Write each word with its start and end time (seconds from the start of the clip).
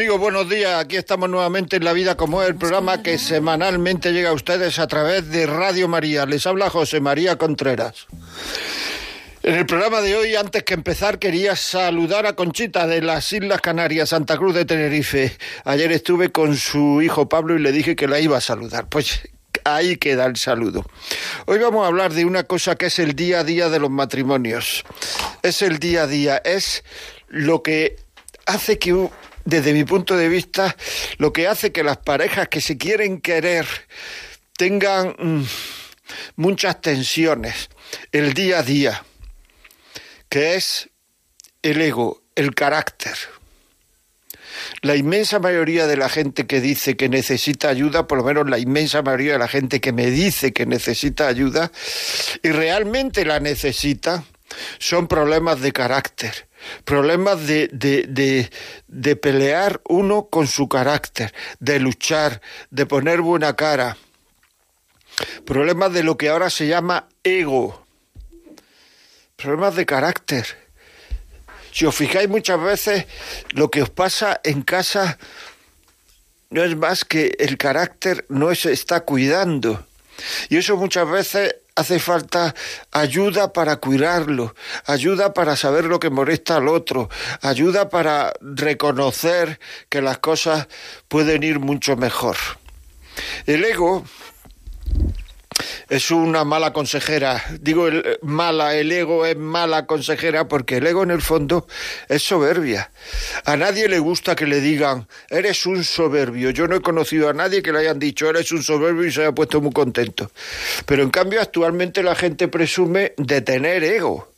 Amigos, 0.00 0.18
buenos 0.18 0.48
días. 0.48 0.82
Aquí 0.82 0.96
estamos 0.96 1.28
nuevamente 1.28 1.76
en 1.76 1.84
La 1.84 1.92
Vida 1.92 2.16
como 2.16 2.42
es, 2.42 2.48
el 2.48 2.54
programa 2.54 3.02
que 3.02 3.18
semanalmente 3.18 4.14
llega 4.14 4.30
a 4.30 4.32
ustedes 4.32 4.78
a 4.78 4.86
través 4.86 5.28
de 5.28 5.44
Radio 5.44 5.88
María. 5.88 6.24
Les 6.24 6.46
habla 6.46 6.70
José 6.70 7.02
María 7.02 7.36
Contreras. 7.36 8.06
En 9.42 9.56
el 9.56 9.66
programa 9.66 10.00
de 10.00 10.16
hoy, 10.16 10.36
antes 10.36 10.62
que 10.62 10.72
empezar, 10.72 11.18
quería 11.18 11.54
saludar 11.54 12.24
a 12.24 12.32
Conchita 12.32 12.86
de 12.86 13.02
las 13.02 13.30
Islas 13.30 13.60
Canarias, 13.60 14.08
Santa 14.08 14.38
Cruz 14.38 14.54
de 14.54 14.64
Tenerife. 14.64 15.36
Ayer 15.66 15.92
estuve 15.92 16.32
con 16.32 16.56
su 16.56 17.02
hijo 17.02 17.28
Pablo 17.28 17.54
y 17.54 17.58
le 17.58 17.70
dije 17.70 17.94
que 17.94 18.08
la 18.08 18.20
iba 18.20 18.38
a 18.38 18.40
saludar. 18.40 18.88
Pues 18.88 19.28
ahí 19.64 19.98
queda 19.98 20.24
el 20.24 20.36
saludo. 20.36 20.86
Hoy 21.44 21.58
vamos 21.58 21.84
a 21.84 21.88
hablar 21.88 22.14
de 22.14 22.24
una 22.24 22.44
cosa 22.44 22.74
que 22.74 22.86
es 22.86 22.98
el 22.98 23.14
día 23.14 23.40
a 23.40 23.44
día 23.44 23.68
de 23.68 23.78
los 23.78 23.90
matrimonios. 23.90 24.82
Es 25.42 25.60
el 25.60 25.78
día 25.78 26.04
a 26.04 26.06
día, 26.06 26.38
es 26.38 26.84
lo 27.28 27.62
que 27.62 27.96
hace 28.46 28.78
que 28.78 28.94
desde 29.44 29.72
mi 29.72 29.84
punto 29.84 30.16
de 30.16 30.28
vista, 30.28 30.76
lo 31.18 31.32
que 31.32 31.46
hace 31.46 31.72
que 31.72 31.82
las 31.82 31.98
parejas 31.98 32.48
que 32.48 32.60
se 32.60 32.76
quieren 32.76 33.20
querer 33.20 33.66
tengan 34.56 35.14
mm, 35.18 35.42
muchas 36.36 36.80
tensiones 36.80 37.68
el 38.12 38.34
día 38.34 38.58
a 38.58 38.62
día, 38.62 39.04
que 40.28 40.54
es 40.54 40.90
el 41.62 41.80
ego, 41.80 42.22
el 42.34 42.54
carácter. 42.54 43.14
La 44.82 44.96
inmensa 44.96 45.38
mayoría 45.38 45.86
de 45.86 45.96
la 45.96 46.08
gente 46.08 46.46
que 46.46 46.60
dice 46.60 46.96
que 46.96 47.08
necesita 47.08 47.68
ayuda, 47.68 48.06
por 48.06 48.18
lo 48.18 48.24
menos 48.24 48.48
la 48.48 48.58
inmensa 48.58 49.02
mayoría 49.02 49.32
de 49.32 49.38
la 49.38 49.48
gente 49.48 49.80
que 49.80 49.92
me 49.92 50.10
dice 50.10 50.52
que 50.52 50.66
necesita 50.66 51.26
ayuda 51.28 51.72
y 52.42 52.50
realmente 52.50 53.24
la 53.24 53.40
necesita, 53.40 54.24
son 54.78 55.06
problemas 55.06 55.60
de 55.60 55.72
carácter 55.72 56.49
problemas 56.84 57.46
de, 57.46 57.68
de, 57.72 58.50
de, 58.88 59.16
pelear 59.16 59.80
uno 59.88 60.28
con 60.28 60.46
su 60.46 60.68
carácter, 60.68 61.32
de 61.58 61.80
luchar, 61.80 62.40
de 62.70 62.86
poner 62.86 63.20
buena 63.20 63.56
cara, 63.56 63.96
problemas 65.44 65.92
de 65.92 66.02
lo 66.02 66.16
que 66.16 66.28
ahora 66.28 66.50
se 66.50 66.66
llama 66.66 67.08
ego, 67.22 67.84
problemas 69.36 69.76
de 69.76 69.86
carácter. 69.86 70.46
Si 71.72 71.86
os 71.86 71.94
fijáis 71.94 72.28
muchas 72.28 72.60
veces, 72.60 73.06
lo 73.52 73.70
que 73.70 73.82
os 73.82 73.90
pasa 73.90 74.40
en 74.42 74.62
casa 74.62 75.18
no 76.50 76.64
es 76.64 76.76
más 76.76 77.04
que 77.04 77.36
el 77.38 77.56
carácter 77.56 78.26
no 78.28 78.52
se 78.54 78.72
está 78.72 79.00
cuidando. 79.00 79.86
Y 80.48 80.56
eso 80.56 80.76
muchas 80.76 81.08
veces 81.08 81.54
hace 81.80 81.98
falta 81.98 82.54
ayuda 82.92 83.52
para 83.52 83.76
cuidarlo, 83.76 84.54
ayuda 84.86 85.34
para 85.34 85.56
saber 85.56 85.84
lo 85.84 85.98
que 85.98 86.10
molesta 86.10 86.56
al 86.56 86.68
otro, 86.68 87.08
ayuda 87.42 87.88
para 87.88 88.32
reconocer 88.40 89.58
que 89.88 90.02
las 90.02 90.18
cosas 90.18 90.68
pueden 91.08 91.42
ir 91.42 91.58
mucho 91.58 91.96
mejor. 91.96 92.36
El 93.46 93.64
ego 93.64 94.04
es 95.88 96.10
una 96.10 96.44
mala 96.44 96.72
consejera. 96.72 97.42
Digo 97.60 97.88
el, 97.88 98.18
mala, 98.22 98.76
el 98.76 98.90
ego 98.92 99.26
es 99.26 99.36
mala 99.36 99.86
consejera 99.86 100.48
porque 100.48 100.78
el 100.78 100.86
ego 100.86 101.02
en 101.02 101.10
el 101.10 101.22
fondo 101.22 101.66
es 102.08 102.22
soberbia. 102.22 102.90
A 103.44 103.56
nadie 103.56 103.88
le 103.88 103.98
gusta 103.98 104.36
que 104.36 104.46
le 104.46 104.60
digan, 104.60 105.08
eres 105.28 105.66
un 105.66 105.84
soberbio. 105.84 106.50
Yo 106.50 106.66
no 106.66 106.76
he 106.76 106.80
conocido 106.80 107.28
a 107.28 107.32
nadie 107.32 107.62
que 107.62 107.72
le 107.72 107.80
hayan 107.80 107.98
dicho, 107.98 108.28
eres 108.28 108.52
un 108.52 108.62
soberbio 108.62 109.06
y 109.06 109.12
se 109.12 109.22
haya 109.22 109.32
puesto 109.32 109.60
muy 109.60 109.72
contento. 109.72 110.30
Pero 110.86 111.02
en 111.02 111.10
cambio 111.10 111.40
actualmente 111.40 112.02
la 112.02 112.14
gente 112.14 112.48
presume 112.48 113.14
de 113.16 113.40
tener 113.40 113.84
ego. 113.84 114.30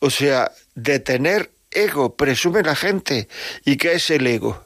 O 0.00 0.10
sea, 0.10 0.52
de 0.74 1.00
tener 1.00 1.50
ego, 1.70 2.14
presume 2.14 2.62
la 2.62 2.76
gente. 2.76 3.28
¿Y 3.64 3.76
qué 3.76 3.92
es 3.94 4.10
el 4.10 4.26
ego? 4.26 4.64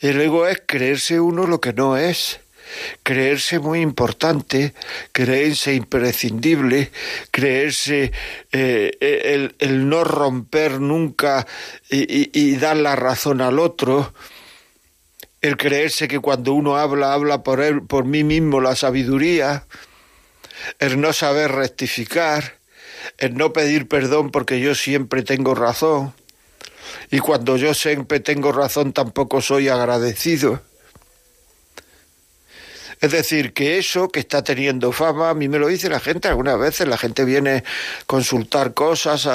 El 0.00 0.20
ego 0.20 0.46
es 0.46 0.62
creerse 0.66 1.20
uno 1.20 1.46
lo 1.46 1.60
que 1.60 1.72
no 1.72 1.96
es 1.96 2.40
creerse 3.02 3.58
muy 3.58 3.80
importante, 3.80 4.74
creerse 5.12 5.74
imprescindible, 5.74 6.90
creerse 7.30 8.12
eh, 8.52 9.52
el, 9.58 9.88
no 9.88 10.04
romper 10.04 10.80
nunca 10.80 11.46
y, 11.90 12.30
y 12.38 12.56
dar 12.56 12.76
la 12.76 12.96
razón 12.96 13.40
al 13.40 13.58
otro, 13.58 14.12
el 15.40 15.56
creerse 15.56 16.08
que 16.08 16.20
cuando 16.20 16.52
uno 16.52 16.76
habla, 16.76 17.12
habla 17.12 17.42
por 17.42 17.60
él, 17.60 17.82
por 17.82 18.04
mí 18.04 18.24
mismo 18.24 18.60
la 18.60 18.76
sabiduría, 18.76 19.66
el 20.78 21.00
no 21.00 21.12
saber 21.12 21.52
rectificar, 21.52 22.58
el 23.18 23.34
no 23.34 23.52
pedir 23.52 23.88
perdón 23.88 24.30
porque 24.30 24.60
yo 24.60 24.74
siempre 24.74 25.22
tengo 25.22 25.54
razón, 25.54 26.12
y 27.10 27.18
cuando 27.18 27.56
yo 27.56 27.74
siempre 27.74 28.20
tengo 28.20 28.52
razón 28.52 28.92
tampoco 28.92 29.40
soy 29.40 29.68
agradecido. 29.68 30.62
Es 33.00 33.12
decir, 33.12 33.54
que 33.54 33.78
eso 33.78 34.10
que 34.10 34.20
está 34.20 34.44
teniendo 34.44 34.92
fama, 34.92 35.30
a 35.30 35.34
mí 35.34 35.48
me 35.48 35.58
lo 35.58 35.68
dice 35.68 35.88
la 35.88 36.00
gente 36.00 36.28
algunas 36.28 36.58
veces, 36.58 36.86
la 36.86 36.98
gente 36.98 37.24
viene 37.24 37.56
a 37.56 37.64
consultar 38.06 38.74
cosas 38.74 39.26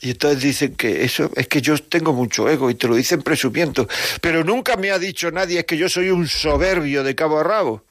y 0.00 0.10
entonces 0.10 0.42
dicen 0.42 0.74
que 0.74 1.04
eso 1.04 1.30
es 1.36 1.46
que 1.46 1.62
yo 1.62 1.78
tengo 1.78 2.12
mucho 2.12 2.48
ego 2.48 2.68
y 2.68 2.74
te 2.74 2.88
lo 2.88 2.96
dicen 2.96 3.22
presumiendo, 3.22 3.86
pero 4.20 4.42
nunca 4.42 4.76
me 4.76 4.90
ha 4.90 4.98
dicho 4.98 5.30
nadie 5.30 5.60
es 5.60 5.66
que 5.66 5.76
yo 5.76 5.88
soy 5.88 6.10
un 6.10 6.26
soberbio 6.26 7.04
de 7.04 7.14
cabo 7.14 7.38
a 7.38 7.44
rabo. 7.44 7.84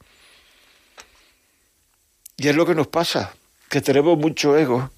Y 2.35 2.49
es 2.49 2.55
lo 2.55 2.65
que 2.65 2.75
nos 2.75 2.87
pasa, 2.87 3.33
que 3.69 3.79
tenemos 3.79 4.17
mucho 4.17 4.57
ego, 4.57 4.91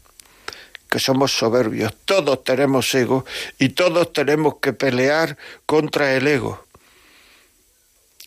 que 0.89 0.97
somos 0.97 1.31
soberbios, 1.31 1.93
todos 2.05 2.43
tenemos 2.43 2.91
ego 2.95 3.23
y 3.59 3.69
todos 3.69 4.13
tenemos 4.13 4.55
que 4.59 4.73
pelear 4.73 5.37
contra 5.67 6.15
el 6.15 6.27
ego 6.27 6.62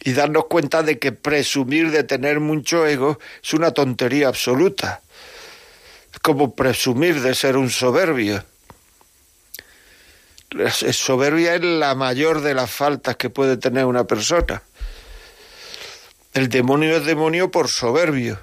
y 0.06 0.12
darnos 0.12 0.44
cuenta 0.44 0.84
de 0.84 1.00
que 1.00 1.10
presumir 1.10 1.90
de 1.90 2.04
tener 2.04 2.38
mucho 2.38 2.86
ego 2.86 3.18
es 3.42 3.52
una 3.54 3.72
tontería 3.72 4.28
absoluta. 4.28 5.02
Es 6.12 6.20
como 6.20 6.54
presumir 6.54 7.20
de 7.22 7.34
ser 7.34 7.56
un 7.56 7.70
soberbio. 7.70 8.44
La 10.50 10.70
soberbia 10.70 11.56
es 11.56 11.62
la 11.62 11.96
mayor 11.96 12.40
de 12.40 12.54
las 12.54 12.70
faltas 12.70 13.16
que 13.16 13.30
puede 13.30 13.56
tener 13.56 13.84
una 13.84 14.04
persona. 14.04 14.62
El 16.34 16.50
demonio 16.50 16.98
es 16.98 17.04
demonio 17.04 17.50
por 17.50 17.66
soberbio. 17.66 18.38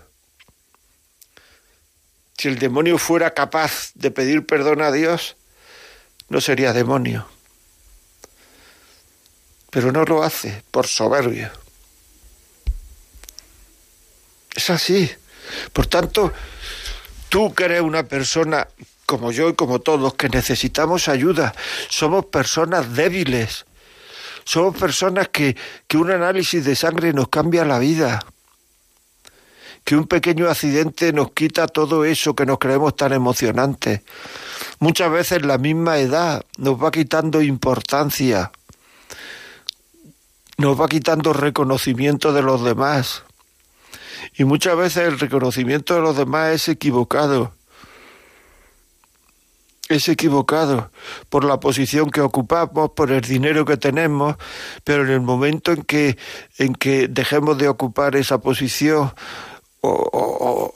Si 2.38 2.50
el 2.50 2.60
demonio 2.60 2.98
fuera 2.98 3.34
capaz 3.34 3.94
de 3.94 4.12
pedir 4.12 4.46
perdón 4.46 4.82
a 4.82 4.92
Dios, 4.92 5.38
no 6.28 6.42
sería 6.42 6.74
demonio 6.74 7.26
pero 9.74 9.92
no 9.92 10.06
lo 10.06 10.22
hace 10.22 10.64
por 10.70 10.86
soberbio. 10.86 11.50
Es 14.56 14.70
así. 14.70 15.10
Por 15.74 15.88
tanto, 15.88 16.32
tú 17.28 17.56
que 17.56 17.66
eres 17.66 17.82
una 17.82 18.04
persona 18.04 18.68
como 19.08 19.32
yo 19.32 19.50
y 19.50 19.56
como 19.56 19.80
todos, 19.80 20.14
que 20.14 20.30
necesitamos 20.30 21.08
ayuda, 21.08 21.56
somos 21.90 22.26
personas 22.26 22.94
débiles, 22.94 23.66
somos 24.44 24.78
personas 24.78 25.30
que, 25.30 25.58
que 25.88 25.98
un 25.98 26.12
análisis 26.12 26.64
de 26.64 26.76
sangre 26.76 27.12
nos 27.12 27.30
cambia 27.30 27.66
la 27.66 27.80
vida, 27.80 28.24
que 29.84 29.96
un 29.96 30.06
pequeño 30.06 30.50
accidente 30.50 31.12
nos 31.14 31.32
quita 31.32 31.66
todo 31.66 32.06
eso 32.06 32.36
que 32.36 32.46
nos 32.46 32.60
creemos 32.60 32.96
tan 32.96 33.12
emocionante. 33.12 34.04
Muchas 34.78 35.12
veces 35.12 35.44
la 35.44 35.58
misma 35.58 35.98
edad 35.98 36.46
nos 36.58 36.82
va 36.82 36.92
quitando 36.92 37.42
importancia 37.42 38.52
nos 40.58 40.80
va 40.80 40.88
quitando 40.88 41.34
reconocimiento 41.34 42.34
de 42.34 42.42
los 42.42 42.64
demás. 42.64 43.24
Y 44.38 44.44
muchas 44.46 44.78
veces 44.78 45.08
el 45.08 45.20
reconocimiento 45.20 45.96
de 45.96 46.02
los 46.02 46.18
demás 46.18 46.54
es 46.54 46.70
equivocado. 46.70 47.54
Es 49.90 50.08
equivocado 50.08 50.92
por 51.30 51.44
la 51.44 51.60
posición 51.60 52.10
que 52.10 52.22
ocupamos, 52.22 52.92
por 52.92 53.12
el 53.12 53.22
dinero 53.22 53.66
que 53.66 53.78
tenemos, 53.78 54.38
pero 54.84 55.04
en 55.04 55.12
el 55.12 55.22
momento 55.22 55.72
en 55.72 55.84
que, 55.84 56.18
en 56.58 56.74
que 56.74 57.08
dejemos 57.10 57.58
de 57.58 57.68
ocupar 57.68 58.16
esa 58.16 58.38
posición 58.40 59.14
o, 59.82 60.72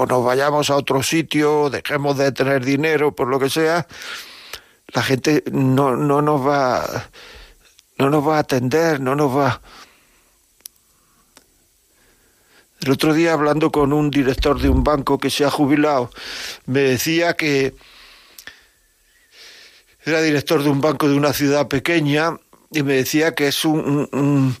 o 0.00 0.06
nos 0.06 0.24
vayamos 0.24 0.70
a 0.70 0.76
otro 0.76 1.02
sitio, 1.02 1.70
dejemos 1.70 2.16
de 2.16 2.32
tener 2.32 2.64
dinero, 2.64 3.14
por 3.14 3.28
lo 3.28 3.38
que 3.38 3.50
sea, 3.50 3.86
la 4.88 5.02
gente 5.02 5.42
no, 5.50 5.96
no 5.96 6.22
nos 6.22 6.46
va 6.46 7.08
no 7.98 8.10
nos 8.10 8.26
va 8.26 8.36
a 8.36 8.40
atender, 8.40 9.00
no 9.00 9.14
nos 9.14 9.36
va... 9.36 9.60
El 12.80 12.90
otro 12.90 13.14
día 13.14 13.32
hablando 13.32 13.72
con 13.72 13.94
un 13.94 14.10
director 14.10 14.60
de 14.60 14.68
un 14.68 14.84
banco 14.84 15.18
que 15.18 15.30
se 15.30 15.44
ha 15.44 15.50
jubilado, 15.50 16.10
me 16.66 16.80
decía 16.80 17.34
que 17.34 17.74
era 20.04 20.20
director 20.20 20.62
de 20.62 20.68
un 20.68 20.82
banco 20.82 21.08
de 21.08 21.16
una 21.16 21.32
ciudad 21.32 21.66
pequeña 21.66 22.38
y 22.70 22.82
me 22.82 22.94
decía 22.94 23.34
que 23.34 23.48
es 23.48 23.64
un, 23.64 24.56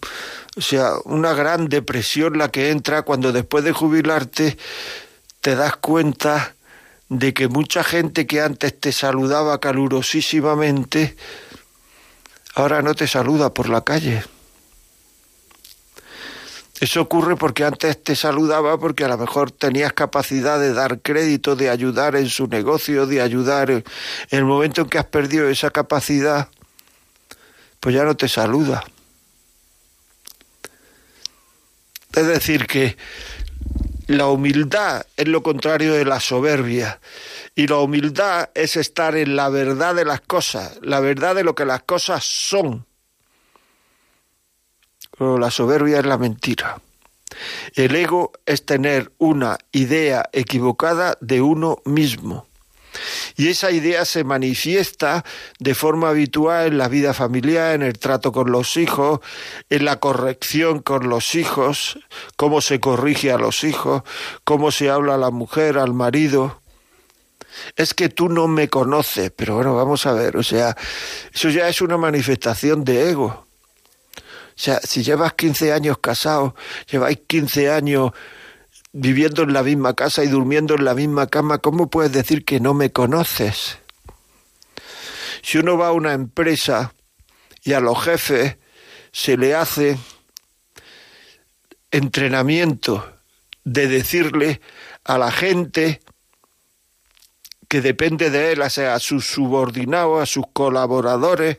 o 0.56 0.60
sea, 0.60 0.92
una 1.04 1.34
gran 1.34 1.68
depresión 1.68 2.38
la 2.38 2.50
que 2.50 2.70
entra 2.70 3.02
cuando 3.02 3.30
después 3.30 3.62
de 3.62 3.72
jubilarte 3.72 4.56
te 5.42 5.54
das 5.54 5.76
cuenta 5.76 6.54
de 7.10 7.34
que 7.34 7.48
mucha 7.48 7.84
gente 7.84 8.26
que 8.26 8.40
antes 8.40 8.80
te 8.80 8.92
saludaba 8.92 9.60
calurosísimamente 9.60 11.16
ahora 12.54 12.82
no 12.82 12.94
te 12.94 13.06
saluda 13.06 13.52
por 13.52 13.68
la 13.68 13.82
calle. 13.82 14.24
Eso 16.80 17.00
ocurre 17.00 17.36
porque 17.36 17.64
antes 17.64 18.02
te 18.02 18.16
saludaba 18.16 18.78
porque 18.78 19.04
a 19.04 19.08
lo 19.08 19.16
mejor 19.16 19.50
tenías 19.50 19.92
capacidad 19.92 20.58
de 20.58 20.72
dar 20.72 21.00
crédito, 21.00 21.56
de 21.56 21.70
ayudar 21.70 22.16
en 22.16 22.28
su 22.28 22.46
negocio, 22.48 23.06
de 23.06 23.22
ayudar. 23.22 23.70
En 23.70 23.84
el 24.30 24.44
momento 24.44 24.82
en 24.82 24.88
que 24.88 24.98
has 24.98 25.06
perdido 25.06 25.48
esa 25.48 25.70
capacidad, 25.70 26.48
pues 27.80 27.94
ya 27.94 28.04
no 28.04 28.16
te 28.16 28.28
saluda. 28.28 28.84
Es 32.12 32.26
decir, 32.26 32.66
que 32.66 32.96
la 34.06 34.28
humildad 34.28 35.06
es 35.16 35.28
lo 35.28 35.42
contrario 35.42 35.94
de 35.94 36.04
la 36.04 36.20
soberbia. 36.20 37.00
Y 37.54 37.66
la 37.66 37.78
humildad 37.78 38.50
es 38.54 38.76
estar 38.76 39.16
en 39.16 39.36
la 39.36 39.48
verdad 39.48 39.94
de 39.94 40.04
las 40.04 40.20
cosas, 40.20 40.78
la 40.82 41.00
verdad 41.00 41.34
de 41.34 41.44
lo 41.44 41.54
que 41.54 41.64
las 41.64 41.82
cosas 41.82 42.24
son. 42.24 42.86
La 45.18 45.50
soberbia 45.50 46.00
es 46.00 46.06
la 46.06 46.18
mentira. 46.18 46.80
El 47.74 47.94
ego 47.94 48.32
es 48.46 48.66
tener 48.66 49.12
una 49.18 49.58
idea 49.72 50.28
equivocada 50.32 51.16
de 51.20 51.40
uno 51.40 51.78
mismo. 51.84 52.46
Y 53.36 53.48
esa 53.48 53.70
idea 53.70 54.04
se 54.04 54.24
manifiesta 54.24 55.24
de 55.58 55.74
forma 55.74 56.10
habitual 56.10 56.68
en 56.68 56.78
la 56.78 56.88
vida 56.88 57.14
familiar, 57.14 57.74
en 57.74 57.82
el 57.82 57.98
trato 57.98 58.32
con 58.32 58.50
los 58.50 58.76
hijos, 58.76 59.20
en 59.70 59.84
la 59.84 60.00
corrección 60.00 60.80
con 60.80 61.08
los 61.08 61.34
hijos, 61.34 61.98
cómo 62.36 62.60
se 62.60 62.80
corrige 62.80 63.32
a 63.32 63.38
los 63.38 63.64
hijos, 63.64 64.02
cómo 64.44 64.70
se 64.70 64.90
habla 64.90 65.14
a 65.14 65.18
la 65.18 65.30
mujer, 65.30 65.78
al 65.78 65.94
marido. 65.94 66.60
Es 67.76 67.94
que 67.94 68.08
tú 68.08 68.28
no 68.28 68.48
me 68.48 68.68
conoces, 68.68 69.30
pero 69.34 69.56
bueno, 69.56 69.74
vamos 69.74 70.06
a 70.06 70.12
ver, 70.12 70.36
o 70.36 70.42
sea, 70.42 70.76
eso 71.32 71.50
ya 71.50 71.68
es 71.68 71.80
una 71.80 71.96
manifestación 71.96 72.84
de 72.84 73.10
ego. 73.10 73.46
O 74.56 74.56
sea, 74.56 74.80
si 74.80 75.02
llevas 75.02 75.34
15 75.34 75.72
años 75.72 75.98
casado, 75.98 76.54
lleváis 76.88 77.18
15 77.26 77.70
años 77.70 78.12
viviendo 78.96 79.42
en 79.42 79.52
la 79.52 79.64
misma 79.64 79.94
casa 79.94 80.22
y 80.22 80.28
durmiendo 80.28 80.76
en 80.76 80.84
la 80.84 80.94
misma 80.94 81.26
cama, 81.26 81.58
¿cómo 81.58 81.90
puedes 81.90 82.12
decir 82.12 82.44
que 82.44 82.60
no 82.60 82.74
me 82.74 82.92
conoces? 82.92 83.78
Si 85.42 85.58
uno 85.58 85.76
va 85.76 85.88
a 85.88 85.92
una 85.92 86.12
empresa 86.12 86.94
y 87.64 87.72
a 87.72 87.80
los 87.80 88.02
jefes 88.02 88.56
se 89.10 89.36
le 89.36 89.56
hace 89.56 89.98
entrenamiento 91.90 93.04
de 93.64 93.88
decirle 93.88 94.60
a 95.02 95.18
la 95.18 95.32
gente 95.32 96.00
que 97.68 97.80
depende 97.80 98.30
de 98.30 98.52
él, 98.52 98.62
o 98.62 98.70
sea, 98.70 98.94
a 98.94 99.00
sus 99.00 99.26
subordinados, 99.26 100.22
a 100.22 100.26
sus 100.26 100.44
colaboradores, 100.52 101.58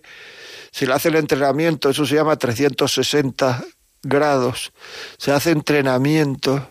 se 0.72 0.88
le 0.88 0.94
hace 0.94 1.10
el 1.10 1.16
entrenamiento, 1.16 1.90
eso 1.90 2.06
se 2.06 2.16
llama 2.16 2.38
360 2.38 3.66
grados, 4.04 4.72
se 5.18 5.34
hace 5.34 5.52
entrenamiento 5.52 6.70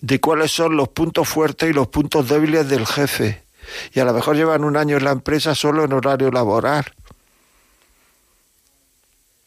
de 0.00 0.20
cuáles 0.20 0.50
son 0.50 0.76
los 0.76 0.88
puntos 0.88 1.28
fuertes 1.28 1.70
y 1.70 1.72
los 1.72 1.88
puntos 1.88 2.28
débiles 2.28 2.68
del 2.68 2.86
jefe. 2.86 3.42
Y 3.92 4.00
a 4.00 4.04
lo 4.04 4.12
mejor 4.12 4.36
llevan 4.36 4.64
un 4.64 4.76
año 4.76 4.96
en 4.96 5.04
la 5.04 5.12
empresa 5.12 5.54
solo 5.54 5.84
en 5.84 5.92
horario 5.92 6.30
laboral. 6.30 6.84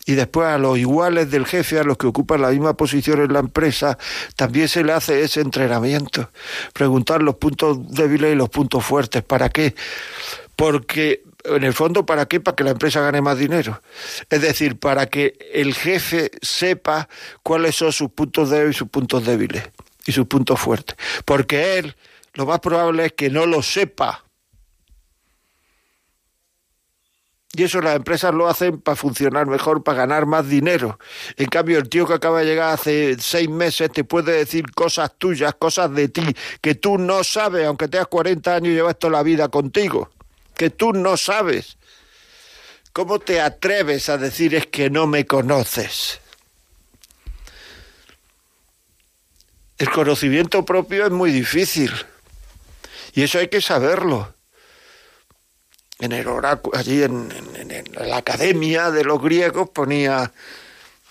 Y 0.06 0.14
después 0.14 0.48
a 0.48 0.58
los 0.58 0.78
iguales 0.78 1.32
del 1.32 1.46
jefe, 1.46 1.80
a 1.80 1.84
los 1.84 1.98
que 1.98 2.08
ocupan 2.08 2.42
la 2.42 2.50
misma 2.50 2.76
posición 2.76 3.22
en 3.22 3.32
la 3.32 3.40
empresa, 3.40 3.98
también 4.36 4.68
se 4.68 4.84
le 4.84 4.92
hace 4.92 5.22
ese 5.22 5.40
entrenamiento. 5.40 6.30
Preguntar 6.74 7.24
los 7.24 7.36
puntos 7.36 7.78
débiles 7.90 8.34
y 8.34 8.36
los 8.36 8.50
puntos 8.50 8.84
fuertes. 8.84 9.24
¿Para 9.24 9.50
qué? 9.50 9.76
Porque, 10.58 11.24
en 11.46 11.64
el 11.64 11.74
fondo, 11.74 12.06
¿para 12.06 12.26
qué? 12.26 12.42
Para 12.42 12.56
que 12.56 12.66
la 12.66 12.72
empresa 12.72 13.00
gane 13.00 13.22
más 13.22 13.38
dinero. 13.38 13.82
Es 14.30 14.42
decir, 14.42 14.78
para 14.78 15.06
que 15.06 15.38
el 15.54 15.74
jefe 15.74 16.32
sepa 16.42 17.08
cuáles 17.42 17.76
son 17.76 17.94
sus 17.94 18.12
puntos 18.12 18.50
débiles 18.50 18.76
y 18.76 18.80
sus 18.80 18.90
puntos 18.90 19.26
débiles 19.26 19.64
y 20.06 20.12
sus 20.12 20.28
puntos 20.28 20.60
fuertes. 20.60 20.96
Porque 21.26 21.78
él 21.78 21.96
lo 22.34 22.46
más 22.46 22.60
probable 22.60 23.06
es 23.06 23.14
que 23.14 23.30
no 23.30 23.46
lo 23.46 23.62
sepa. 23.62 24.24
Y 27.56 27.64
eso 27.64 27.82
las 27.82 27.96
empresas 27.96 28.34
lo 28.34 28.48
hacen 28.48 28.82
para 28.82 28.96
funcionar 28.96 29.46
mejor, 29.46 29.84
para 29.84 30.00
ganar 30.00 30.26
más 30.26 30.50
dinero. 30.50 30.98
En 31.38 31.46
cambio, 31.46 31.78
el 31.78 31.88
tío 31.88 32.08
que 32.08 32.16
acaba 32.16 32.40
de 32.40 32.46
llegar 32.46 32.74
hace 32.74 33.16
seis 33.20 33.48
meses 33.48 33.92
te 33.92 34.04
puede 34.04 34.32
decir 34.32 34.72
cosas 34.72 35.12
tuyas, 35.20 35.54
cosas 35.54 35.94
de 35.94 36.10
ti, 36.10 36.24
que 36.62 36.74
tú 36.74 36.98
no 36.98 37.24
sabes, 37.24 37.68
aunque 37.68 37.88
tengas 37.88 38.08
40 38.08 38.56
años 38.56 38.70
y 38.70 38.76
llevas 38.76 38.98
toda 38.98 39.14
la 39.14 39.24
vida 39.24 39.50
contigo, 39.50 40.10
que 40.56 40.72
tú 40.72 40.94
no 40.94 41.16
sabes. 41.16 41.78
¿Cómo 42.92 43.20
te 43.20 43.40
atreves 43.40 44.10
a 44.10 44.18
decir 44.18 44.56
es 44.56 44.66
que 44.66 44.90
no 44.90 45.06
me 45.06 45.28
conoces? 45.28 46.23
El 49.84 49.90
conocimiento 49.90 50.64
propio 50.64 51.06
es 51.06 51.12
muy 51.12 51.30
difícil. 51.30 51.92
Y 53.16 53.24
eso 53.24 53.40
hay 53.40 53.50
que 53.50 53.60
saberlo. 53.60 54.34
En 56.00 56.14
el 56.14 56.26
oráculo, 56.26 56.78
allí 56.78 57.04
en, 57.04 57.28
la 57.92 58.16
academia 58.16 58.92
de 58.92 59.04
los 59.04 59.22
griegos 59.22 59.72
ponía, 59.72 60.32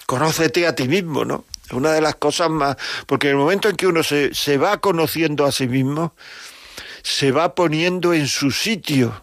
conócete 0.06 0.66
a 0.66 0.74
ti 0.74 0.88
mismo, 0.88 1.26
¿no? 1.26 1.44
Es 1.66 1.72
una 1.72 1.92
de 1.92 2.00
las 2.00 2.14
cosas 2.14 2.48
más, 2.48 2.78
porque 3.06 3.26
en 3.26 3.32
el 3.32 3.40
momento 3.40 3.68
en 3.68 3.76
que 3.76 3.86
uno 3.86 4.02
se, 4.02 4.32
se 4.32 4.56
va 4.56 4.78
conociendo 4.78 5.44
a 5.44 5.52
sí 5.52 5.68
mismo, 5.68 6.14
se 7.02 7.30
va 7.30 7.54
poniendo 7.54 8.14
en 8.14 8.26
su 8.26 8.50
sitio. 8.50 9.22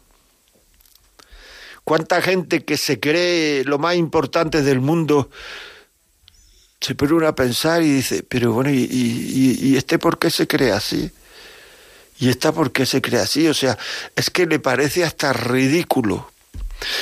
¿Cuánta 1.84 2.22
gente 2.22 2.63
que 2.65 2.77
se 2.77 3.00
cree 3.00 3.63
lo 3.63 3.79
más 3.79 3.96
importante 3.96 4.62
del 4.62 4.79
mundo 4.79 5.32
se 6.81 6.95
pone 6.95 7.13
uno 7.13 7.27
a 7.27 7.36
pensar 7.36 7.81
y 7.81 7.91
dice, 7.91 8.24
pero 8.24 8.53
bueno, 8.53 8.69
¿y, 8.71 8.88
y, 8.91 9.75
este 9.75 10.00
por 10.00 10.17
qué 10.17 10.29
se 10.29 10.48
cree 10.48 10.71
así? 10.71 11.12
¿Y 12.19 12.29
esta 12.29 12.51
por 12.51 12.71
qué 12.71 12.86
se 12.86 13.01
cree 13.01 13.19
así? 13.19 13.48
O 13.48 13.53
sea, 13.53 13.77
es 14.15 14.29
que 14.29 14.45
le 14.45 14.59
parece 14.59 15.03
hasta 15.03 15.33
ridículo. 15.33 16.31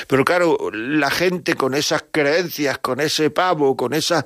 Pero 0.08 0.26
claro, 0.26 0.58
la 0.72 1.12
gente 1.12 1.56
con 1.56 1.76
esas 1.76 2.04
creencias, 2.12 2.78
con 2.80 3.00
ese 3.00 3.30
pavo, 3.30 3.76
con 3.76 3.94
esa... 3.94 4.26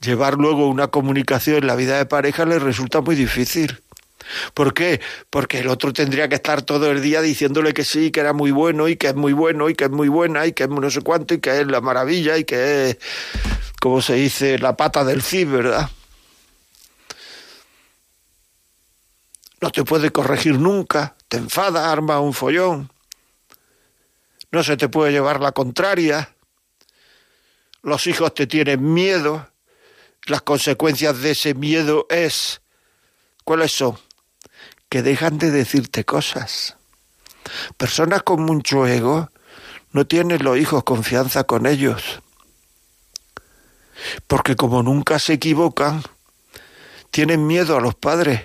Llevar 0.00 0.34
luego 0.34 0.68
una 0.68 0.86
comunicación 0.86 1.56
en 1.56 1.66
la 1.66 1.74
vida 1.74 1.98
de 1.98 2.06
pareja 2.06 2.44
le 2.44 2.60
resulta 2.60 3.00
muy 3.00 3.16
difícil. 3.16 3.80
¿Por 4.54 4.74
qué? 4.74 5.00
Porque 5.30 5.60
el 5.60 5.68
otro 5.68 5.92
tendría 5.92 6.28
que 6.28 6.34
estar 6.34 6.62
todo 6.62 6.90
el 6.90 7.00
día 7.00 7.22
diciéndole 7.22 7.72
que 7.72 7.84
sí, 7.84 8.10
que 8.10 8.20
era 8.20 8.32
muy 8.32 8.50
bueno 8.50 8.88
y 8.88 8.96
que 8.96 9.08
es 9.08 9.14
muy 9.14 9.32
bueno 9.32 9.68
y 9.68 9.74
que 9.74 9.84
es 9.84 9.90
muy 9.90 10.08
buena 10.08 10.46
y 10.46 10.52
que 10.52 10.64
es 10.64 10.68
no 10.68 10.90
sé 10.90 11.00
cuánto 11.00 11.34
y 11.34 11.40
que 11.40 11.60
es 11.60 11.66
la 11.66 11.80
maravilla 11.80 12.36
y 12.36 12.44
que 12.44 12.90
es 12.90 12.98
como 13.80 14.02
se 14.02 14.14
dice, 14.14 14.58
la 14.58 14.76
pata 14.76 15.04
del 15.04 15.22
CIB, 15.22 15.50
¿verdad? 15.50 15.90
No 19.60 19.70
te 19.70 19.84
puede 19.84 20.10
corregir 20.10 20.58
nunca, 20.58 21.16
te 21.28 21.36
enfada, 21.36 21.90
arma 21.90 22.20
un 22.20 22.34
follón. 22.34 22.90
No 24.50 24.62
se 24.62 24.76
te 24.76 24.88
puede 24.88 25.12
llevar 25.12 25.40
la 25.40 25.52
contraria. 25.52 26.34
Los 27.82 28.06
hijos 28.06 28.34
te 28.34 28.46
tienen 28.46 28.92
miedo. 28.94 29.48
Las 30.26 30.42
consecuencias 30.42 31.20
de 31.20 31.32
ese 31.32 31.54
miedo 31.54 32.06
es 32.10 32.60
¿cuáles 33.44 33.72
son? 33.72 33.98
Que 34.88 35.02
dejan 35.02 35.38
de 35.38 35.50
decirte 35.50 36.04
cosas. 36.04 36.76
Personas 37.76 38.22
con 38.22 38.42
mucho 38.42 38.86
ego 38.86 39.30
no 39.92 40.06
tienen 40.06 40.42
los 40.44 40.58
hijos 40.58 40.84
confianza 40.84 41.44
con 41.44 41.66
ellos 41.66 42.20
porque 44.26 44.56
como 44.56 44.82
nunca 44.82 45.18
se 45.18 45.34
equivocan, 45.34 46.02
tienen 47.10 47.46
miedo 47.46 47.76
a 47.76 47.80
los 47.80 47.94
padres, 47.94 48.42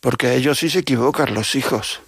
porque 0.00 0.34
ellos 0.34 0.58
sí 0.58 0.70
se 0.70 0.80
equivocan, 0.80 1.34
los 1.34 1.54
hijos. 1.54 2.00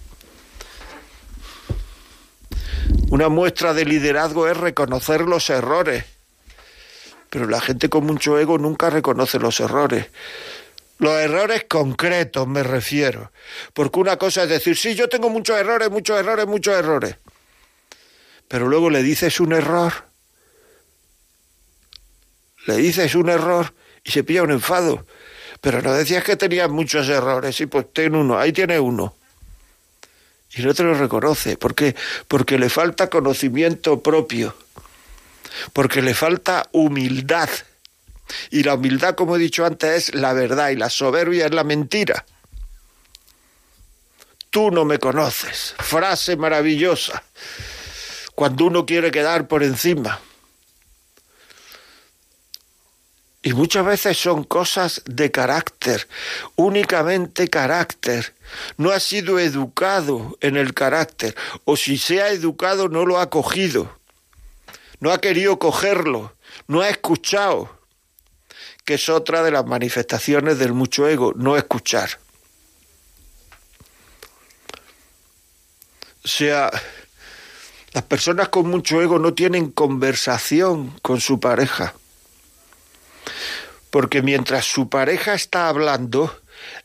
Una 3.09 3.29
muestra 3.29 3.73
de 3.73 3.85
liderazgo 3.85 4.47
es 4.47 4.57
reconocer 4.57 5.21
los 5.21 5.49
errores, 5.49 6.05
pero 7.29 7.47
la 7.47 7.61
gente 7.61 7.89
con 7.89 8.05
mucho 8.05 8.37
ego 8.39 8.57
nunca 8.57 8.89
reconoce 8.89 9.39
los 9.39 9.59
errores. 9.59 10.07
Los 11.01 11.19
errores 11.19 11.65
concretos 11.67 12.47
me 12.47 12.61
refiero, 12.61 13.31
porque 13.73 13.99
una 13.99 14.17
cosa 14.17 14.43
es 14.43 14.49
decir, 14.49 14.77
sí, 14.77 14.93
yo 14.93 15.09
tengo 15.09 15.31
muchos 15.31 15.57
errores, 15.57 15.89
muchos 15.89 16.19
errores, 16.19 16.45
muchos 16.45 16.75
errores. 16.75 17.15
pero 18.47 18.67
luego 18.67 18.91
le 18.91 19.01
dices 19.01 19.39
un 19.39 19.51
error, 19.53 19.91
le 22.67 22.77
dices 22.77 23.15
un 23.15 23.29
error 23.29 23.73
y 24.03 24.11
se 24.11 24.23
pilla 24.23 24.43
un 24.43 24.51
enfado. 24.51 25.07
Pero 25.59 25.81
no 25.81 25.91
decías 25.91 26.23
que 26.23 26.35
tenías 26.35 26.69
muchos 26.69 27.09
errores, 27.09 27.59
y 27.61 27.65
pues 27.65 27.91
ten 27.91 28.15
uno, 28.15 28.37
ahí 28.37 28.53
tiene 28.53 28.79
uno. 28.79 29.15
Y 30.55 30.61
no 30.61 30.71
te 30.75 30.83
lo 30.83 30.93
reconoce. 30.93 31.57
¿Por 31.57 31.73
qué? 31.73 31.95
Porque 32.27 32.59
le 32.59 32.69
falta 32.69 33.09
conocimiento 33.09 34.03
propio, 34.03 34.55
porque 35.73 36.03
le 36.03 36.13
falta 36.13 36.69
humildad. 36.73 37.49
Y 38.49 38.63
la 38.63 38.75
humildad, 38.75 39.15
como 39.15 39.35
he 39.35 39.39
dicho 39.39 39.65
antes, 39.65 40.09
es 40.09 40.15
la 40.15 40.33
verdad 40.33 40.69
y 40.69 40.75
la 40.75 40.89
soberbia 40.89 41.45
es 41.45 41.53
la 41.53 41.63
mentira. 41.63 42.25
Tú 44.49 44.69
no 44.69 44.83
me 44.85 44.99
conoces. 44.99 45.75
Frase 45.79 46.35
maravillosa. 46.35 47.23
Cuando 48.35 48.65
uno 48.65 48.85
quiere 48.85 49.11
quedar 49.11 49.47
por 49.47 49.63
encima. 49.63 50.19
Y 53.43 53.53
muchas 53.53 53.85
veces 53.85 54.17
son 54.17 54.43
cosas 54.43 55.01
de 55.05 55.31
carácter, 55.31 56.07
únicamente 56.55 57.47
carácter. 57.47 58.35
No 58.77 58.91
ha 58.91 58.99
sido 58.99 59.39
educado 59.39 60.37
en 60.41 60.57
el 60.57 60.75
carácter, 60.75 61.35
o 61.65 61.75
si 61.75 61.97
se 61.97 62.21
ha 62.21 62.29
educado 62.29 62.87
no 62.87 63.03
lo 63.03 63.19
ha 63.19 63.31
cogido, 63.31 63.97
no 64.99 65.11
ha 65.11 65.19
querido 65.19 65.57
cogerlo, 65.57 66.35
no 66.67 66.81
ha 66.81 66.89
escuchado, 66.89 67.80
que 68.85 68.95
es 68.95 69.09
otra 69.09 69.43
de 69.43 69.51
las 69.51 69.65
manifestaciones 69.65 70.57
del 70.59 70.73
mucho 70.73 71.07
ego, 71.07 71.33
no 71.35 71.57
escuchar. 71.57 72.09
O 76.23 76.27
sea, 76.27 76.71
las 77.93 78.03
personas 78.03 78.49
con 78.49 78.69
mucho 78.69 79.01
ego 79.01 79.19
no 79.19 79.33
tienen 79.33 79.71
conversación 79.71 80.97
con 81.01 81.19
su 81.19 81.39
pareja 81.39 81.95
porque 83.91 84.21
mientras 84.23 84.65
su 84.65 84.89
pareja 84.89 85.35
está 85.35 85.67
hablando, 85.67 86.33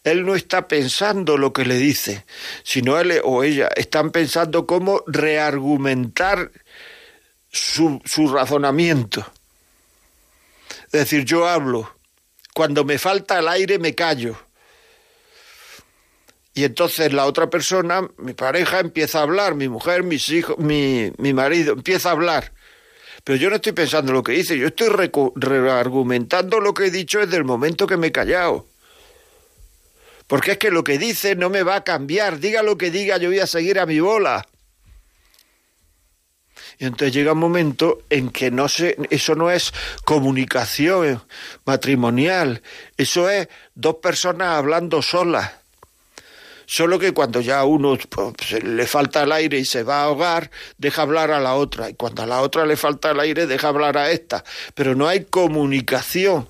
él 0.05 0.27
no 0.27 0.35
está 0.35 0.69
pensando 0.69 1.39
lo 1.39 1.53
que 1.53 1.65
le 1.65 1.79
dice, 1.79 2.27
sino 2.65 2.99
él 2.99 3.21
o 3.25 3.45
ella 3.45 3.69
están 3.77 4.11
pensando 4.11 4.67
cómo 4.67 5.03
reargumentar 5.07 6.51
su, 7.51 8.03
su 8.05 8.29
razonamiento. 8.29 9.25
Decir, 10.93 11.25
yo 11.25 11.47
hablo, 11.47 11.91
cuando 12.55 12.85
me 12.85 12.99
falta 12.99 13.39
el 13.39 13.49
aire 13.49 13.79
me 13.79 13.95
callo. 13.95 14.37
Y 16.55 16.65
entonces 16.65 17.13
la 17.13 17.27
otra 17.27 17.51
persona, 17.51 18.09
mi 18.17 18.33
pareja, 18.33 18.81
empieza 18.81 19.19
a 19.19 19.23
hablar, 19.23 19.55
mi 19.55 19.69
mujer, 19.69 20.05
mis 20.05 20.29
hijos, 20.31 20.57
mi, 20.59 21.13
mi 21.19 21.35
marido, 21.35 21.75
empieza 21.75 22.09
a 22.09 22.13
hablar. 22.13 22.53
Pero 23.25 23.39
yo 23.39 23.51
no 23.51 23.57
estoy 23.57 23.73
pensando 23.73 24.13
lo 24.13 24.23
que 24.23 24.33
dice, 24.33 24.57
yo 24.57 24.69
estoy 24.69 24.89
reargumentando 24.89 26.61
lo 26.61 26.73
que 26.73 26.87
he 26.87 26.91
dicho 26.91 27.19
desde 27.19 27.37
el 27.37 27.45
momento 27.45 27.87
que 27.87 27.97
me 27.97 28.07
he 28.07 28.13
callado. 28.13 28.67
Porque 30.27 30.53
es 30.53 30.59
que 30.59 30.71
lo 30.71 30.83
que 30.83 30.97
dice 30.97 31.37
no 31.37 31.51
me 31.51 31.63
va 31.63 31.77
a 31.77 31.85
cambiar. 31.85 32.39
Diga 32.39 32.63
lo 32.63 32.79
que 32.79 32.91
diga, 32.91 33.17
yo 33.19 33.29
voy 33.29 33.41
a 33.41 33.47
seguir 33.47 33.79
a 33.79 33.87
mi 33.87 34.01
bola. 34.01 34.47
Y 36.79 36.85
entonces 36.85 37.15
llega 37.15 37.33
un 37.33 37.39
momento 37.39 38.03
en 38.11 38.31
que 38.31 38.51
no 38.51 38.69
se, 38.69 38.97
eso 39.11 39.35
no 39.35 39.51
es 39.51 39.73
comunicación 40.05 41.23
matrimonial, 41.65 42.63
eso 42.97 43.31
es 43.31 43.49
dos 43.75 43.97
personas 43.97 44.49
hablando 44.59 45.01
solas. 45.01 45.53
Solo 46.67 46.99
que 46.99 47.13
cuando 47.13 47.41
ya 47.41 47.65
uno 47.65 47.97
pues, 48.11 48.65
le 48.65 48.87
falta 48.87 49.23
el 49.23 49.31
aire 49.31 49.59
y 49.59 49.65
se 49.65 49.85
va 49.85 50.01
a 50.01 50.05
ahogar, 50.05 50.51
deja 50.77 51.03
hablar 51.03 51.31
a 51.31 51.39
la 51.39 51.55
otra. 51.55 51.89
Y 51.89 51.95
cuando 51.95 52.25
a 52.25 52.27
la 52.27 52.43
otra 52.43 52.67
le 52.67 52.77
falta 52.77 53.13
el 53.13 53.21
aire, 53.21 53.47
deja 53.47 53.69
hablar 53.69 53.97
a 53.97 54.11
esta. 54.11 54.45
Pero 54.75 54.97
no 54.97 55.07
hay 55.07 55.25
comunicación. 55.25 56.49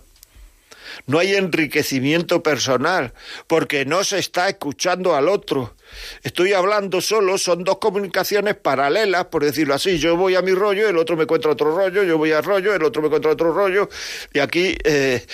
No 1.06 1.18
hay 1.18 1.34
enriquecimiento 1.34 2.42
personal, 2.42 3.12
porque 3.46 3.84
no 3.84 4.04
se 4.04 4.18
está 4.18 4.48
escuchando 4.48 5.14
al 5.14 5.28
otro. 5.28 5.74
Estoy 6.22 6.52
hablando 6.52 7.00
solo, 7.00 7.38
son 7.38 7.64
dos 7.64 7.78
comunicaciones 7.78 8.56
paralelas, 8.56 9.26
por 9.26 9.44
decirlo 9.44 9.74
así. 9.74 9.98
Yo 9.98 10.16
voy 10.16 10.34
a 10.34 10.42
mi 10.42 10.52
rollo, 10.52 10.88
el 10.88 10.96
otro 10.96 11.16
me 11.16 11.26
cuenta 11.26 11.48
otro 11.48 11.74
rollo, 11.74 12.02
yo 12.02 12.18
voy 12.18 12.32
al 12.32 12.44
rollo, 12.44 12.74
el 12.74 12.82
otro 12.82 13.02
me 13.02 13.08
cuenta 13.08 13.28
otro 13.28 13.52
rollo. 13.52 13.88
Y 14.32 14.38
aquí... 14.38 14.76
Eh, 14.84 15.24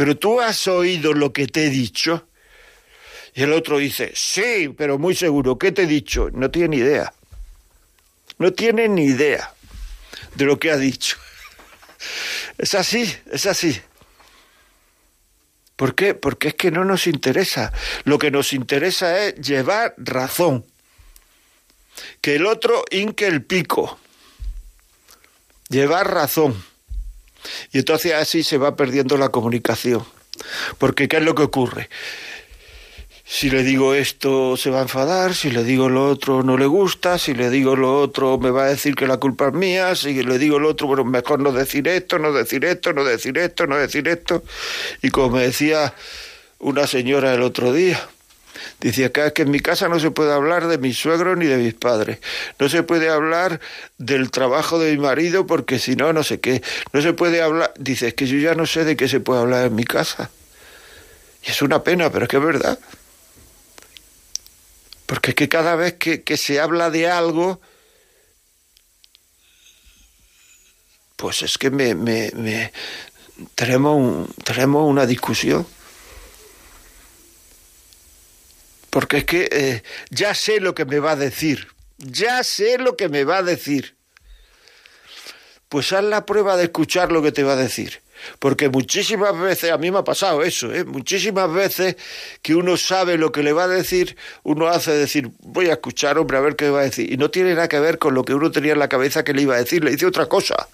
pero 0.00 0.16
tú 0.16 0.40
has 0.40 0.66
oído 0.66 1.12
lo 1.12 1.30
que 1.30 1.46
te 1.46 1.66
he 1.66 1.68
dicho. 1.68 2.26
Y 3.34 3.42
el 3.42 3.52
otro 3.52 3.76
dice, 3.76 4.12
sí, 4.14 4.74
pero 4.74 4.98
muy 4.98 5.14
seguro, 5.14 5.58
¿qué 5.58 5.72
te 5.72 5.82
he 5.82 5.86
dicho? 5.86 6.30
No 6.32 6.50
tiene 6.50 6.68
ni 6.68 6.76
idea. 6.78 7.12
No 8.38 8.50
tiene 8.54 8.88
ni 8.88 9.04
idea 9.04 9.52
de 10.36 10.44
lo 10.46 10.58
que 10.58 10.70
ha 10.70 10.78
dicho. 10.78 11.18
Es 12.56 12.74
así, 12.74 13.14
es 13.30 13.44
así. 13.44 13.78
¿Por 15.80 15.94
qué? 15.94 16.12
Porque 16.12 16.48
es 16.48 16.54
que 16.56 16.70
no 16.70 16.84
nos 16.84 17.06
interesa. 17.06 17.72
Lo 18.04 18.18
que 18.18 18.30
nos 18.30 18.52
interesa 18.52 19.18
es 19.24 19.36
llevar 19.36 19.94
razón. 19.96 20.66
Que 22.20 22.34
el 22.34 22.44
otro 22.44 22.84
inque 22.90 23.26
el 23.26 23.42
pico. 23.42 23.98
Llevar 25.70 26.12
razón. 26.12 26.62
Y 27.72 27.78
entonces 27.78 28.12
así 28.12 28.42
se 28.42 28.58
va 28.58 28.76
perdiendo 28.76 29.16
la 29.16 29.30
comunicación. 29.30 30.04
Porque 30.76 31.08
¿qué 31.08 31.16
es 31.16 31.22
lo 31.22 31.34
que 31.34 31.44
ocurre? 31.44 31.88
Si 33.32 33.48
le 33.48 33.62
digo 33.62 33.94
esto 33.94 34.56
se 34.56 34.70
va 34.70 34.80
a 34.80 34.82
enfadar, 34.82 35.36
si 35.36 35.52
le 35.52 35.62
digo 35.62 35.88
lo 35.88 36.08
otro 36.08 36.42
no 36.42 36.58
le 36.58 36.66
gusta, 36.66 37.16
si 37.16 37.32
le 37.32 37.48
digo 37.48 37.76
lo 37.76 38.00
otro 38.00 38.38
me 38.38 38.50
va 38.50 38.64
a 38.64 38.66
decir 38.66 38.96
que 38.96 39.06
la 39.06 39.18
culpa 39.18 39.46
es 39.46 39.54
mía, 39.54 39.94
si 39.94 40.20
le 40.24 40.36
digo 40.36 40.58
lo 40.58 40.70
otro, 40.70 40.88
bueno, 40.88 41.04
mejor 41.04 41.38
no 41.38 41.52
decir 41.52 41.86
esto, 41.86 42.18
no 42.18 42.32
decir 42.32 42.64
esto, 42.64 42.92
no 42.92 43.04
decir 43.04 43.38
esto, 43.38 43.68
no 43.68 43.76
decir 43.76 44.08
esto. 44.08 44.42
Y 45.00 45.10
como 45.10 45.36
me 45.36 45.42
decía 45.44 45.94
una 46.58 46.88
señora 46.88 47.32
el 47.32 47.42
otro 47.42 47.72
día, 47.72 48.00
decía 48.80 49.12
que, 49.12 49.32
que 49.32 49.42
en 49.42 49.52
mi 49.52 49.60
casa 49.60 49.88
no 49.88 50.00
se 50.00 50.10
puede 50.10 50.32
hablar 50.32 50.66
de 50.66 50.78
mis 50.78 50.98
suegros 50.98 51.38
ni 51.38 51.46
de 51.46 51.58
mis 51.58 51.74
padres, 51.74 52.18
no 52.58 52.68
se 52.68 52.82
puede 52.82 53.10
hablar 53.10 53.60
del 53.96 54.32
trabajo 54.32 54.80
de 54.80 54.90
mi 54.90 54.98
marido 54.98 55.46
porque 55.46 55.78
si 55.78 55.94
no, 55.94 56.12
no 56.12 56.24
sé 56.24 56.40
qué, 56.40 56.62
no 56.92 57.00
se 57.00 57.12
puede 57.12 57.40
hablar, 57.42 57.72
dice, 57.78 58.08
es 58.08 58.14
que 58.14 58.26
yo 58.26 58.38
ya 58.38 58.56
no 58.56 58.66
sé 58.66 58.84
de 58.84 58.96
qué 58.96 59.06
se 59.06 59.20
puede 59.20 59.40
hablar 59.40 59.66
en 59.66 59.76
mi 59.76 59.84
casa. 59.84 60.30
Y 61.46 61.50
es 61.52 61.62
una 61.62 61.84
pena, 61.84 62.10
pero 62.10 62.24
es 62.24 62.28
que 62.28 62.36
es 62.36 62.42
verdad. 62.42 62.76
Porque 65.10 65.30
es 65.30 65.34
que 65.34 65.48
cada 65.48 65.74
vez 65.74 65.94
que, 65.94 66.36
se 66.36 66.60
habla 66.60 66.88
de 66.88 67.10
algo, 67.10 67.60
pues 71.16 71.42
es 71.42 71.58
que 71.58 71.68
me, 71.72 71.96
me, 71.96 72.72
tenemos, 73.56 74.28
tenemos 74.44 74.88
una 74.88 75.06
discusión. 75.06 75.66
Porque 78.90 79.16
es 79.16 79.24
que 79.24 79.48
eh, 79.50 79.82
ya 80.10 80.32
sé 80.32 80.60
lo 80.60 80.76
que 80.76 80.84
me 80.84 81.00
va 81.00 81.10
a 81.10 81.16
decir, 81.16 81.66
ya 81.98 82.44
sé 82.44 82.78
lo 82.78 82.96
que 82.96 83.08
me 83.08 83.24
va 83.24 83.38
a 83.38 83.42
decir. 83.42 83.96
Pues 85.68 85.92
haz 85.92 86.04
la 86.04 86.24
prueba 86.24 86.56
de 86.56 86.66
escuchar 86.66 87.10
lo 87.10 87.20
que 87.20 87.32
te 87.32 87.42
va 87.42 87.54
a 87.54 87.56
decir. 87.56 88.00
Porque 88.38 88.68
muchísimas 88.68 89.38
veces, 89.38 89.70
a 89.70 89.78
mí 89.78 89.90
me 89.90 89.98
ha 89.98 90.04
pasado 90.04 90.42
eso, 90.42 90.72
¿eh? 90.72 90.84
muchísimas 90.84 91.52
veces 91.52 91.96
que 92.42 92.54
uno 92.54 92.76
sabe 92.76 93.18
lo 93.18 93.32
que 93.32 93.42
le 93.42 93.52
va 93.52 93.64
a 93.64 93.68
decir, 93.68 94.16
uno 94.42 94.68
hace 94.68 94.92
decir, 94.92 95.30
voy 95.40 95.68
a 95.68 95.74
escuchar, 95.74 96.18
hombre, 96.18 96.36
a 96.38 96.40
ver 96.40 96.56
qué 96.56 96.70
va 96.70 96.80
a 96.80 96.84
decir. 96.84 97.12
Y 97.12 97.16
no 97.16 97.30
tiene 97.30 97.54
nada 97.54 97.68
que 97.68 97.80
ver 97.80 97.98
con 97.98 98.14
lo 98.14 98.24
que 98.24 98.34
uno 98.34 98.50
tenía 98.50 98.72
en 98.72 98.78
la 98.78 98.88
cabeza 98.88 99.24
que 99.24 99.34
le 99.34 99.42
iba 99.42 99.54
a 99.54 99.58
decir, 99.58 99.84
le 99.84 99.90
dice 99.90 100.06
otra 100.06 100.26
cosa. 100.26 100.68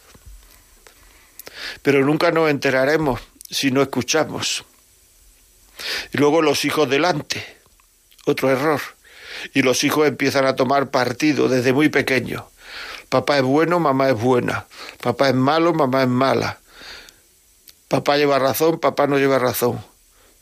Pero 1.82 2.04
nunca 2.04 2.30
nos 2.30 2.50
enteraremos 2.50 3.20
si 3.50 3.70
no 3.70 3.82
escuchamos. 3.82 4.64
Y 6.12 6.18
luego 6.18 6.42
los 6.42 6.64
hijos 6.64 6.88
delante, 6.88 7.44
otro 8.26 8.50
error. 8.50 8.80
Y 9.52 9.62
los 9.62 9.84
hijos 9.84 10.08
empiezan 10.08 10.46
a 10.46 10.56
tomar 10.56 10.90
partido 10.90 11.48
desde 11.48 11.72
muy 11.72 11.88
pequeños. 11.88 12.44
Papá 13.08 13.36
es 13.36 13.42
bueno, 13.42 13.78
mamá 13.78 14.08
es 14.08 14.14
buena. 14.14 14.66
Papá 15.00 15.28
es 15.28 15.34
malo, 15.34 15.74
mamá 15.74 16.02
es 16.02 16.08
mala 16.08 16.58
papá 17.96 18.18
lleva 18.18 18.38
razón, 18.38 18.78
papá 18.78 19.06
no 19.06 19.18
lleva 19.18 19.38
razón. 19.38 19.82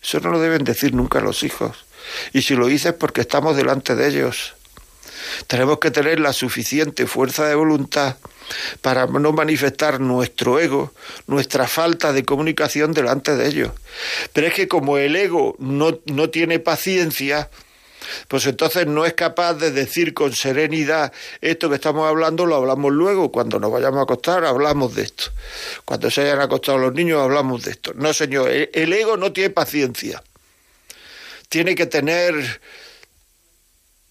Eso 0.02 0.18
no 0.18 0.30
lo 0.30 0.40
deben 0.40 0.64
decir 0.64 0.92
nunca 0.92 1.20
los 1.20 1.44
hijos. 1.44 1.84
Y 2.32 2.42
si 2.42 2.56
lo 2.56 2.66
dices 2.66 2.94
porque 2.94 3.20
estamos 3.20 3.56
delante 3.56 3.94
de 3.94 4.08
ellos. 4.08 4.54
Tenemos 5.46 5.78
que 5.78 5.92
tener 5.92 6.18
la 6.18 6.32
suficiente 6.32 7.06
fuerza 7.06 7.46
de 7.46 7.54
voluntad 7.54 8.16
para 8.82 9.06
no 9.06 9.32
manifestar 9.32 10.00
nuestro 10.00 10.58
ego, 10.58 10.92
nuestra 11.28 11.68
falta 11.68 12.12
de 12.12 12.24
comunicación 12.24 12.92
delante 12.92 13.36
de 13.36 13.46
ellos. 13.46 13.70
Pero 14.32 14.48
es 14.48 14.54
que 14.54 14.66
como 14.66 14.98
el 14.98 15.14
ego 15.14 15.54
no, 15.60 16.00
no 16.06 16.30
tiene 16.30 16.58
paciencia, 16.58 17.50
pues 18.28 18.46
entonces 18.46 18.86
no 18.86 19.04
es 19.04 19.14
capaz 19.14 19.54
de 19.54 19.70
decir 19.70 20.14
con 20.14 20.32
serenidad 20.32 21.12
esto 21.40 21.68
que 21.68 21.76
estamos 21.76 22.08
hablando 22.08 22.46
lo 22.46 22.56
hablamos 22.56 22.92
luego, 22.92 23.30
cuando 23.30 23.58
nos 23.58 23.70
vayamos 23.70 24.00
a 24.00 24.02
acostar 24.02 24.44
hablamos 24.44 24.94
de 24.94 25.02
esto, 25.02 25.24
cuando 25.84 26.10
se 26.10 26.22
hayan 26.22 26.40
acostado 26.40 26.78
los 26.78 26.94
niños 26.94 27.20
hablamos 27.22 27.64
de 27.64 27.72
esto. 27.72 27.92
No, 27.94 28.12
señor, 28.12 28.50
el 28.50 28.92
ego 28.92 29.16
no 29.16 29.32
tiene 29.32 29.50
paciencia, 29.50 30.22
tiene 31.48 31.74
que 31.74 31.86
tener 31.86 32.60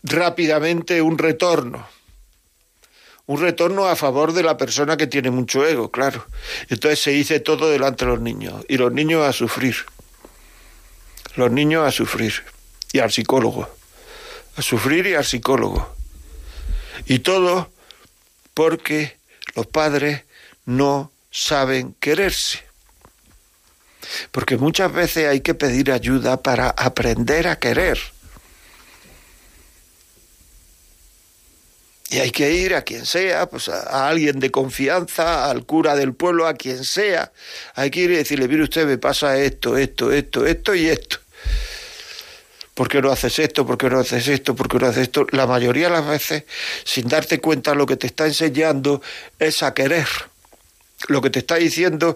rápidamente 0.03 1.01
un 1.01 1.17
retorno. 1.17 1.87
un 3.25 3.39
retorno 3.39 3.87
a 3.87 3.95
favor 3.95 4.33
de 4.33 4.43
la 4.43 4.57
persona 4.57 4.97
que 4.97 5.07
tiene 5.07 5.31
mucho 5.31 5.65
ego, 5.65 5.89
claro. 5.89 6.27
Entonces 6.67 6.99
se 6.99 7.11
dice 7.11 7.39
todo 7.39 7.69
delante 7.69 8.03
de 8.03 8.11
los 8.11 8.19
niños 8.19 8.65
y 8.67 8.77
los 8.77 8.91
niños 8.91 9.25
a 9.25 9.31
sufrir. 9.31 9.77
Los 11.35 11.49
niños 11.49 11.87
a 11.87 11.91
sufrir 11.91 12.33
y 12.91 12.99
al 12.99 13.11
psicólogo. 13.11 13.69
A 14.55 14.61
sufrir 14.61 15.07
y 15.07 15.15
al 15.15 15.25
psicólogo. 15.25 15.95
Y 17.05 17.19
todo 17.19 17.71
porque 18.53 19.17
los 19.55 19.67
padres 19.67 20.23
no 20.65 21.11
saben 21.31 21.95
quererse. 21.99 22.63
Porque 24.31 24.57
muchas 24.57 24.91
veces 24.91 25.27
hay 25.27 25.41
que 25.41 25.53
pedir 25.53 25.91
ayuda 25.91 26.41
para 26.41 26.69
aprender 26.69 27.47
a 27.47 27.57
querer. 27.57 27.99
Y 32.09 32.19
hay 32.19 32.29
que 32.29 32.51
ir 32.51 32.75
a 32.75 32.83
quien 32.83 33.07
sea, 33.07 33.47
pues 33.47 33.69
a, 33.69 34.07
alguien 34.07 34.39
de 34.39 34.51
confianza, 34.51 35.49
al 35.49 35.65
cura 35.65 35.95
del 35.95 36.13
pueblo, 36.13 36.45
a 36.45 36.53
quien 36.53 36.83
sea. 36.83 37.31
Hay 37.73 37.89
que 37.89 38.01
ir 38.01 38.11
y 38.11 38.17
decirle, 38.17 38.47
mire 38.47 38.61
usted, 38.61 38.85
me 38.85 38.99
pasa 38.99 39.39
esto, 39.39 39.77
esto, 39.77 40.11
esto, 40.11 40.45
esto 40.45 40.75
y 40.75 40.89
esto. 40.89 41.17
¿Por 42.73 42.89
qué 42.89 43.01
no 43.01 43.11
haces 43.11 43.37
esto? 43.39 43.65
¿Por 43.65 43.77
qué 43.77 43.89
no 43.89 43.99
haces 43.99 44.27
esto? 44.27 44.55
¿Por 44.55 44.67
qué 44.67 44.79
no 44.79 44.87
haces 44.87 45.03
esto? 45.03 45.27
La 45.31 45.45
mayoría 45.45 45.87
de 45.87 45.93
las 45.93 46.07
veces, 46.07 46.43
sin 46.83 47.07
darte 47.07 47.39
cuenta, 47.39 47.75
lo 47.75 47.85
que 47.85 47.97
te 47.97 48.07
está 48.07 48.25
enseñando 48.25 49.01
es 49.37 49.61
a 49.61 49.73
querer. 49.73 50.07
Lo 51.07 51.21
que 51.21 51.29
te 51.29 51.39
está 51.39 51.55
diciendo 51.55 52.15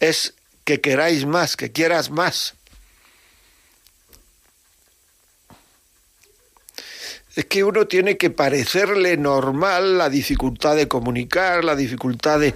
es 0.00 0.34
que 0.64 0.80
queráis 0.80 1.24
más, 1.24 1.56
que 1.56 1.70
quieras 1.70 2.10
más. 2.10 2.54
Es 7.34 7.46
que 7.46 7.64
uno 7.64 7.86
tiene 7.86 8.18
que 8.18 8.30
parecerle 8.30 9.16
normal 9.16 9.96
la 9.96 10.10
dificultad 10.10 10.76
de 10.76 10.88
comunicar, 10.88 11.64
la 11.64 11.74
dificultad 11.76 12.40
de 12.40 12.54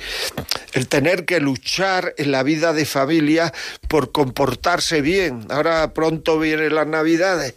el 0.72 0.86
tener 0.88 1.24
que 1.24 1.40
luchar 1.40 2.14
en 2.18 2.30
la 2.30 2.42
vida 2.42 2.74
de 2.74 2.84
familia 2.84 3.54
por 3.88 4.12
comportarse 4.12 5.00
bien. 5.00 5.46
Ahora 5.48 5.94
pronto 5.94 6.38
vienen 6.38 6.74
las 6.74 6.86
Navidades. 6.86 7.54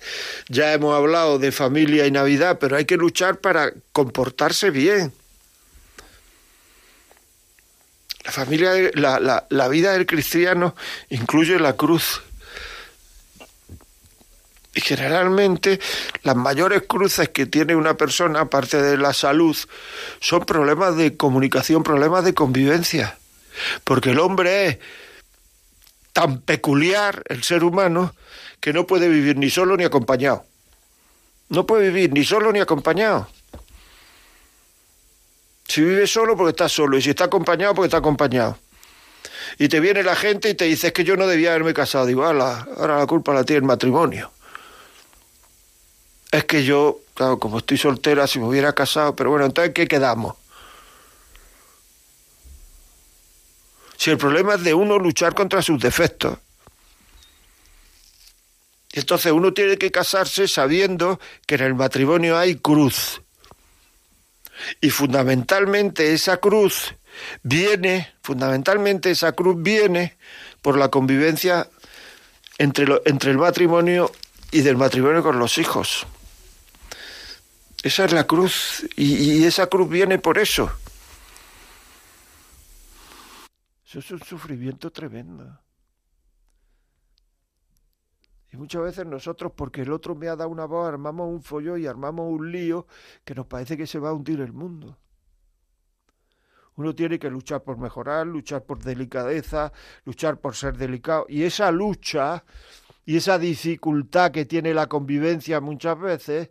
Ya 0.48 0.74
hemos 0.74 0.96
hablado 0.96 1.40
de 1.40 1.52
familia 1.52 2.08
y 2.08 2.12
Navidad, 2.12 2.58
pero 2.60 2.78
hay 2.78 2.86
que 2.86 2.96
luchar 2.96 3.40
para 3.40 3.74
comportarse 3.92 4.70
bien. 4.70 5.12
La 8.24 8.32
familia, 8.32 8.72
la, 8.94 9.20
la, 9.20 9.46
la 9.50 9.68
vida 9.68 9.92
del 9.92 10.06
cristiano 10.06 10.76
incluye 11.10 11.60
la 11.60 11.76
cruz 11.76 12.22
y 14.74 14.82
generalmente 14.82 15.80
las 16.24 16.36
mayores 16.36 16.84
cruces 16.88 17.30
que 17.30 17.46
tiene 17.46 17.76
una 17.76 17.96
persona, 17.96 18.42
aparte 18.42 18.82
de 18.82 18.98
la 18.98 19.14
salud, 19.14 19.58
son 20.20 20.46
problemas 20.46 20.96
de 20.96 21.18
comunicación, 21.18 21.84
problemas 21.84 22.24
de 22.24 22.34
convivencia. 22.34 23.18
Porque 23.84 24.12
el 24.12 24.20
hombre 24.20 24.68
es 24.68 24.78
tan 26.14 26.42
peculiar, 26.42 27.24
el 27.28 27.44
ser 27.44 27.64
humano, 27.64 28.14
que 28.60 28.74
no 28.74 28.86
puede 28.86 29.08
vivir 29.10 29.38
ni 29.38 29.50
solo 29.50 29.76
ni 29.76 29.86
acompañado. 29.86 30.46
No 31.50 31.66
puede 31.66 31.90
vivir 31.90 32.14
ni 32.14 32.24
solo 32.24 32.52
ni 32.52 32.60
acompañado. 32.60 33.28
Si 35.68 35.82
vive 35.82 36.08
solo, 36.08 36.38
porque 36.38 36.52
está 36.52 36.70
solo. 36.70 36.98
Y 36.98 37.02
si 37.02 37.10
está 37.12 37.26
acompañado, 37.26 37.74
porque 37.74 37.88
está 37.88 37.98
acompañado. 37.98 38.58
Y 39.58 39.68
te 39.68 39.80
viene 39.80 40.04
la 40.04 40.16
gente 40.16 40.50
y 40.50 40.54
te 40.54 40.66
dice, 40.66 40.88
es 40.88 40.94
que 40.94 41.04
yo 41.04 41.18
no 41.18 41.26
debía 41.26 41.52
haberme 41.52 41.74
casado. 41.74 42.06
Digo, 42.06 42.24
ahora 42.24 42.66
la 42.78 43.06
culpa 43.08 43.34
la 43.34 43.44
tiene 43.44 43.58
el 43.58 43.66
matrimonio. 43.66 44.32
Es 46.32 46.46
que 46.46 46.64
yo, 46.64 47.00
claro, 47.16 47.40
como 47.40 47.58
estoy 47.58 47.78
soltera, 47.78 48.28
si 48.28 48.40
me 48.40 48.48
hubiera 48.48 48.74
casado, 48.74 49.16
pero 49.16 49.32
bueno, 49.32 49.46
entonces, 49.46 49.74
¿qué 49.74 49.88
quedamos? 49.88 50.36
Si 53.98 54.12
el 54.12 54.18
problema 54.18 54.56
es 54.56 54.64
de 54.64 54.74
uno 54.74 54.98
luchar 54.98 55.34
contra 55.34 55.62
sus 55.62 55.82
defectos. 55.82 56.38
Entonces 58.94 59.32
uno 59.32 59.54
tiene 59.54 59.78
que 59.78 59.92
casarse 59.92 60.48
sabiendo 60.48 61.20
que 61.46 61.56
en 61.56 61.62
el 61.62 61.76
matrimonio 61.76 62.38
hay 62.38 62.56
cruz. 62.56 63.22
Y 64.82 64.90
fundamentalmente 64.90 66.14
esa 66.14 66.38
cruz 66.38 66.96
viene, 67.44 68.14
fundamentalmente 68.24 69.12
esa 69.12 69.34
cruz 69.34 69.62
viene 69.62 70.18
por 70.62 70.78
la 70.78 70.90
convivencia 70.90 71.70
entre, 72.58 73.02
entre 73.06 73.32
el 73.32 73.38
matrimonio 73.38 74.12
y 74.52 74.62
del 74.62 74.78
matrimonio 74.78 75.24
con 75.24 75.40
los 75.40 75.58
hijos. 75.58 76.08
Esa 77.82 78.06
es 78.06 78.12
la 78.12 78.28
cruz 78.28 78.86
y, 78.98 79.44
esa 79.46 79.68
cruz 79.68 79.90
viene 79.90 80.20
por 80.20 80.38
eso. 80.38 80.70
Eso 83.86 84.00
es 84.00 84.12
un 84.12 84.20
sufrimiento 84.20 84.92
tremendo. 84.92 85.60
Y 88.52 88.58
muchas 88.58 88.82
veces 88.82 89.06
nosotros, 89.06 89.54
porque 89.56 89.84
el 89.84 89.92
otro 89.92 90.16
me 90.16 90.28
ha 90.28 90.36
dado 90.36 90.50
una 90.50 90.66
voz, 90.66 90.88
armamos 90.88 91.30
un 91.30 91.42
follo 91.42 91.78
y 91.78 91.88
armamos 91.88 92.28
un 92.30 92.52
lío 92.52 92.86
que 93.24 93.34
nos 93.36 93.46
parece 93.46 93.78
que 93.78 93.88
se 93.88 94.00
va 94.00 94.10
a 94.10 94.14
hundir 94.14 94.42
el 94.42 94.52
mundo. 94.52 94.98
Uno 96.76 96.94
tiene 96.96 97.20
que 97.20 97.30
luchar 97.30 97.64
por 97.64 97.78
mejorar, 97.78 98.28
luchar 98.28 98.64
por 98.64 98.84
delicadeza, 98.84 99.72
luchar 100.06 100.40
por 100.40 100.56
ser 100.56 100.78
delicado. 100.78 101.26
Y 101.30 101.44
esa 101.44 101.72
lucha 101.72 102.44
y 103.06 103.18
esa 103.18 103.40
dificultad 103.40 104.32
que 104.32 104.46
tiene 104.46 104.74
la 104.74 104.88
convivencia 104.88 105.62
muchas 105.62 106.00
veces 106.00 106.50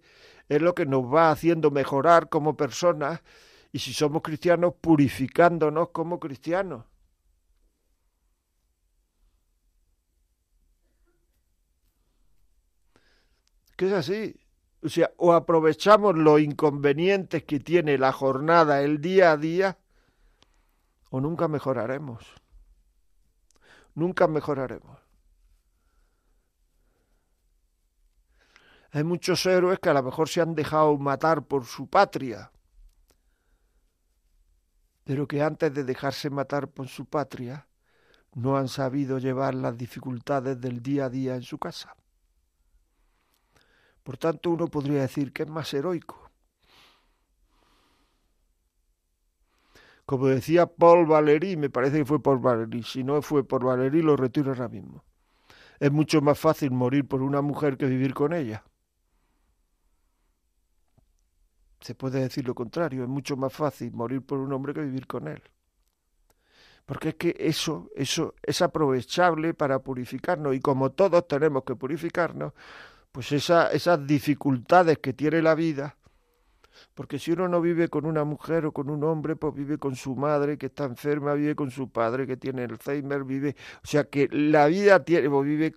es 0.48 0.62
lo 0.62 0.74
que 0.74 0.86
nos 0.86 1.04
va 1.04 1.30
haciendo 1.30 1.70
mejorar 1.70 2.28
como 2.28 2.56
personas 2.56 3.22
y 3.72 3.78
si 3.80 3.92
somos 3.92 4.22
cristianos, 4.22 4.74
purificándonos 4.80 5.90
como 5.90 6.18
cristianos. 6.18 6.84
Que 13.76 13.86
es 13.86 13.92
así. 13.92 14.34
O 14.82 14.88
sea, 14.88 15.10
o 15.16 15.32
aprovechamos 15.32 16.16
los 16.16 16.40
inconvenientes 16.40 17.44
que 17.44 17.60
tiene 17.60 17.98
la 17.98 18.12
jornada, 18.12 18.82
el 18.82 19.00
día 19.00 19.32
a 19.32 19.36
día, 19.36 19.78
o 21.10 21.20
nunca 21.20 21.48
mejoraremos. 21.48 22.24
Nunca 23.94 24.28
mejoraremos. 24.28 25.07
Hay 28.90 29.04
muchos 29.04 29.44
héroes 29.44 29.78
que 29.78 29.90
a 29.90 29.94
lo 29.94 30.02
mejor 30.02 30.28
se 30.28 30.40
han 30.40 30.54
dejado 30.54 30.96
matar 30.96 31.42
por 31.42 31.66
su 31.66 31.88
patria, 31.88 32.50
pero 35.04 35.28
que 35.28 35.42
antes 35.42 35.72
de 35.74 35.84
dejarse 35.84 36.30
matar 36.30 36.68
por 36.68 36.88
su 36.88 37.04
patria 37.04 37.66
no 38.34 38.56
han 38.56 38.68
sabido 38.68 39.18
llevar 39.18 39.54
las 39.54 39.76
dificultades 39.76 40.60
del 40.60 40.82
día 40.82 41.06
a 41.06 41.10
día 41.10 41.34
en 41.34 41.42
su 41.42 41.58
casa. 41.58 41.96
Por 44.02 44.16
tanto, 44.16 44.50
uno 44.50 44.68
podría 44.68 45.02
decir 45.02 45.32
que 45.32 45.42
es 45.42 45.50
más 45.50 45.72
heroico. 45.74 46.30
Como 50.06 50.28
decía 50.28 50.66
Paul 50.66 51.04
Valéry, 51.04 51.58
me 51.58 51.68
parece 51.68 51.98
que 51.98 52.06
fue 52.06 52.22
por 52.22 52.40
Valéry, 52.40 52.82
si 52.82 53.04
no 53.04 53.20
fue 53.20 53.44
por 53.44 53.62
Valéry 53.62 54.00
lo 54.00 54.16
retiro 54.16 54.52
ahora 54.52 54.68
mismo. 54.68 55.04
Es 55.78 55.92
mucho 55.92 56.22
más 56.22 56.38
fácil 56.38 56.70
morir 56.70 57.06
por 57.06 57.20
una 57.20 57.42
mujer 57.42 57.76
que 57.76 57.84
vivir 57.84 58.14
con 58.14 58.32
ella. 58.32 58.64
Se 61.80 61.94
puede 61.94 62.20
decir 62.20 62.46
lo 62.46 62.54
contrario, 62.54 63.02
es 63.02 63.08
mucho 63.08 63.36
más 63.36 63.52
fácil 63.52 63.92
morir 63.92 64.22
por 64.22 64.38
un 64.38 64.52
hombre 64.52 64.74
que 64.74 64.80
vivir 64.80 65.06
con 65.06 65.28
él. 65.28 65.42
Porque 66.86 67.10
es 67.10 67.14
que 67.16 67.36
eso, 67.38 67.90
eso 67.94 68.34
es 68.42 68.62
aprovechable 68.62 69.52
para 69.54 69.78
purificarnos 69.80 70.54
y 70.54 70.60
como 70.60 70.90
todos 70.90 71.28
tenemos 71.28 71.64
que 71.64 71.76
purificarnos, 71.76 72.54
pues 73.12 73.30
esa, 73.32 73.70
esas 73.72 74.06
dificultades 74.06 74.98
que 74.98 75.12
tiene 75.12 75.42
la 75.42 75.54
vida, 75.54 75.96
porque 76.94 77.18
si 77.18 77.32
uno 77.32 77.48
no 77.48 77.60
vive 77.60 77.88
con 77.88 78.06
una 78.06 78.24
mujer 78.24 78.66
o 78.66 78.72
con 78.72 78.90
un 78.90 79.04
hombre, 79.04 79.36
pues 79.36 79.54
vive 79.54 79.78
con 79.78 79.96
su 79.96 80.16
madre 80.16 80.58
que 80.58 80.66
está 80.66 80.84
enferma, 80.84 81.34
vive 81.34 81.54
con 81.54 81.70
su 81.70 81.90
padre 81.90 82.26
que 82.26 82.36
tiene 82.36 82.64
Alzheimer, 82.64 83.24
vive, 83.24 83.56
o 83.82 83.86
sea 83.86 84.04
que 84.04 84.28
la 84.30 84.66
vida 84.66 85.04
tiene, 85.04 85.28
vive, 85.28 85.72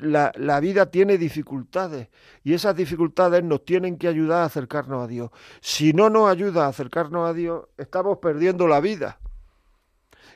la, 0.00 0.32
la, 0.36 0.60
vida 0.60 0.90
tiene 0.90 1.18
dificultades 1.18 2.08
y 2.42 2.54
esas 2.54 2.74
dificultades 2.76 3.42
nos 3.44 3.64
tienen 3.64 3.96
que 3.96 4.08
ayudar 4.08 4.42
a 4.42 4.44
acercarnos 4.46 5.04
a 5.04 5.06
Dios. 5.06 5.30
Si 5.60 5.92
no 5.92 6.10
nos 6.10 6.28
ayuda 6.28 6.66
a 6.66 6.68
acercarnos 6.68 7.28
a 7.28 7.32
Dios, 7.32 7.66
estamos 7.76 8.18
perdiendo 8.18 8.66
la 8.66 8.80
vida, 8.80 9.18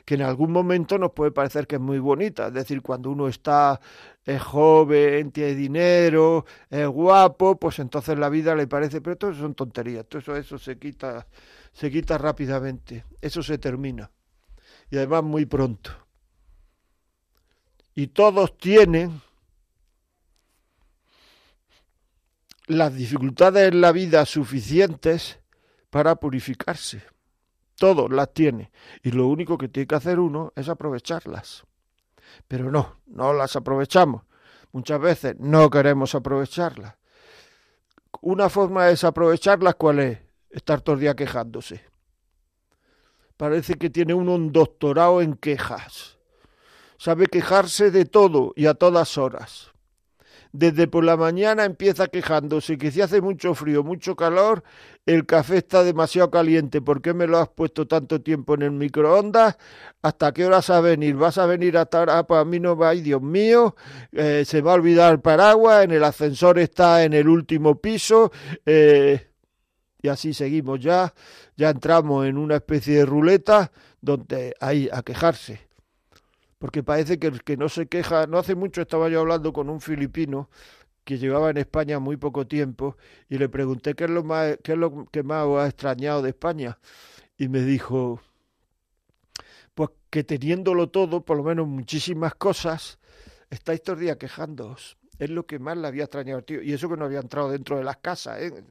que 0.05 0.15
en 0.15 0.21
algún 0.21 0.51
momento 0.51 0.97
nos 0.97 1.11
puede 1.11 1.31
parecer 1.31 1.67
que 1.67 1.75
es 1.75 1.81
muy 1.81 1.99
bonita, 1.99 2.47
es 2.47 2.53
decir, 2.53 2.81
cuando 2.81 3.11
uno 3.11 3.27
está 3.27 3.79
es 4.25 4.41
joven, 4.41 5.31
tiene 5.31 5.55
dinero, 5.55 6.45
es 6.69 6.87
guapo, 6.87 7.59
pues 7.59 7.79
entonces 7.79 8.17
la 8.17 8.29
vida 8.29 8.55
le 8.55 8.67
parece, 8.67 9.01
pero 9.01 9.17
todo 9.17 9.31
eso 9.31 9.41
son 9.41 9.55
tonterías, 9.55 10.05
todo 10.07 10.19
eso, 10.19 10.35
eso 10.35 10.57
se 10.57 10.77
quita, 10.77 11.27
se 11.73 11.89
quita 11.89 12.17
rápidamente, 12.17 13.05
eso 13.21 13.41
se 13.41 13.57
termina 13.57 14.11
y 14.89 14.97
además 14.97 15.23
muy 15.23 15.45
pronto. 15.45 15.91
Y 17.95 18.07
todos 18.07 18.57
tienen 18.57 19.21
las 22.69 22.93
dificultades 22.93 23.71
en 23.71 23.81
la 23.81 23.91
vida 23.91 24.25
suficientes 24.27 25.39
para 25.89 26.15
purificarse. 26.15 27.01
Todos 27.75 28.11
las 28.11 28.31
tiene. 28.31 28.71
Y 29.01 29.11
lo 29.11 29.27
único 29.27 29.57
que 29.57 29.67
tiene 29.67 29.87
que 29.87 29.95
hacer 29.95 30.19
uno 30.19 30.53
es 30.55 30.69
aprovecharlas. 30.69 31.63
Pero 32.47 32.71
no, 32.71 33.01
no 33.07 33.33
las 33.33 33.55
aprovechamos. 33.55 34.21
Muchas 34.71 35.01
veces 35.01 35.35
no 35.39 35.67
queremos 35.71 36.13
aprovecharlas. 36.13 36.95
Una 38.21 38.49
forma 38.49 38.85
de 38.85 38.91
desaprovecharlas, 38.91 39.73
¿cuál 39.73 39.99
es? 39.99 40.19
Estar 40.51 40.81
todo 40.81 40.93
el 40.93 41.01
día 41.01 41.15
quejándose. 41.15 41.83
Parece 43.35 43.75
que 43.75 43.89
tiene 43.89 44.13
uno 44.13 44.35
un 44.35 44.51
doctorado 44.51 45.23
en 45.23 45.33
quejas. 45.33 46.19
Sabe 46.99 47.25
quejarse 47.25 47.89
de 47.89 48.05
todo 48.05 48.53
y 48.55 48.67
a 48.67 48.75
todas 48.75 49.17
horas 49.17 49.68
desde 50.51 50.87
por 50.87 51.03
la 51.03 51.15
mañana 51.15 51.65
empieza 51.65 52.07
quejándose 52.07 52.77
que 52.77 52.91
si 52.91 53.01
hace 53.01 53.21
mucho 53.21 53.53
frío, 53.53 53.83
mucho 53.83 54.15
calor, 54.15 54.63
el 55.05 55.25
café 55.25 55.57
está 55.57 55.83
demasiado 55.83 56.31
caliente, 56.31 56.81
¿por 56.81 57.01
qué 57.01 57.13
me 57.13 57.27
lo 57.27 57.37
has 57.37 57.49
puesto 57.49 57.87
tanto 57.87 58.21
tiempo 58.21 58.55
en 58.55 58.63
el 58.63 58.71
microondas? 58.71 59.57
¿Hasta 60.01 60.33
qué 60.33 60.45
hora 60.45 60.57
vas 60.57 60.69
a 60.71 60.81
venir? 60.81 61.15
¿Vas 61.15 61.37
a 61.37 61.45
venir 61.45 61.77
hasta 61.77 61.99
ahora? 61.99 62.23
Pues 62.23 62.41
a 62.41 62.45
mí 62.45 62.59
no 62.59 62.75
va, 62.75 62.91
Dios 62.91 63.21
mío, 63.21 63.75
eh, 64.11 64.43
se 64.45 64.61
va 64.61 64.71
a 64.71 64.75
olvidar 64.75 65.13
el 65.13 65.19
paraguas, 65.19 65.83
en 65.83 65.91
el 65.91 66.03
ascensor 66.03 66.57
está 66.59 67.03
en 67.03 67.13
el 67.13 67.27
último 67.27 67.79
piso, 67.79 68.31
eh, 68.65 69.27
y 70.01 70.07
así 70.07 70.33
seguimos 70.33 70.79
ya, 70.79 71.13
ya 71.57 71.69
entramos 71.69 72.25
en 72.25 72.37
una 72.37 72.55
especie 72.55 72.97
de 72.97 73.05
ruleta 73.05 73.71
donde 74.01 74.55
hay 74.59 74.89
a 74.91 75.03
quejarse 75.03 75.68
porque 76.59 76.83
parece 76.83 77.19
que 77.19 77.27
el 77.27 77.43
que 77.43 77.57
no 77.57 77.69
se 77.69 77.87
queja, 77.87 78.27
no 78.27 78.37
hace 78.37 78.55
mucho 78.55 78.81
estaba 78.81 79.09
yo 79.09 79.21
hablando 79.21 79.53
con 79.53 79.69
un 79.69 79.81
filipino 79.81 80.49
que 81.05 81.17
llevaba 81.17 81.49
en 81.49 81.57
España 81.57 81.99
muy 81.99 82.17
poco 82.17 82.45
tiempo 82.47 82.97
y 83.29 83.37
le 83.39 83.49
pregunté 83.49 83.95
qué 83.95 84.03
es 84.03 84.09
lo 84.11 84.23
más, 84.23 84.57
qué 84.63 84.73
es 84.73 84.77
lo 84.77 85.05
que 85.11 85.23
más 85.23 85.47
ha 85.47 85.67
extrañado 85.67 86.21
de 86.21 86.29
España 86.29 86.77
y 87.37 87.47
me 87.47 87.61
dijo 87.61 88.21
pues 89.73 89.89
que 90.09 90.23
teniéndolo 90.23 90.89
todo, 90.89 91.23
por 91.23 91.37
lo 91.37 91.43
menos 91.43 91.65
muchísimas 91.67 92.35
cosas, 92.35 92.99
estáis 93.49 93.81
todo 93.81 93.95
el 93.95 94.01
día 94.01 94.17
quejándoos. 94.17 94.97
Es 95.17 95.29
lo 95.29 95.45
que 95.45 95.59
más 95.59 95.77
le 95.77 95.87
había 95.87 96.03
extrañado, 96.03 96.43
tío. 96.43 96.61
Y 96.61 96.73
eso 96.73 96.89
que 96.89 96.97
no 96.97 97.05
había 97.05 97.19
entrado 97.19 97.49
dentro 97.49 97.77
de 97.77 97.83
las 97.85 97.97
casas, 97.97 98.41
¿eh? 98.41 98.63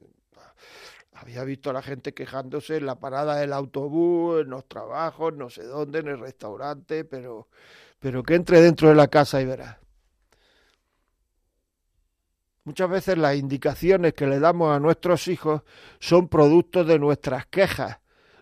Había 1.21 1.43
visto 1.45 1.71
a 1.71 1.73
la 1.73 1.83
gente 1.83 2.15
quejándose 2.15 2.77
en 2.77 2.87
la 2.87 3.01
parada 3.01 3.37
del 3.37 3.53
autobús, 3.53 4.43
en 4.43 4.51
los 4.51 4.69
trabajos, 4.69 5.35
no 5.35 5.51
sé 5.51 5.65
dónde, 5.65 5.99
en 5.99 6.09
el 6.09 6.21
restaurante, 6.21 7.05
pero, 7.05 7.49
pero 7.99 8.23
que 8.23 8.35
entre 8.35 8.61
dentro 8.61 8.89
de 8.89 8.95
la 8.95 9.09
casa 9.09 9.41
y 9.41 9.45
verás. 9.45 9.79
Muchas 12.63 12.89
veces 12.89 13.19
las 13.19 13.37
indicaciones 13.37 14.15
que 14.15 14.27
le 14.27 14.39
damos 14.39 14.77
a 14.77 14.79
nuestros 14.79 15.27
hijos 15.27 15.63
son 15.99 16.29
productos 16.29 16.87
de 16.87 16.99
nuestras 16.99 17.47
quejas 17.47 17.99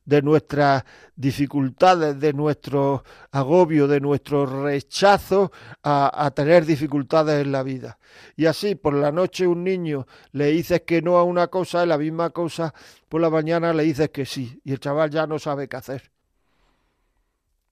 de 0.07 0.23
nuestras 0.23 0.85
dificultades, 1.17 2.19
de 2.19 2.33
nuestro 2.33 3.05
agobio, 3.33 3.89
de 3.89 4.01
nuestro 4.01 4.47
rechazo 4.47 5.53
a, 5.83 6.31
tener 6.35 6.65
dificultades 6.65 7.45
en 7.45 7.53
la 7.53 7.63
vida. 7.63 7.99
Y 8.37 8.47
así, 8.47 8.77
por 8.77 8.95
la 8.95 9.13
noche 9.13 9.47
un 9.47 9.65
niño 9.65 10.07
le 10.33 10.47
dices 10.47 10.83
que 10.87 11.03
no 11.03 11.19
a 11.19 11.25
una 11.25 11.49
cosa, 11.49 11.83
es 11.83 11.89
la 11.89 11.99
misma 11.99 12.31
cosa, 12.31 12.73
por 13.09 13.21
la 13.21 13.31
mañana 13.31 13.75
le 13.75 13.83
dices 13.83 14.11
que 14.11 14.25
sí, 14.25 14.61
y 14.65 14.73
el 14.73 14.81
chaval 14.81 15.11
ya 15.11 15.27
no 15.27 15.39
sabe 15.39 15.69
qué 15.69 15.77
hacer. 15.77 16.11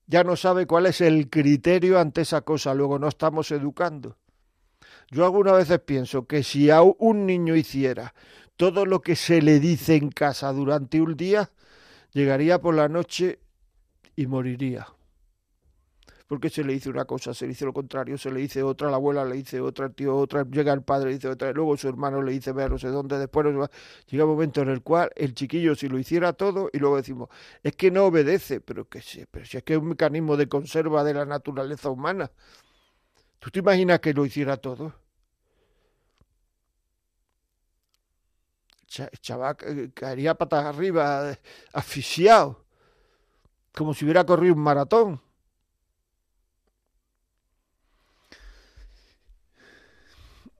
Ya 0.06 0.22
no 0.22 0.36
sabe 0.36 0.66
cuál 0.66 0.86
es 0.86 1.00
el 1.00 1.30
criterio 1.30 1.98
ante 1.98 2.22
esa 2.22 2.42
cosa, 2.42 2.74
luego 2.74 2.98
no 2.98 3.08
estamos 3.08 3.50
educando. 3.52 4.18
Yo 5.10 5.24
algunas 5.24 5.54
veces 5.54 5.78
pienso 5.80 6.26
que 6.26 6.42
si 6.42 6.70
a 6.70 6.82
un 6.82 7.26
niño 7.26 7.54
hiciera 7.54 8.14
todo 8.56 8.86
lo 8.86 9.00
que 9.00 9.16
se 9.16 9.40
le 9.40 9.60
dice 9.60 9.96
en 9.96 10.10
casa 10.10 10.52
durante 10.52 11.00
un 11.00 11.16
día, 11.16 11.50
llegaría 12.14 12.60
por 12.60 12.74
la 12.74 12.88
noche 12.88 13.40
y 14.16 14.26
moriría. 14.26 14.86
Porque 16.26 16.48
se 16.48 16.64
le 16.64 16.72
dice 16.72 16.88
una 16.88 17.04
cosa, 17.04 17.34
se 17.34 17.44
le 17.44 17.50
dice 17.50 17.66
lo 17.66 17.74
contrario, 17.74 18.16
se 18.16 18.30
le 18.30 18.40
dice 18.40 18.62
otra, 18.62 18.88
la 18.88 18.96
abuela 18.96 19.26
le 19.26 19.36
dice 19.36 19.60
otra, 19.60 19.86
el 19.86 19.94
tío 19.94 20.16
otra, 20.16 20.44
llega 20.50 20.72
el 20.72 20.82
padre 20.82 21.10
le 21.10 21.16
dice 21.16 21.28
otra, 21.28 21.52
luego 21.52 21.76
su 21.76 21.86
hermano 21.86 22.22
le 22.22 22.32
dice 22.32 22.52
ver 22.52 22.70
no 22.70 22.78
sé 22.78 22.88
dónde, 22.88 23.18
después 23.18 23.46
llega 24.06 24.24
un 24.24 24.30
momento 24.30 24.62
en 24.62 24.70
el 24.70 24.82
cual 24.82 25.10
el 25.16 25.34
chiquillo 25.34 25.74
si 25.74 25.86
lo 25.88 25.98
hiciera 25.98 26.32
todo 26.32 26.70
y 26.72 26.78
luego 26.78 26.96
decimos, 26.96 27.28
es 27.62 27.76
que 27.76 27.90
no 27.90 28.06
obedece, 28.06 28.60
pero 28.62 28.88
que 28.88 29.02
sí, 29.02 29.24
pero 29.30 29.44
si 29.44 29.58
es 29.58 29.62
que 29.64 29.74
es 29.74 29.78
un 29.78 29.88
mecanismo 29.88 30.38
de 30.38 30.48
conserva 30.48 31.04
de 31.04 31.12
la 31.12 31.26
naturaleza 31.26 31.90
humana. 31.90 32.30
¿Tú 33.38 33.50
te 33.50 33.58
imaginas 33.58 34.00
que 34.00 34.14
lo 34.14 34.24
hiciera 34.24 34.56
todo? 34.56 35.03
Chaval 39.20 39.56
caería 39.94 40.34
patas 40.34 40.64
arriba, 40.64 41.32
eh, 41.32 41.38
asfixiado, 41.72 42.64
como 43.72 43.94
si 43.94 44.04
hubiera 44.04 44.24
corrido 44.24 44.54
un 44.54 44.60
maratón. 44.60 45.20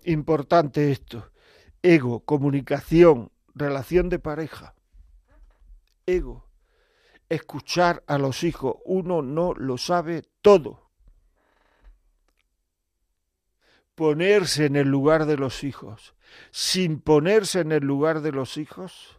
Importante 0.05 0.93
esto. 0.93 1.31
Ego, 1.83 2.21
comunicación, 2.21 3.31
relación 3.55 4.09
de 4.09 4.19
pareja. 4.19 4.75
Ego. 6.07 6.45
Escuchar 7.29 8.05
a 8.07 8.19
los 8.19 8.45
hijos. 8.45 8.77
Uno 8.85 9.23
no 9.23 9.55
lo 9.55 9.79
sabe 9.79 10.25
todo. 10.43 10.91
Ponerse 13.95 14.67
en 14.67 14.77
el 14.77 14.89
lugar 14.89 15.25
de 15.25 15.37
los 15.37 15.65
hijos 15.65 16.14
sin 16.51 17.01
ponerse 17.01 17.61
en 17.61 17.73
el 17.73 17.85
lugar 17.85 18.21
de 18.21 18.33
los 18.33 18.57
hijos, 18.57 19.19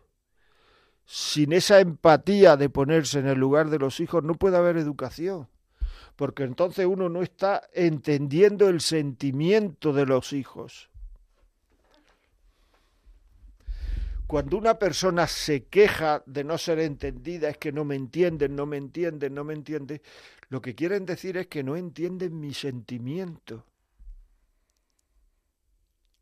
sin 1.05 1.53
esa 1.53 1.79
empatía 1.79 2.57
de 2.57 2.69
ponerse 2.69 3.19
en 3.19 3.27
el 3.27 3.37
lugar 3.37 3.69
de 3.69 3.79
los 3.79 3.99
hijos, 3.99 4.23
no 4.23 4.35
puede 4.35 4.57
haber 4.57 4.77
educación, 4.77 5.47
porque 6.15 6.43
entonces 6.43 6.85
uno 6.85 7.09
no 7.09 7.21
está 7.21 7.61
entendiendo 7.73 8.69
el 8.69 8.81
sentimiento 8.81 9.93
de 9.93 10.05
los 10.05 10.33
hijos. 10.33 10.89
Cuando 14.27 14.57
una 14.57 14.79
persona 14.79 15.27
se 15.27 15.65
queja 15.65 16.23
de 16.25 16.43
no 16.43 16.57
ser 16.57 16.79
entendida, 16.79 17.49
es 17.49 17.59
que 17.59 17.71
no 17.71 17.85
me 17.85 17.95
entienden, 17.95 18.55
no 18.55 18.65
me 18.65 18.77
entienden, 18.77 19.35
no 19.35 19.43
me 19.43 19.53
entienden, 19.53 20.01
lo 20.49 20.61
que 20.61 20.73
quieren 20.73 21.05
decir 21.05 21.37
es 21.37 21.47
que 21.47 21.63
no 21.63 21.75
entienden 21.75 22.39
mi 22.39 22.53
sentimiento 22.53 23.65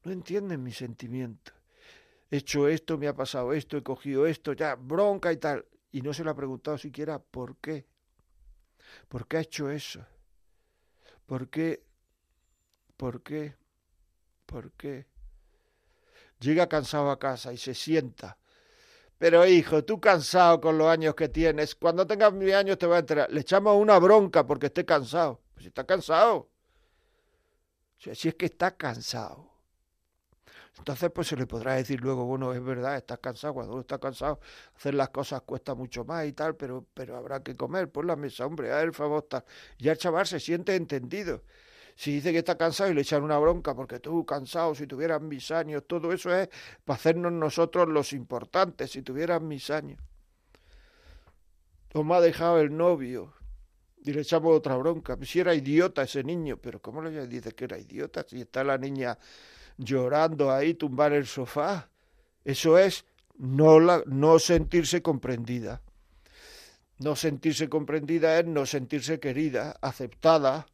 no 0.03 0.11
entienden 0.11 0.63
mi 0.63 0.71
sentimiento. 0.71 1.53
He 2.29 2.37
hecho 2.37 2.67
esto, 2.67 2.97
me 2.97 3.07
ha 3.07 3.15
pasado 3.15 3.53
esto, 3.53 3.77
he 3.77 3.83
cogido 3.83 4.25
esto, 4.25 4.53
ya, 4.53 4.75
bronca 4.75 5.31
y 5.31 5.37
tal. 5.37 5.65
Y 5.91 6.01
no 6.01 6.13
se 6.13 6.23
le 6.23 6.31
ha 6.31 6.35
preguntado 6.35 6.77
siquiera 6.77 7.19
por 7.19 7.57
qué. 7.57 7.85
¿Por 9.07 9.27
qué 9.27 9.37
ha 9.37 9.41
hecho 9.41 9.69
eso? 9.69 10.05
¿Por 11.25 11.49
qué? 11.49 11.83
¿Por 12.97 13.21
qué? 13.21 13.55
¿Por 14.45 14.71
qué? 14.71 15.07
Llega 16.39 16.67
cansado 16.67 17.09
a 17.09 17.19
casa 17.19 17.53
y 17.53 17.57
se 17.57 17.73
sienta. 17.73 18.37
Pero 19.17 19.45
hijo, 19.45 19.85
tú 19.85 20.01
cansado 20.01 20.59
con 20.59 20.77
los 20.77 20.87
años 20.87 21.15
que 21.15 21.29
tienes, 21.29 21.75
cuando 21.75 22.05
tengas 22.05 22.33
mil 22.33 22.53
años 22.53 22.77
te 22.77 22.87
va 22.87 22.97
a 22.97 22.99
enterar. 22.99 23.31
Le 23.31 23.41
echamos 23.41 23.77
una 23.77 23.97
bronca 23.99 24.45
porque 24.45 24.65
esté 24.65 24.83
cansado. 24.83 25.41
Pues 25.53 25.67
está 25.67 25.85
cansado. 25.85 26.49
si 27.97 28.27
es 28.27 28.35
que 28.35 28.47
está 28.47 28.75
cansado. 28.75 29.52
Entonces, 30.77 31.11
pues 31.11 31.27
se 31.27 31.35
le 31.35 31.45
podrá 31.45 31.75
decir 31.75 32.01
luego, 32.01 32.25
bueno, 32.25 32.53
es 32.53 32.63
verdad, 32.63 32.97
estás 32.97 33.19
cansado, 33.19 33.53
cuando 33.53 33.73
uno 33.73 33.81
está 33.81 33.99
cansado, 33.99 34.39
hacer 34.75 34.95
las 34.95 35.09
cosas 35.09 35.41
cuesta 35.41 35.75
mucho 35.75 36.03
más 36.03 36.25
y 36.25 36.33
tal, 36.33 36.55
pero, 36.55 36.85
pero 36.93 37.15
habrá 37.15 37.41
que 37.43 37.55
comer, 37.55 37.91
por 37.91 38.05
la 38.05 38.15
mesa, 38.15 38.45
hombre, 38.45 38.71
a 38.71 38.81
el 38.81 38.93
favor, 38.93 39.23
tal. 39.23 39.43
Ya 39.77 39.91
el 39.91 39.97
chaval 39.97 40.25
se 40.27 40.39
siente 40.39 40.75
entendido. 40.75 41.43
Si 41.95 42.13
dice 42.15 42.31
que 42.31 42.39
está 42.39 42.57
cansado 42.57 42.89
y 42.89 42.95
le 42.95 43.01
echan 43.01 43.23
una 43.23 43.37
bronca 43.37 43.75
porque 43.75 43.99
tú 43.99 44.25
cansado, 44.25 44.73
si 44.73 44.87
tuvieran 44.87 45.27
mis 45.27 45.51
años, 45.51 45.83
todo 45.87 46.11
eso 46.11 46.35
es 46.35 46.49
para 46.83 46.95
hacernos 46.95 47.31
nosotros 47.31 47.87
los 47.87 48.13
importantes, 48.13 48.91
si 48.91 49.03
tuvieran 49.03 49.47
mis 49.47 49.69
años. 49.69 49.99
O 51.93 52.03
me 52.03 52.15
ha 52.15 52.21
dejado 52.21 52.59
el 52.59 52.75
novio, 52.75 53.31
y 54.03 54.11
le 54.11 54.21
echamos 54.21 54.55
otra 54.55 54.75
bronca. 54.75 55.17
Si 55.21 55.39
era 55.39 55.53
idiota 55.55 56.03
ese 56.03 56.23
niño, 56.23 56.57
pero 56.57 56.81
¿cómo 56.81 57.01
le 57.01 57.27
dice 57.27 57.53
que 57.53 57.65
era 57.65 57.77
idiota? 57.77 58.25
Si 58.27 58.41
está 58.41 58.63
la 58.63 58.77
niña 58.77 59.17
llorando 59.77 60.51
ahí, 60.51 60.73
tumbar 60.73 61.13
el 61.13 61.25
sofá. 61.25 61.89
Eso 62.43 62.77
es 62.77 63.05
no, 63.37 63.79
la, 63.79 64.03
no 64.05 64.39
sentirse 64.39 65.01
comprendida. 65.01 65.81
No 66.99 67.15
sentirse 67.15 67.69
comprendida 67.69 68.39
es 68.39 68.45
no 68.45 68.65
sentirse 68.65 69.19
querida, 69.19 69.75
aceptada. 69.81 70.67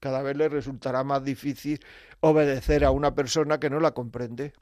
Cada 0.00 0.22
vez 0.22 0.36
le 0.36 0.48
resultará 0.48 1.02
más 1.04 1.24
difícil 1.24 1.80
obedecer 2.20 2.84
a 2.84 2.90
una 2.90 3.14
persona 3.14 3.58
que 3.58 3.70
no 3.70 3.80
la 3.80 3.92
comprende. 3.92 4.52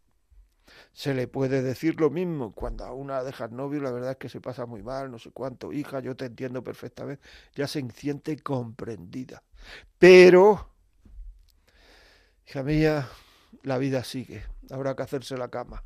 Se 0.93 1.15
le 1.15 1.29
puede 1.29 1.63
decir 1.63 2.01
lo 2.01 2.11
mismo 2.11 2.53
cuando 2.53 2.85
a 2.85 2.93
una 2.93 3.23
deja 3.23 3.49
novio, 3.49 3.81
la 3.81 3.91
verdad 3.91 4.13
es 4.13 4.17
que 4.17 4.29
se 4.29 4.41
pasa 4.41 4.67
muy 4.67 4.83
mal, 4.83 5.11
no 5.11 5.19
sé 5.19 5.31
cuánto, 5.31 5.73
hija, 5.73 6.01
yo 6.01 6.17
te 6.17 6.27
entiendo 6.27 6.63
perfectamente, 6.63 7.23
ya 7.55 7.67
se 7.67 7.87
siente 7.91 8.37
comprendida. 8.39 9.43
Pero, 9.99 10.69
hija 12.47 12.63
mía, 12.63 13.09
la 13.63 13.79
vida 13.79 14.05
sigue, 14.05 14.45
habrá 14.71 14.97
que 14.97 15.03
hacerse 15.03 15.37
la 15.37 15.49
cama. 15.49 15.83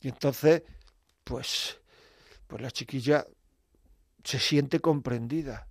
Y 0.00 0.08
entonces 0.08 0.62
pues, 1.24 1.80
pues 2.46 2.62
la 2.62 2.70
chiquilla 2.70 3.26
se 4.22 4.38
siente 4.38 4.80
comprendida. 4.80 5.66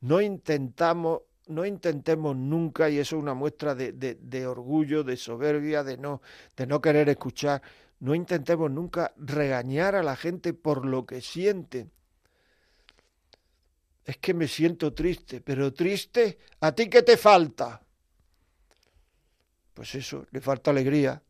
No 0.00 0.20
intentamos, 0.20 1.22
no 1.46 1.64
intentemos 1.64 2.36
nunca, 2.36 2.90
y 2.90 2.98
eso 2.98 3.16
es 3.16 3.22
una 3.22 3.34
muestra 3.34 3.74
de, 3.74 3.92
de, 3.92 4.46
orgullo, 4.46 5.04
de 5.04 5.16
soberbia, 5.16 5.84
de 5.84 5.96
no, 5.96 6.20
de 6.56 6.66
no 6.66 6.80
querer 6.80 7.08
escuchar, 7.08 7.62
no 8.00 8.14
intentemos 8.16 8.70
nunca 8.70 9.14
regañar 9.16 9.94
a 9.94 10.02
la 10.02 10.16
gente 10.16 10.52
por 10.52 10.84
lo 10.84 11.06
que 11.06 11.20
siente. 11.20 11.88
Es 14.04 14.16
que 14.16 14.34
me 14.34 14.48
siento 14.48 14.92
triste, 14.92 15.40
pero 15.40 15.72
triste, 15.72 16.38
¿a 16.60 16.72
ti 16.72 16.90
qué 16.90 17.04
te 17.04 17.16
falta? 17.16 17.80
Pues 19.74 19.94
eso, 19.94 20.26
le 20.30 20.40
falta 20.40 20.70
alegría. 20.70 21.22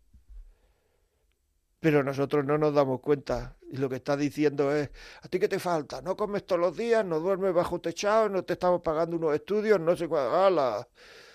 Pero 1.81 2.03
nosotros 2.03 2.45
no 2.45 2.59
nos 2.59 2.75
damos 2.75 3.01
cuenta. 3.01 3.57
Y 3.71 3.77
lo 3.77 3.89
que 3.89 3.97
está 3.97 4.17
diciendo 4.17 4.75
es, 4.75 4.91
¿a 5.23 5.29
ti 5.29 5.39
qué 5.39 5.49
te 5.49 5.59
falta? 5.59 6.01
No 6.03 6.17
comes 6.17 6.47
todos 6.47 6.61
los 6.61 6.77
días, 6.77 7.05
no 7.05 7.19
duermes 7.19 7.53
bajo 7.55 7.81
techado, 7.81 8.29
no 8.29 8.45
te 8.45 8.53
estamos 8.53 8.83
pagando 8.83 9.17
unos 9.17 9.35
estudios, 9.35 9.81
no 9.81 9.97
sé 9.97 10.07
cuál. 10.07 10.29
¡Hala! 10.31 10.89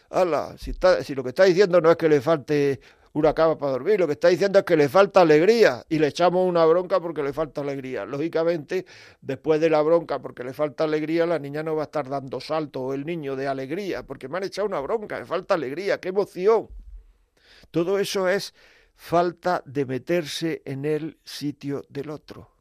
¡Hala! 0.10 0.56
Si, 0.58 0.72
está, 0.72 1.04
si 1.04 1.15
lo 1.15 1.24
que 1.24 1.30
está 1.30 1.43
diciendo 1.43 1.82
no 1.82 1.91
es 1.91 1.98
que 1.98 2.08
le 2.08 2.22
falte 2.22 2.80
una 3.17 3.34
cama 3.34 3.58
para 3.58 3.74
dormir. 3.74 4.00
Lo 4.00 4.08
que 4.08 4.13
está 4.13 4.30
diciendo 4.30 4.60
es 4.60 4.65
que 4.65 4.78
le 4.78 4.89
falta 4.89 5.22
alegría 5.22 5.84
y 5.89 6.00
le 6.00 6.08
echamos 6.08 6.48
una 6.48 6.65
bronca 6.65 7.00
porque 7.00 7.24
le 7.24 7.34
falta 7.34 7.62
alegría. 7.62 8.06
Lógicamente, 8.06 8.86
después 9.22 9.60
de 9.60 9.70
la 9.70 9.82
bronca 9.82 10.20
porque 10.20 10.43
le 10.43 10.54
falta 10.54 10.84
alegría, 10.84 11.26
la 11.26 11.39
niña 11.39 11.63
no 11.63 11.76
va 11.76 11.84
a 11.84 11.86
estar 11.86 12.08
dando 12.08 12.39
salto 12.39 12.82
o 12.82 12.93
el 12.93 13.06
niño 13.06 13.36
de 13.36 13.48
alegría 13.48 14.04
porque 14.04 14.28
me 14.28 14.38
han 14.38 14.43
echado 14.43 14.67
una 14.67 14.80
bronca, 14.80 15.20
le 15.20 15.26
falta 15.26 15.56
alegría, 15.56 16.00
qué 16.00 16.10
emoción. 16.10 16.70
Todo 17.72 18.00
eso 18.00 18.28
es 18.28 18.54
falta 18.96 19.62
de 19.65 19.86
meterse 19.86 20.62
en 20.65 20.86
el 20.86 21.20
sitio 21.24 21.84
del 21.89 22.10
otro, 22.10 22.52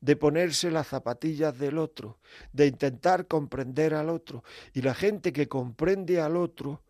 de 0.00 0.16
ponerse 0.16 0.70
las 0.70 0.88
zapatillas 0.88 1.58
del 1.58 1.78
otro, 1.78 2.18
de 2.52 2.66
intentar 2.66 3.26
comprender 3.26 3.94
al 3.94 4.08
otro. 4.08 4.42
Y 4.72 4.82
la 4.82 4.94
gente 4.94 5.32
que 5.32 5.48
comprende 5.48 6.20
al 6.20 6.36
otro, 6.36 6.82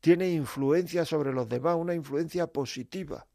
tiene 0.00 0.30
influencia 0.30 1.04
sobre 1.04 1.32
los 1.32 1.48
demás, 1.48 1.76
una 1.76 1.94
influencia 1.94 2.46
positiva. 2.46 3.26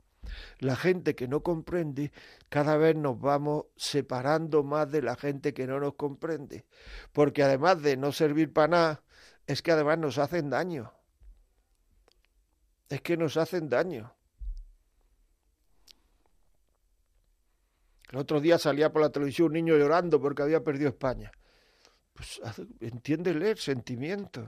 La 0.59 0.75
gente 0.75 1.15
que 1.15 1.27
no 1.27 1.41
comprende, 1.41 2.11
cada 2.47 2.77
vez 2.77 2.95
nos 2.95 3.19
vamos 3.19 3.65
separando 3.75 4.63
más 4.63 4.89
de 4.89 5.01
la 5.01 5.15
gente 5.15 5.53
que 5.53 5.67
no 5.67 5.79
nos 5.79 5.95
comprende, 5.95 6.65
porque 7.11 7.43
además 7.43 7.81
de 7.81 7.97
no 7.97 8.11
servir 8.11 8.53
para 8.53 8.67
nada, 8.67 9.03
es 9.47 9.61
que 9.61 9.71
además 9.71 9.97
nos 9.97 10.17
hacen 10.17 10.49
daño. 10.49 10.93
Es 12.91 12.99
que 12.99 13.15
nos 13.15 13.37
hacen 13.37 13.69
daño. 13.69 14.13
El 18.09 18.17
otro 18.17 18.41
día 18.41 18.59
salía 18.59 18.91
por 18.91 19.01
la 19.01 19.09
televisión 19.09 19.47
un 19.47 19.53
niño 19.53 19.77
llorando 19.77 20.19
porque 20.19 20.41
había 20.43 20.61
perdido 20.61 20.89
España. 20.89 21.31
Pues 22.13 22.41
entiéndele 22.81 23.51
el 23.51 23.57
sentimiento. 23.57 24.45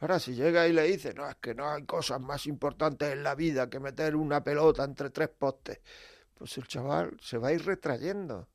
Ahora, 0.00 0.18
si 0.18 0.34
llega 0.34 0.68
y 0.68 0.74
le 0.74 0.82
dice, 0.82 1.14
no, 1.14 1.26
es 1.30 1.36
que 1.36 1.54
no 1.54 1.70
hay 1.70 1.84
cosas 1.84 2.20
más 2.20 2.44
importantes 2.46 3.10
en 3.10 3.22
la 3.22 3.34
vida 3.34 3.70
que 3.70 3.80
meter 3.80 4.16
una 4.16 4.44
pelota 4.44 4.84
entre 4.84 5.08
tres 5.08 5.30
postes, 5.30 5.80
pues 6.34 6.58
el 6.58 6.66
chaval 6.66 7.16
se 7.22 7.38
va 7.38 7.48
a 7.48 7.52
ir 7.54 7.64
retrayendo. 7.64 8.48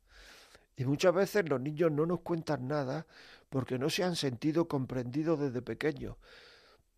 Y 0.78 0.86
muchas 0.86 1.16
veces 1.16 1.50
los 1.50 1.60
niños 1.60 1.92
no 1.92 2.06
nos 2.06 2.20
cuentan 2.20 2.68
nada 2.68 3.08
porque 3.50 3.80
no 3.80 3.90
se 3.90 4.04
han 4.04 4.16
sentido 4.16 4.68
comprendidos 4.68 5.40
desde 5.40 5.64
pequeños. 5.64 6.18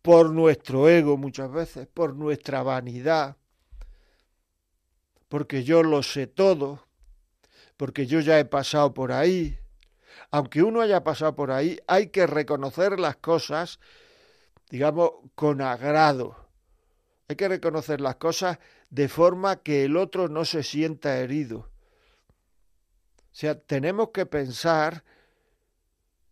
Por 0.02 0.30
nuestro 0.30 0.88
ego 0.88 1.16
muchas 1.16 1.50
veces, 1.50 1.86
por 1.86 2.14
nuestra 2.14 2.62
vanidad, 2.62 3.36
porque 5.28 5.64
yo 5.64 5.82
lo 5.82 6.02
sé 6.02 6.26
todo, 6.26 6.86
porque 7.76 8.06
yo 8.06 8.20
ya 8.20 8.38
he 8.38 8.44
pasado 8.44 8.94
por 8.94 9.12
ahí. 9.12 9.58
Aunque 10.30 10.62
uno 10.62 10.80
haya 10.80 11.04
pasado 11.04 11.34
por 11.34 11.50
ahí, 11.50 11.78
hay 11.86 12.08
que 12.08 12.26
reconocer 12.26 12.98
las 12.98 13.16
cosas 13.16 13.78
digamos, 14.70 15.12
con 15.34 15.60
agrado. 15.60 16.36
Hay 17.28 17.36
que 17.36 17.48
reconocer 17.48 18.00
las 18.00 18.16
cosas 18.16 18.58
de 18.90 19.08
forma 19.08 19.62
que 19.62 19.84
el 19.84 19.96
otro 19.96 20.28
no 20.28 20.44
se 20.44 20.62
sienta 20.62 21.18
herido. 21.18 21.58
O 21.58 23.34
sea, 23.38 23.58
tenemos 23.58 24.10
que 24.10 24.26
pensar 24.26 25.04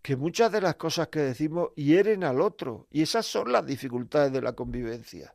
que 0.07 0.15
muchas 0.15 0.53
de 0.53 0.61
las 0.61 0.77
cosas 0.77 1.09
que 1.09 1.19
decimos 1.19 1.71
hieren 1.75 2.23
al 2.23 2.41
otro 2.41 2.87
y 2.93 3.03
esas 3.03 3.27
son 3.27 3.51
las 3.51 3.67
dificultades 3.67 4.31
de 4.31 4.41
la 4.41 4.53
convivencia. 4.53 5.35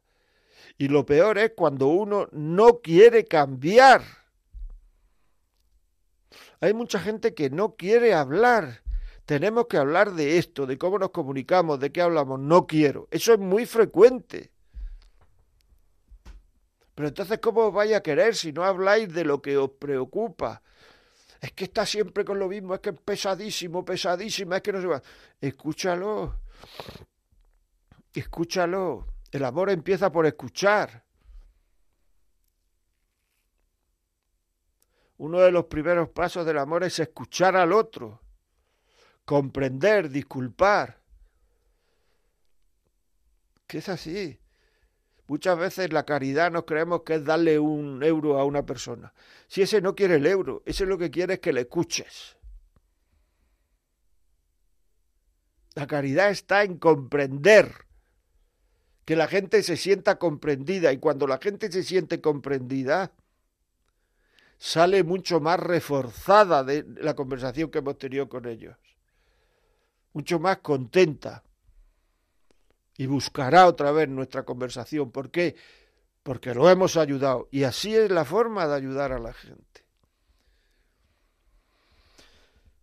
Y 0.78 0.88
lo 0.88 1.06
peor 1.06 1.40
es 1.40 1.52
cuando 1.58 1.88
uno 1.88 2.30
no 2.32 2.80
quiere 2.80 3.26
cambiar. 3.26 4.02
Hay 6.62 6.74
mucha 6.74 7.02
gente 7.02 7.34
que 7.34 7.50
no 7.50 7.76
quiere 7.76 8.14
hablar 8.14 8.82
tenemos 9.26 9.68
que 9.68 9.78
hablar 9.78 10.12
de 10.12 10.38
esto, 10.38 10.66
de 10.66 10.78
cómo 10.78 11.00
nos 11.00 11.12
comunicamos, 11.12 11.80
de 11.80 11.92
qué 11.92 12.02
hablamos. 12.02 12.40
No 12.40 12.68
quiero. 12.68 13.08
Eso 13.12 13.34
es 13.34 13.40
muy 13.40 13.66
frecuente. 13.66 14.52
Pero 16.96 17.08
entonces, 17.08 17.40
¿cómo 17.40 17.68
os 17.68 17.74
vais 17.74 17.94
a 17.94 18.02
querer 18.02 18.36
si 18.36 18.52
no 18.52 18.66
habláis 18.66 19.14
de 19.14 19.24
lo 19.24 19.42
que 19.42 19.58
os 19.58 19.72
preocupa? 19.80 20.62
Es 21.42 21.52
que 21.52 21.66
está 21.66 21.86
siempre 21.86 22.24
con 22.24 22.40
lo 22.40 22.48
mismo, 22.48 22.76
es 22.76 22.80
que 22.80 22.92
es 22.92 23.00
pesadísimo, 23.02 23.84
pesadísima, 23.84 24.58
es 24.58 24.62
que 24.62 24.72
no 24.72 24.80
se 24.80 24.88
va. 24.88 25.02
Escúchalo. 25.42 26.40
Escúchalo. 28.14 29.08
El 29.32 29.44
amor 29.44 29.72
empieza 29.72 30.10
por 30.12 30.26
escuchar. 30.26 31.04
Uno 35.18 35.40
de 35.40 35.52
los 35.52 35.66
primeros 35.66 36.10
pasos 36.10 36.46
del 36.46 36.60
amor 36.60 36.84
es 36.84 36.98
escuchar 37.00 37.58
al 37.58 37.74
otro 37.74 38.22
comprender, 39.32 40.10
disculpar. 40.10 41.02
Que 43.66 43.78
es 43.78 43.88
así. 43.88 44.41
Muchas 45.32 45.58
veces 45.58 45.94
la 45.94 46.04
caridad 46.04 46.52
nos 46.52 46.66
creemos 46.66 47.04
que 47.04 47.16
es 47.16 47.24
darle 47.24 47.58
un 47.58 48.04
euro 48.04 48.38
a 48.38 48.44
una 48.44 48.66
persona. 48.66 49.14
Si 49.48 49.62
ese 49.62 49.80
no 49.80 49.96
quiere 49.96 50.16
el 50.16 50.28
euro, 50.28 50.62
ese 50.66 50.86
lo 50.86 50.98
que 50.98 51.10
quiere 51.10 51.36
es 51.36 51.40
que 51.40 51.54
le 51.54 51.62
escuches. 51.62 52.36
La 55.74 55.88
caridad 55.88 56.32
está 56.32 56.64
en 56.66 56.78
comprender, 56.78 57.86
que 59.06 59.16
la 59.16 59.30
gente 59.30 59.64
se 59.64 59.78
sienta 59.78 60.18
comprendida 60.18 60.92
y 60.92 60.98
cuando 60.98 61.26
la 61.28 61.38
gente 61.38 61.72
se 61.72 61.84
siente 61.84 62.20
comprendida, 62.20 63.14
sale 64.58 65.06
mucho 65.06 65.40
más 65.40 65.62
reforzada 65.62 66.66
de 66.66 66.84
la 66.98 67.16
conversación 67.16 67.72
que 67.72 67.78
hemos 67.80 67.98
tenido 67.98 68.28
con 68.28 68.46
ellos 68.48 68.76
mucho 70.14 70.40
más 70.40 70.58
contenta 70.58 71.42
y 73.02 73.08
buscará 73.08 73.66
otra 73.66 73.92
vez 73.92 74.08
nuestra 74.10 74.44
conversación. 74.44 75.10
¿Por 75.10 75.32
qué? 75.32 75.56
Porque 76.22 76.54
lo 76.54 76.70
hemos 76.70 76.98
ayudado 76.98 77.48
y 77.50 77.64
así 77.64 77.96
es 77.96 78.12
la 78.12 78.26
forma 78.26 78.68
de 78.68 78.76
ayudar 78.76 79.12
a 79.12 79.18
la 79.18 79.34
gente. 79.34 79.84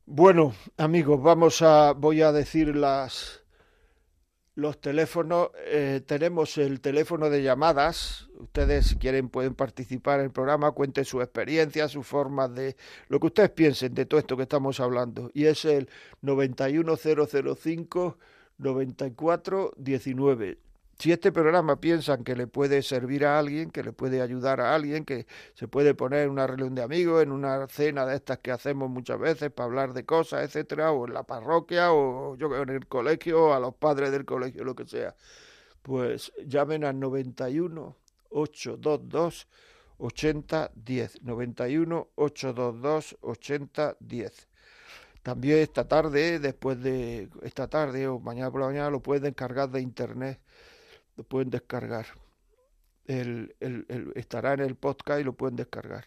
Bueno, 0.07 0.55
amigos, 0.77 1.23
vamos 1.23 1.63
a 1.63 1.93
voy 1.93 2.23
a 2.23 2.33
decir 2.33 2.75
las 2.75 3.45
los 4.57 4.81
teléfonos, 4.81 5.51
eh, 5.67 6.01
tenemos 6.05 6.59
el 6.59 6.81
teléfono 6.81 7.31
de 7.31 7.45
llamadas. 7.45 8.29
Ustedes, 8.41 8.87
si 8.87 8.97
quieren, 8.97 9.29
pueden 9.29 9.55
participar 9.55 10.19
en 10.19 10.27
el 10.27 10.33
programa, 10.33 10.73
cuenten 10.73 11.05
su 11.05 11.23
experiencia, 11.23 11.87
su 11.87 12.03
forma 12.03 12.49
de 12.49 12.77
lo 13.07 13.21
que 13.21 13.29
ustedes 13.29 13.51
piensen 13.51 13.95
de 13.95 14.05
todo 14.05 14.19
esto 14.19 14.37
que 14.37 14.43
estamos 14.43 14.81
hablando. 14.81 15.31
Y 15.33 15.45
es 15.45 15.65
el 15.65 15.89
91005 16.23 18.19
9419. 18.59 20.59
Si 20.99 21.13
este 21.13 21.31
programa 21.31 21.81
piensan 21.81 22.25
que 22.25 22.35
le 22.35 22.49
puede 22.49 22.83
servir 22.83 23.25
a 23.25 23.39
alguien, 23.39 23.71
que 23.71 23.85
le 23.85 23.93
puede 23.93 24.21
ayudar 24.21 24.61
a 24.61 24.75
alguien, 24.75 25.05
que 25.05 25.29
se 25.55 25.69
puede 25.69 25.95
poner 25.95 26.25
en 26.25 26.31
una 26.31 26.49
reunión 26.49 26.75
de 26.75 26.83
amigos, 26.83 27.23
en 27.23 27.31
una 27.31 27.69
cena 27.69 28.05
de 28.05 28.17
estas 28.17 28.39
que 28.39 28.51
hacemos 28.51 28.91
muchas 28.91 29.21
veces 29.21 29.53
para 29.53 29.67
hablar 29.67 29.93
de 29.93 30.05
cosas, 30.05 30.43
etcétera, 30.43 30.91
o 30.91 31.07
en 31.07 31.15
la 31.15 31.23
parroquia, 31.23 31.93
o 31.93 32.35
yo 32.35 32.53
en 32.57 32.71
el 32.71 32.89
colegio, 32.89 33.55
a 33.55 33.61
los 33.61 33.77
padres 33.77 34.11
del 34.11 34.25
colegio, 34.25 34.65
lo 34.65 34.75
que 34.75 34.87
sea, 34.87 35.15
pues 35.83 36.33
llamen 36.45 36.85
al 36.85 36.99
91 36.99 37.97
822 38.31 39.47
8010 39.99 41.23
91 41.23 42.09
822 42.17 43.17
8010 43.21 44.48
también 45.29 45.59
esta 45.59 45.87
tarde, 45.87 46.39
después 46.39 46.83
de 46.83 47.29
esta 47.43 47.69
tarde 47.69 48.09
o 48.09 48.19
mañana 48.19 48.51
por 48.51 48.63
la 48.63 48.69
mañana, 48.69 48.89
lo 48.89 49.01
pueden 49.01 49.35
cargar 49.35 49.69
de 49.69 49.83
internet 49.83 50.41
lo 51.19 51.25
pueden 51.25 51.51
descargar. 51.51 52.07
El, 53.05 53.55
estará 54.15 54.55
en 54.55 54.61
el 54.61 54.75
podcast 54.75 55.21
y 55.21 55.25
lo 55.25 55.35
pueden 55.35 55.57
descargar. 55.57 56.07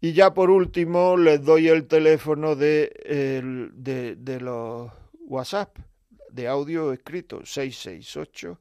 Y 0.00 0.14
ya 0.14 0.34
por 0.34 0.50
último 0.50 1.16
les 1.16 1.44
doy 1.44 1.68
el 1.68 1.86
teléfono 1.86 2.56
de, 2.56 2.90
de, 3.72 4.16
de 4.16 4.40
los 4.40 4.90
WhatsApp 5.20 5.78
de 6.32 6.48
audio 6.48 6.92
escrito 6.92 7.46
668 7.46 8.58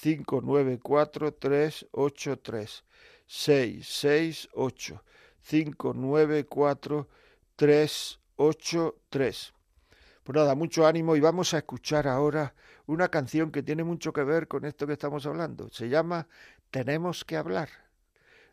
594 0.00 1.34
383 1.34 2.84
668 3.26 5.04
594 5.48 7.08
383. 7.54 8.27
Pues 8.38 10.36
nada, 10.36 10.54
mucho 10.54 10.86
ánimo 10.86 11.16
y 11.16 11.20
vamos 11.20 11.54
a 11.54 11.58
escuchar 11.58 12.06
ahora 12.06 12.54
una 12.86 13.08
canción 13.08 13.50
que 13.50 13.64
tiene 13.64 13.82
mucho 13.82 14.12
que 14.12 14.22
ver 14.22 14.46
con 14.46 14.64
esto 14.64 14.86
que 14.86 14.92
estamos 14.92 15.26
hablando. 15.26 15.68
Se 15.70 15.88
llama 15.88 16.28
Tenemos 16.70 17.24
que 17.24 17.36
hablar 17.36 17.68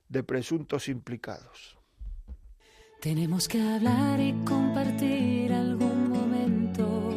de 0.10 0.24
presuntos 0.24 0.90
implicados. 0.90 1.78
Tenemos 3.00 3.48
que 3.48 3.62
hablar 3.62 4.20
y 4.20 4.34
compartir 4.44 5.54
algún 5.54 6.10
momento. 6.10 7.12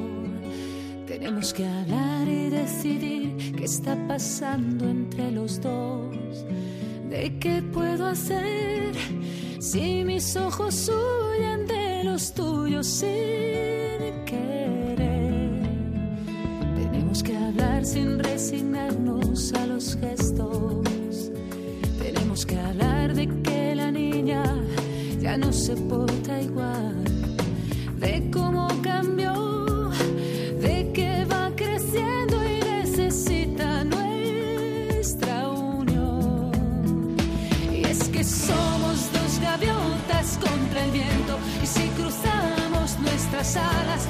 Tenemos 1.06 1.54
que 1.54 1.66
hablar 1.66 2.28
y 2.28 2.50
decidir 2.50 3.56
qué 3.56 3.64
está 3.64 3.96
pasando 4.06 4.84
entre 4.84 5.30
los 5.30 5.58
dos. 5.62 6.44
¿De 7.08 7.38
qué 7.38 7.62
puedo 7.62 8.06
hacer 8.06 8.94
si 9.58 10.04
mis 10.04 10.36
ojos 10.36 10.90
huyen 10.90 11.66
de 11.66 11.87
los 12.04 12.32
tuyos 12.32 12.86
sin 12.86 14.24
querer? 14.24 15.62
Tenemos 16.76 17.22
que 17.22 17.36
hablar 17.36 17.84
sin 17.84 18.18
resignarnos 18.18 19.52
a 19.54 19.66
los 19.66 19.96
gestos. 19.96 21.30
Tenemos 21.98 22.44
que 22.46 22.58
hablar 22.58 23.14
de 23.14 23.26
que 23.42 23.74
la 23.74 23.90
niña 23.90 24.42
ya 25.20 25.36
no 25.36 25.52
se 25.52 25.74
porta 25.76 26.40
igual, 26.40 27.04
de 27.98 28.30
cómo 28.32 28.68
cambió, 28.82 29.47
nuestras 43.38 43.56
alas 43.56 44.08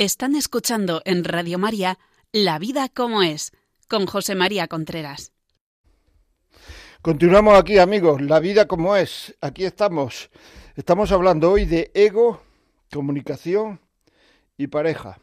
Están 0.00 0.34
escuchando 0.34 1.00
en 1.04 1.22
Radio 1.24 1.58
María 1.58 1.98
La 2.32 2.58
vida 2.58 2.88
como 2.88 3.22
es, 3.22 3.52
con 3.86 4.06
José 4.06 4.34
María 4.34 4.66
Contreras. 4.66 5.34
Continuamos 7.02 7.58
aquí, 7.58 7.76
amigos, 7.76 8.22
la 8.22 8.40
vida 8.40 8.66
como 8.66 8.96
es. 8.96 9.36
Aquí 9.42 9.66
estamos. 9.66 10.30
Estamos 10.74 11.12
hablando 11.12 11.52
hoy 11.52 11.66
de 11.66 11.90
ego, 11.92 12.40
comunicación 12.90 13.78
y 14.56 14.68
pareja. 14.68 15.20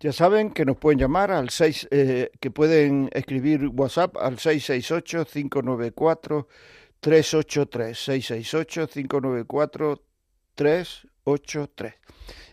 Ya 0.00 0.12
saben 0.12 0.50
que 0.50 0.64
nos 0.64 0.76
pueden 0.76 0.98
llamar 0.98 1.30
al 1.30 1.50
6, 1.50 1.86
eh, 1.92 2.32
que 2.40 2.50
pueden 2.50 3.08
escribir 3.12 3.68
WhatsApp 3.68 4.16
al 4.16 4.38
668-594-383. 4.38 6.48
668-594-383. 10.56 11.94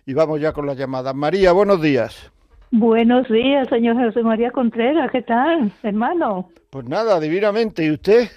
Y 0.06 0.14
vamos 0.14 0.40
ya 0.40 0.54
con 0.54 0.68
la 0.68 0.76
llamada. 0.76 1.14
María, 1.14 1.52
buenos 1.52 1.82
días. 1.82 2.32
Buenos 2.72 3.28
días, 3.28 3.68
señor 3.70 3.96
José 3.96 4.22
María 4.22 4.52
Contreras. 4.52 5.10
¿Qué 5.12 5.24
tal, 5.24 5.72
hermano? 5.82 6.50
Pues 6.70 6.88
nada, 6.88 7.20
divinamente. 7.20 7.86
¿Y 7.86 7.92
usted? 7.92 8.28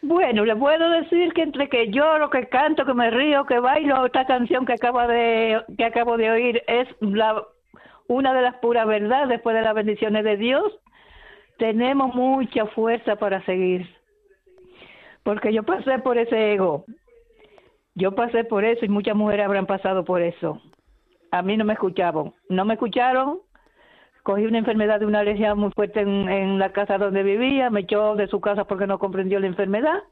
Bueno, 0.00 0.44
le 0.44 0.56
puedo 0.56 0.88
decir 0.90 1.32
que 1.34 1.42
entre 1.42 1.68
que 1.68 1.90
lloro, 1.90 2.30
que 2.30 2.48
canto, 2.48 2.86
que 2.86 2.94
me 2.94 3.10
río, 3.10 3.44
que 3.44 3.58
bailo, 3.58 4.06
esta 4.06 4.24
canción 4.24 4.64
que 4.64 4.74
acabo 4.74 5.00
de 5.06 5.60
que 5.76 5.84
acabo 5.84 6.16
de 6.16 6.30
oír 6.30 6.62
es 6.68 6.88
la 7.00 7.42
una 8.06 8.32
de 8.32 8.42
las 8.42 8.54
puras 8.56 8.86
verdades 8.86 9.28
después 9.28 9.56
de 9.56 9.62
las 9.62 9.74
bendiciones 9.74 10.24
de 10.24 10.36
Dios. 10.36 10.72
Tenemos 11.58 12.14
mucha 12.14 12.66
fuerza 12.66 13.16
para 13.16 13.44
seguir. 13.44 13.86
Porque 15.22 15.52
yo 15.52 15.64
pasé 15.64 15.98
por 15.98 16.16
ese 16.16 16.52
ego. 16.52 16.84
Yo 17.96 18.14
pasé 18.14 18.44
por 18.44 18.64
eso 18.66 18.84
y 18.84 18.88
muchas 18.88 19.16
mujeres 19.16 19.46
habrán 19.46 19.66
pasado 19.66 20.04
por 20.04 20.20
eso. 20.20 20.60
A 21.30 21.40
mí 21.40 21.56
no 21.56 21.64
me 21.64 21.72
escuchaban. 21.72 22.34
No 22.50 22.66
me 22.66 22.74
escucharon. 22.74 23.40
Cogí 24.22 24.44
una 24.44 24.58
enfermedad 24.58 25.00
de 25.00 25.06
una 25.06 25.20
alergia 25.20 25.54
muy 25.54 25.70
fuerte 25.74 26.02
en, 26.02 26.28
en 26.28 26.58
la 26.58 26.72
casa 26.72 26.98
donde 26.98 27.22
vivía. 27.22 27.70
Me 27.70 27.80
echó 27.80 28.14
de 28.14 28.26
su 28.28 28.38
casa 28.38 28.64
porque 28.64 28.86
no 28.86 28.98
comprendió 28.98 29.40
la 29.40 29.46
enfermedad. 29.46 30.02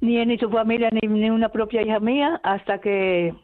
Ni 0.00 0.18
él, 0.18 0.28
ni 0.28 0.36
su 0.36 0.50
familia, 0.50 0.90
ni, 0.92 1.08
ni 1.08 1.30
una 1.30 1.48
propia 1.48 1.80
hija 1.80 2.00
mía, 2.00 2.38
hasta 2.42 2.80
que 2.80 3.34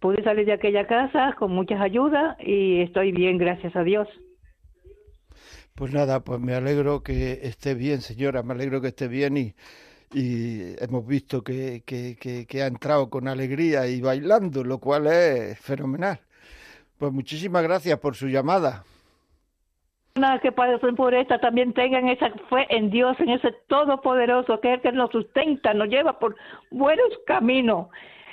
pude 0.00 0.22
salir 0.22 0.44
de 0.44 0.52
aquella 0.52 0.86
casa 0.86 1.34
con 1.38 1.52
muchas 1.52 1.80
ayudas 1.80 2.36
y 2.40 2.82
estoy 2.82 3.12
bien, 3.12 3.38
gracias 3.38 3.74
a 3.74 3.84
Dios. 3.84 4.08
Pues 5.74 5.94
nada, 5.94 6.20
pues 6.20 6.40
me 6.40 6.54
alegro 6.54 7.02
que 7.02 7.40
esté 7.42 7.74
bien, 7.74 8.02
señora, 8.02 8.42
me 8.42 8.52
alegro 8.52 8.82
que 8.82 8.88
esté 8.88 9.08
bien 9.08 9.36
y, 9.36 9.54
y 10.12 10.74
hemos 10.82 11.06
visto 11.06 11.42
que, 11.42 11.82
que, 11.86 12.16
que, 12.20 12.46
que 12.46 12.62
ha 12.62 12.66
entrado 12.66 13.10
con 13.10 13.28
alegría 13.28 13.86
y 13.86 14.00
bailando, 14.00 14.64
lo 14.64 14.78
cual 14.78 15.06
es 15.06 15.58
fenomenal. 15.58 16.20
Pues 16.98 17.12
muchísimas 17.12 17.62
gracias 17.62 17.98
por 17.98 18.16
su 18.16 18.28
llamada. 18.28 18.84
Que 20.42 20.52
pasen 20.52 20.96
por 20.96 21.14
esta 21.14 21.38
también 21.38 21.72
tengan 21.72 22.08
esa 22.08 22.30
fe 22.50 22.66
en 22.68 22.90
Dios, 22.90 23.18
en 23.20 23.30
ese 23.30 23.52
Todopoderoso, 23.68 24.60
que 24.60 24.68
es 24.68 24.74
el 24.74 24.82
que 24.82 24.92
nos 24.92 25.10
sustenta, 25.10 25.72
nos 25.72 25.88
lleva 25.88 26.18
por 26.18 26.36
buenos 26.70 27.08
caminos. 27.26 27.88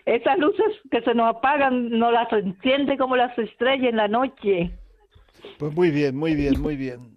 Esas 0.05 0.37
luces 0.37 0.65
que 0.91 1.01
se 1.01 1.13
nos 1.13 1.35
apagan, 1.35 1.89
nos 1.89 2.11
las 2.11 2.31
enciende 2.33 2.97
como 2.97 3.15
las 3.15 3.37
estrellas 3.37 3.89
en 3.89 3.97
la 3.97 4.07
noche. 4.07 4.71
Pues 5.59 5.73
muy 5.73 5.91
bien, 5.91 6.15
muy 6.15 6.35
bien, 6.35 6.59
muy 6.59 6.75
bien. 6.75 7.16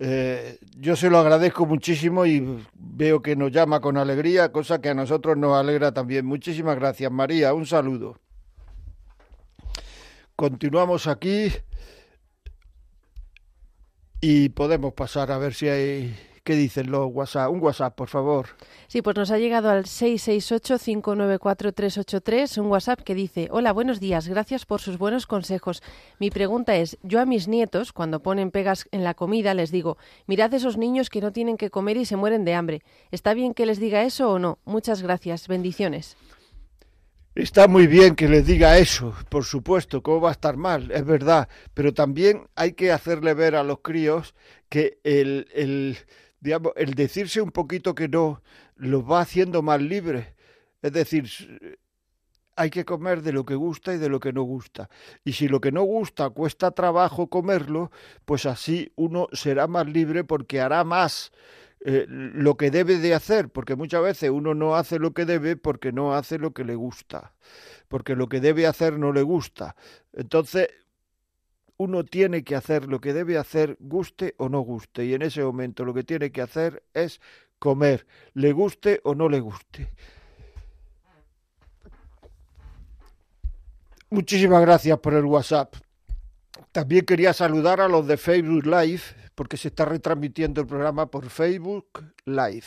Eh, 0.00 0.58
yo 0.76 0.94
se 0.94 1.10
lo 1.10 1.18
agradezco 1.18 1.66
muchísimo 1.66 2.24
y 2.24 2.64
veo 2.74 3.20
que 3.20 3.34
nos 3.34 3.50
llama 3.50 3.80
con 3.80 3.96
alegría, 3.96 4.52
cosa 4.52 4.80
que 4.80 4.90
a 4.90 4.94
nosotros 4.94 5.36
nos 5.36 5.56
alegra 5.56 5.92
también. 5.92 6.24
Muchísimas 6.24 6.76
gracias, 6.76 7.10
María. 7.10 7.52
Un 7.52 7.66
saludo. 7.66 8.18
Continuamos 10.36 11.08
aquí 11.08 11.48
y 14.20 14.50
podemos 14.50 14.92
pasar 14.94 15.32
a 15.32 15.38
ver 15.38 15.54
si 15.54 15.68
hay 15.68 16.16
¿Qué 16.48 16.56
dicen 16.56 16.90
los 16.90 17.12
WhatsApp? 17.12 17.50
Un 17.50 17.60
WhatsApp, 17.60 17.94
por 17.94 18.08
favor. 18.08 18.46
Sí, 18.86 19.02
pues 19.02 19.14
nos 19.14 19.30
ha 19.30 19.36
llegado 19.36 19.68
al 19.68 19.84
668-594-383 19.84 22.56
un 22.56 22.68
WhatsApp 22.68 23.02
que 23.02 23.14
dice, 23.14 23.48
hola, 23.50 23.70
buenos 23.70 24.00
días, 24.00 24.28
gracias 24.28 24.64
por 24.64 24.80
sus 24.80 24.96
buenos 24.96 25.26
consejos. 25.26 25.82
Mi 26.18 26.30
pregunta 26.30 26.74
es, 26.76 26.96
yo 27.02 27.20
a 27.20 27.26
mis 27.26 27.48
nietos, 27.48 27.92
cuando 27.92 28.22
ponen 28.22 28.50
pegas 28.50 28.88
en 28.92 29.04
la 29.04 29.12
comida, 29.12 29.52
les 29.52 29.70
digo, 29.70 29.98
mirad 30.26 30.54
esos 30.54 30.78
niños 30.78 31.10
que 31.10 31.20
no 31.20 31.32
tienen 31.32 31.58
que 31.58 31.68
comer 31.68 31.98
y 31.98 32.06
se 32.06 32.16
mueren 32.16 32.46
de 32.46 32.54
hambre. 32.54 32.80
¿Está 33.10 33.34
bien 33.34 33.52
que 33.52 33.66
les 33.66 33.78
diga 33.78 34.04
eso 34.04 34.30
o 34.30 34.38
no? 34.38 34.58
Muchas 34.64 35.02
gracias, 35.02 35.48
bendiciones. 35.48 36.16
Está 37.34 37.68
muy 37.68 37.86
bien 37.86 38.16
que 38.16 38.26
les 38.26 38.46
diga 38.46 38.78
eso, 38.78 39.12
por 39.28 39.44
supuesto, 39.44 40.02
¿cómo 40.02 40.22
va 40.22 40.30
a 40.30 40.32
estar 40.32 40.56
mal? 40.56 40.90
Es 40.92 41.04
verdad, 41.04 41.46
pero 41.74 41.92
también 41.92 42.48
hay 42.56 42.72
que 42.72 42.90
hacerle 42.90 43.34
ver 43.34 43.54
a 43.54 43.62
los 43.62 43.80
críos 43.80 44.34
que 44.70 44.98
el, 45.04 45.46
el 45.54 45.98
digamos, 46.40 46.72
el 46.76 46.94
decirse 46.94 47.40
un 47.40 47.50
poquito 47.50 47.94
que 47.94 48.08
no 48.08 48.42
los 48.76 49.02
va 49.02 49.20
haciendo 49.20 49.62
más 49.62 49.80
libres. 49.80 50.26
Es 50.82 50.92
decir, 50.92 51.28
hay 52.58 52.70
que 52.70 52.84
comer 52.84 53.22
de 53.22 53.32
lo 53.32 53.44
que 53.44 53.54
gusta 53.54 53.94
y 53.94 53.98
de 53.98 54.08
lo 54.08 54.18
que 54.18 54.32
no 54.32 54.42
gusta. 54.42 54.90
Y 55.24 55.32
si 55.34 55.48
lo 55.48 55.60
que 55.60 55.70
no 55.70 55.82
gusta 55.82 56.28
cuesta 56.30 56.72
trabajo 56.72 57.28
comerlo, 57.28 57.92
pues 58.24 58.46
así 58.46 58.92
uno 58.96 59.28
será 59.32 59.68
más 59.68 59.86
libre 59.86 60.24
porque 60.24 60.60
hará 60.60 60.82
más 60.82 61.30
eh, 61.84 62.06
lo 62.08 62.56
que 62.56 62.72
debe 62.72 62.98
de 62.98 63.14
hacer, 63.14 63.48
porque 63.50 63.76
muchas 63.76 64.02
veces 64.02 64.30
uno 64.30 64.54
no 64.54 64.74
hace 64.74 64.98
lo 64.98 65.12
que 65.14 65.24
debe 65.24 65.56
porque 65.56 65.92
no 65.92 66.14
hace 66.14 66.38
lo 66.38 66.52
que 66.52 66.64
le 66.64 66.74
gusta, 66.74 67.34
porque 67.86 68.16
lo 68.16 68.28
que 68.28 68.40
debe 68.40 68.66
hacer 68.66 68.98
no 68.98 69.12
le 69.12 69.22
gusta. 69.22 69.76
Entonces, 70.12 70.68
uno 71.78 72.04
tiene 72.04 72.44
que 72.44 72.56
hacer 72.56 72.86
lo 72.86 73.00
que 73.00 73.14
debe 73.14 73.38
hacer, 73.38 73.76
guste 73.80 74.34
o 74.36 74.48
no 74.48 74.60
guste, 74.60 75.04
y 75.04 75.14
en 75.14 75.22
ese 75.22 75.42
momento 75.42 75.84
lo 75.84 75.94
que 75.94 76.04
tiene 76.04 76.30
que 76.30 76.42
hacer 76.42 76.82
es 76.92 77.20
comer, 77.58 78.06
le 78.34 78.52
guste 78.52 79.00
o 79.04 79.14
no 79.14 79.28
le 79.28 79.40
guste. 79.40 79.90
Muchísimas 84.10 84.60
gracias 84.62 84.98
por 84.98 85.14
el 85.14 85.24
WhatsApp. 85.24 85.76
También 86.72 87.04
quería 87.04 87.32
saludar 87.32 87.80
a 87.80 87.88
los 87.88 88.06
de 88.06 88.16
Facebook 88.16 88.66
Live, 88.66 89.02
porque 89.34 89.56
se 89.56 89.68
está 89.68 89.84
retransmitiendo 89.84 90.60
el 90.60 90.66
programa 90.66 91.06
por 91.10 91.28
Facebook 91.30 92.02
Live. 92.24 92.64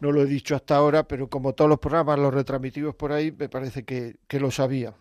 No 0.00 0.12
lo 0.12 0.22
he 0.22 0.26
dicho 0.26 0.54
hasta 0.54 0.76
ahora, 0.76 1.08
pero 1.08 1.30
como 1.30 1.54
todos 1.54 1.68
los 1.70 1.78
programas 1.78 2.18
los 2.18 2.34
retransmitimos 2.34 2.94
por 2.94 3.12
ahí, 3.12 3.32
me 3.32 3.48
parece 3.48 3.84
que, 3.84 4.16
que 4.28 4.38
lo 4.38 4.50
sabía. 4.50 4.94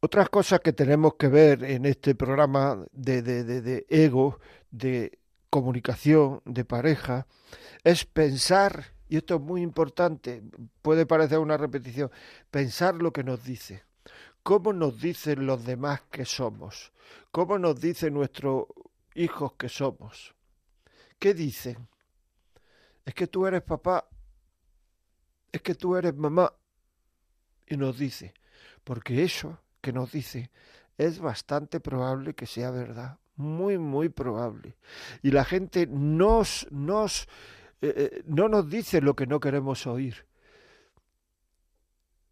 Otras 0.00 0.28
cosas 0.28 0.60
que 0.60 0.72
tenemos 0.72 1.14
que 1.14 1.28
ver 1.28 1.64
en 1.64 1.86
este 1.86 2.14
programa 2.14 2.84
de, 2.92 3.22
de, 3.22 3.44
de, 3.44 3.86
ego, 3.88 4.38
de 4.70 5.18
comunicación, 5.48 6.42
de 6.44 6.64
pareja, 6.64 7.26
es 7.82 8.04
pensar, 8.04 8.92
y 9.08 9.16
esto 9.16 9.36
es 9.36 9.40
muy 9.40 9.62
importante, 9.62 10.42
puede 10.82 11.06
parecer 11.06 11.38
una 11.38 11.56
repetición, 11.56 12.10
pensar 12.50 12.96
lo 12.96 13.12
que 13.12 13.24
nos 13.24 13.42
dice. 13.42 13.84
¿Cómo 14.42 14.72
nos 14.72 15.00
dicen 15.00 15.46
los 15.46 15.64
demás 15.64 16.02
que 16.10 16.24
somos? 16.24 16.92
¿Cómo 17.32 17.58
nos 17.58 17.80
dicen 17.80 18.14
nuestros 18.14 18.66
hijos 19.14 19.54
que 19.54 19.68
somos? 19.68 20.34
¿Qué 21.18 21.32
dicen? 21.32 21.88
Es 23.04 23.14
que 23.14 23.26
tú 23.26 23.46
eres 23.46 23.62
papá, 23.62 24.06
es 25.50 25.62
que 25.62 25.74
tú 25.74 25.96
eres 25.96 26.14
mamá. 26.14 26.52
Y 27.66 27.76
nos 27.76 27.98
dice, 27.98 28.34
porque 28.84 29.24
eso 29.24 29.58
que 29.86 29.92
nos 29.92 30.10
dice 30.10 30.50
es 30.98 31.20
bastante 31.20 31.78
probable 31.78 32.34
que 32.34 32.44
sea 32.44 32.72
verdad, 32.72 33.18
muy, 33.36 33.78
muy 33.78 34.08
probable. 34.08 34.76
Y 35.22 35.30
la 35.30 35.44
gente 35.44 35.86
nos, 35.86 36.66
nos, 36.72 37.28
eh, 37.80 37.94
eh, 37.96 38.22
no 38.26 38.48
nos 38.48 38.68
dice 38.68 39.00
lo 39.00 39.14
que 39.14 39.28
no 39.28 39.38
queremos 39.38 39.86
oír. 39.86 40.26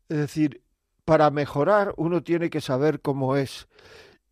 Es 0.08 0.18
decir, 0.18 0.64
para 1.04 1.30
mejorar 1.30 1.94
uno 1.96 2.24
tiene 2.24 2.50
que 2.50 2.60
saber 2.60 3.00
cómo 3.00 3.36
es. 3.36 3.68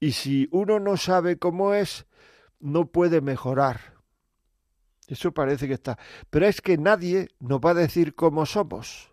Y 0.00 0.12
si 0.12 0.48
uno 0.50 0.80
no 0.80 0.96
sabe 0.96 1.38
cómo 1.38 1.74
es, 1.74 2.06
no 2.58 2.86
puede 2.86 3.20
mejorar. 3.20 3.98
Eso 5.06 5.30
parece 5.30 5.68
que 5.68 5.74
está. 5.74 5.96
Pero 6.28 6.46
es 6.46 6.60
que 6.60 6.76
nadie 6.76 7.28
nos 7.38 7.60
va 7.60 7.70
a 7.70 7.74
decir 7.74 8.16
cómo 8.16 8.46
somos 8.46 9.11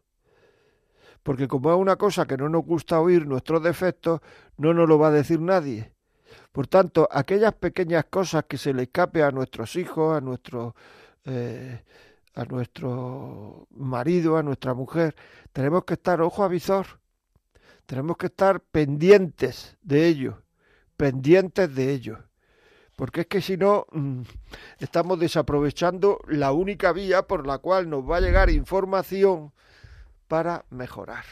porque 1.23 1.47
como 1.47 1.71
es 1.71 1.77
una 1.77 1.95
cosa 1.97 2.25
que 2.25 2.37
no 2.37 2.49
nos 2.49 2.65
gusta 2.65 2.99
oír 2.99 3.27
nuestros 3.27 3.61
defectos, 3.61 4.21
no 4.57 4.73
nos 4.73 4.87
lo 4.87 4.97
va 4.97 5.07
a 5.07 5.11
decir 5.11 5.41
nadie. 5.41 5.93
Por 6.51 6.67
tanto, 6.67 7.07
aquellas 7.11 7.53
pequeñas 7.53 8.05
cosas 8.09 8.45
que 8.47 8.57
se 8.57 8.73
le 8.73 8.83
escape 8.83 9.23
a 9.23 9.31
nuestros 9.31 9.75
hijos, 9.75 10.17
a 10.17 10.21
nuestro, 10.21 10.75
eh, 11.25 11.83
a 12.35 12.45
nuestro 12.45 13.67
marido, 13.71 14.37
a 14.37 14.43
nuestra 14.43 14.73
mujer, 14.73 15.15
tenemos 15.53 15.83
que 15.85 15.95
estar 15.95 16.21
ojo 16.21 16.43
a 16.43 16.47
visor, 16.47 16.85
tenemos 17.85 18.17
que 18.17 18.27
estar 18.27 18.61
pendientes 18.61 19.77
de 19.81 20.07
ello, 20.07 20.43
pendientes 20.97 21.73
de 21.73 21.91
ello. 21.91 22.19
Porque 22.95 23.21
es 23.21 23.27
que 23.27 23.41
si 23.41 23.55
no, 23.55 23.85
mm, 23.91 24.21
estamos 24.79 25.19
desaprovechando 25.19 26.19
la 26.27 26.51
única 26.51 26.91
vía 26.91 27.27
por 27.27 27.47
la 27.47 27.59
cual 27.59 27.89
nos 27.89 28.03
va 28.03 28.17
a 28.17 28.21
llegar 28.21 28.49
información 28.49 29.53
para 30.29 30.63
mejorar. 30.69 31.25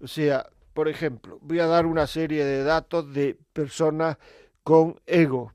O 0.00 0.06
sea, 0.06 0.46
por 0.74 0.88
ejemplo, 0.88 1.38
voy 1.40 1.60
a 1.60 1.66
dar 1.66 1.86
una 1.86 2.06
serie 2.06 2.44
de 2.44 2.62
datos 2.62 3.10
de 3.14 3.38
personas 3.54 4.18
con 4.62 5.00
ego. 5.06 5.50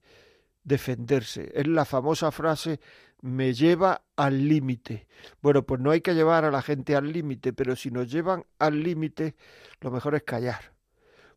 defenderse. 0.64 1.52
Es 1.54 1.66
la 1.66 1.84
famosa 1.84 2.32
frase 2.32 2.80
me 3.26 3.52
lleva 3.52 4.02
al 4.16 4.48
límite. 4.48 5.06
Bueno, 5.42 5.64
pues 5.64 5.80
no 5.80 5.90
hay 5.90 6.00
que 6.00 6.14
llevar 6.14 6.44
a 6.44 6.50
la 6.50 6.62
gente 6.62 6.96
al 6.96 7.12
límite, 7.12 7.52
pero 7.52 7.76
si 7.76 7.90
nos 7.90 8.10
llevan 8.10 8.46
al 8.58 8.82
límite, 8.82 9.36
lo 9.80 9.90
mejor 9.90 10.14
es 10.14 10.22
callar, 10.22 10.72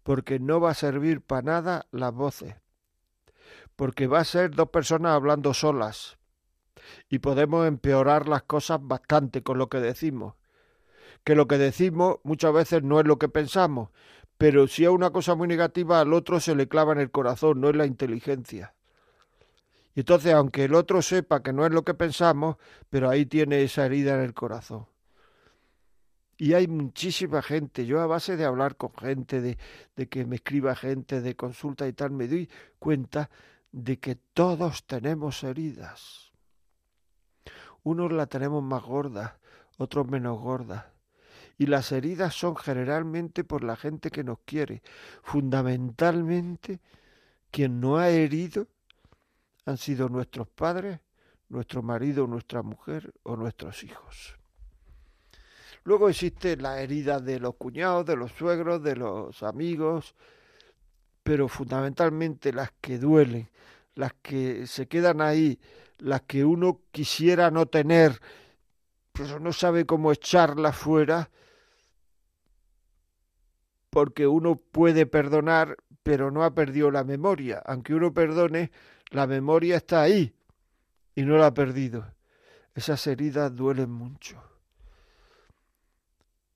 porque 0.04 0.40
no 0.40 0.60
va 0.60 0.72
a 0.72 0.76
servir 0.76 1.22
para 1.22 1.42
nada 1.42 1.88
las 1.92 2.14
voces, 2.14 2.56
porque 3.76 4.08
va 4.08 4.20
a 4.20 4.26
ser 4.26 4.52
dos 4.52 4.70
personas 4.70 5.14
hablando 5.14 5.54
solas 5.54 6.18
y 7.10 7.20
podemos 7.20 7.68
empeorar 7.68 8.28
las 8.28 8.44
cosas 8.44 8.80
bastante 8.82 9.44
con 9.44 9.58
lo 9.58 9.70
que 9.70 9.80
decimos. 9.80 10.36
Que 11.24 11.36
lo 11.36 11.48
que 11.48 11.58
decimos 11.58 12.20
muchas 12.24 12.54
veces 12.54 12.84
no 12.84 13.00
es 13.00 13.06
lo 13.06 13.20
que 13.20 13.28
pensamos, 13.28 13.90
pero 14.38 14.68
si 14.68 14.86
es 14.86 14.90
una 14.90 15.12
cosa 15.12 15.36
muy 15.36 15.48
negativa 15.48 16.00
al 16.00 16.14
otro 16.14 16.40
se 16.40 16.56
le 16.56 16.68
clava 16.68 16.94
en 16.94 17.00
el 17.00 17.12
corazón, 17.12 17.60
no 17.60 17.70
es 17.70 17.76
la 17.76 17.86
inteligencia. 17.86 18.74
Y 19.96 20.02
entonces, 20.02 20.34
aunque 20.34 20.66
el 20.66 20.76
otro 20.76 21.02
sepa 21.02 21.42
que 21.42 21.54
no 21.54 21.66
es 21.66 21.72
lo 21.72 21.84
que 21.84 21.94
pensamos, 21.94 22.58
pero 22.90 23.10
ahí 23.10 23.26
tiene 23.26 23.64
esa 23.64 23.86
herida 23.86 24.16
en 24.16 24.22
el 24.22 24.34
corazón. 24.34 24.86
Y 26.38 26.54
hay 26.54 26.68
muchísima 26.68 27.42
gente, 27.42 27.86
yo 27.86 28.00
a 28.00 28.08
base 28.08 28.38
de 28.38 28.46
hablar 28.46 28.78
con 28.78 28.94
gente, 28.96 29.42
de, 29.42 29.58
de 29.98 30.08
que 30.08 30.26
me 30.26 30.38
escriba 30.38 30.74
gente, 30.74 31.20
de 31.20 31.36
consulta 31.36 31.86
y 31.86 31.94
tal, 31.94 32.12
me 32.12 32.30
doy 32.30 32.50
cuenta 32.80 33.30
de 33.72 34.00
que 34.00 34.16
todos 34.16 34.86
tenemos 34.88 35.44
heridas. 35.44 36.32
Unos 37.84 38.12
la 38.12 38.28
tenemos 38.28 38.64
más 38.64 38.84
gordas, 38.84 39.34
otros 39.78 40.08
menos 40.08 40.40
gordas. 40.40 40.86
Y 41.58 41.66
las 41.66 41.92
heridas 41.92 42.34
son 42.36 42.56
generalmente 42.56 43.44
por 43.44 43.64
la 43.64 43.76
gente 43.76 44.12
que 44.12 44.24
nos 44.24 44.40
quiere. 44.46 44.82
Fundamentalmente, 45.24 46.80
quien 47.52 47.82
no 47.82 47.98
ha 47.98 48.10
herido 48.10 48.68
han 49.66 49.78
sido 49.78 50.10
nuestros 50.10 50.48
padres, 50.48 51.00
nuestro 51.50 51.82
marido, 51.82 52.28
nuestra 52.28 52.62
mujer 52.62 53.14
o 53.24 53.36
nuestros 53.36 53.84
hijos. 53.84 54.38
Luego 55.84 56.10
existe 56.10 56.58
la 56.58 56.82
herida 56.82 57.20
de 57.20 57.40
los 57.40 57.56
cuñados, 57.56 58.06
de 58.06 58.16
los 58.16 58.32
suegros, 58.32 58.84
de 58.84 58.96
los 58.96 59.42
amigos, 59.44 60.16
pero 61.24 61.48
fundamentalmente 61.48 62.54
las 62.54 62.72
que 62.82 62.98
duelen, 62.98 63.50
las 63.96 64.14
que 64.22 64.68
se 64.68 64.88
quedan 64.88 65.22
ahí, 65.22 65.60
las 65.98 66.22
que 66.22 66.46
uno 66.46 66.82
quisiera 66.92 67.52
no 67.52 67.66
tener, 67.66 68.20
pero 69.12 69.40
no 69.40 69.52
sabe 69.54 69.86
cómo 69.86 70.12
echarlas 70.12 70.76
fuera, 70.76 71.30
porque 73.90 74.28
uno 74.28 74.56
puede 74.56 75.06
perdonar, 75.06 75.78
pero 76.04 76.32
no 76.32 76.44
ha 76.44 76.54
perdido 76.54 76.92
la 76.92 77.04
memoria. 77.04 77.62
Aunque 77.66 77.94
uno 77.94 78.14
perdone, 78.14 78.72
la 79.12 79.28
memoria 79.28 79.78
está 79.78 80.02
ahí 80.02 80.34
y 81.16 81.24
no 81.24 81.38
la 81.38 81.48
ha 81.48 81.54
perdido. 81.54 82.14
Esas 82.76 83.06
heridas 83.08 83.56
duelen 83.56 83.90
mucho. 83.90 84.42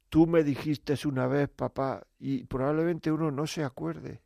Tú 0.10 0.28
me 0.28 0.43
dijiste 0.43 0.95
una 1.08 1.28
vez, 1.28 1.49
papá, 1.49 2.06
y 2.20 2.43
probablemente 2.43 3.12
uno 3.12 3.32
no 3.32 3.47
se 3.47 3.64
acuerde 3.64 4.22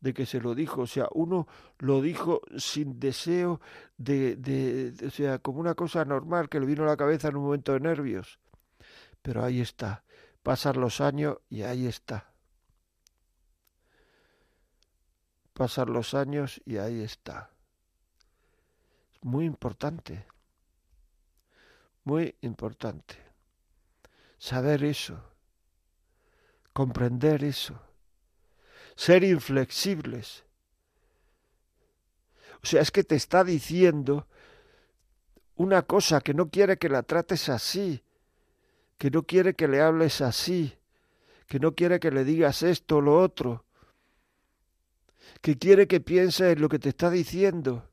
de 0.00 0.14
que 0.14 0.26
se 0.26 0.40
lo 0.40 0.54
dijo. 0.54 0.82
O 0.82 0.86
sea, 0.86 1.08
uno 1.12 1.46
lo 1.78 2.02
dijo 2.02 2.42
sin 2.56 3.00
deseo 3.00 3.60
de, 3.96 4.92
o 5.06 5.10
sea, 5.10 5.38
como 5.38 5.60
una 5.60 5.74
cosa 5.74 6.04
normal 6.04 6.48
que 6.48 6.60
le 6.60 6.66
vino 6.66 6.82
a 6.82 6.86
la 6.86 6.96
cabeza 6.96 7.28
en 7.28 7.36
un 7.36 7.44
momento 7.44 7.72
de 7.72 7.80
nervios. 7.80 8.38
Pero 9.22 9.42
ahí 9.42 9.60
está. 9.60 10.04
Pasan 10.42 10.80
los 10.80 11.00
años 11.00 11.38
y 11.48 11.62
ahí 11.62 11.86
está. 11.86 12.29
Pasan 15.52 15.92
los 15.92 16.14
años 16.14 16.60
y 16.64 16.78
ahí 16.78 17.02
está. 17.02 17.50
Es 19.12 19.24
muy 19.24 19.44
importante. 19.44 20.26
Muy 22.04 22.34
importante 22.40 23.30
saber 24.40 24.82
eso, 24.84 25.22
comprender 26.72 27.44
eso, 27.44 27.78
ser 28.96 29.22
inflexibles. 29.22 30.44
O 32.62 32.66
sea, 32.66 32.80
es 32.80 32.90
que 32.90 33.04
te 33.04 33.14
está 33.14 33.44
diciendo 33.44 34.26
una 35.56 35.82
cosa 35.82 36.22
que 36.22 36.32
no 36.32 36.48
quiere 36.48 36.78
que 36.78 36.88
la 36.88 37.02
trates 37.02 37.50
así, 37.50 38.02
que 38.96 39.10
no 39.10 39.24
quiere 39.24 39.54
que 39.54 39.68
le 39.68 39.82
hables 39.82 40.22
así, 40.22 40.78
que 41.46 41.60
no 41.60 41.74
quiere 41.74 42.00
que 42.00 42.10
le 42.10 42.24
digas 42.24 42.62
esto 42.62 42.96
o 42.96 43.00
lo 43.02 43.20
otro, 43.20 43.66
que 45.40 45.58
quiere 45.58 45.86
que 45.86 46.00
pienses 46.00 46.54
en 46.56 46.60
lo 46.60 46.68
que 46.68 46.78
te 46.78 46.90
está 46.90 47.10
diciendo, 47.10 47.88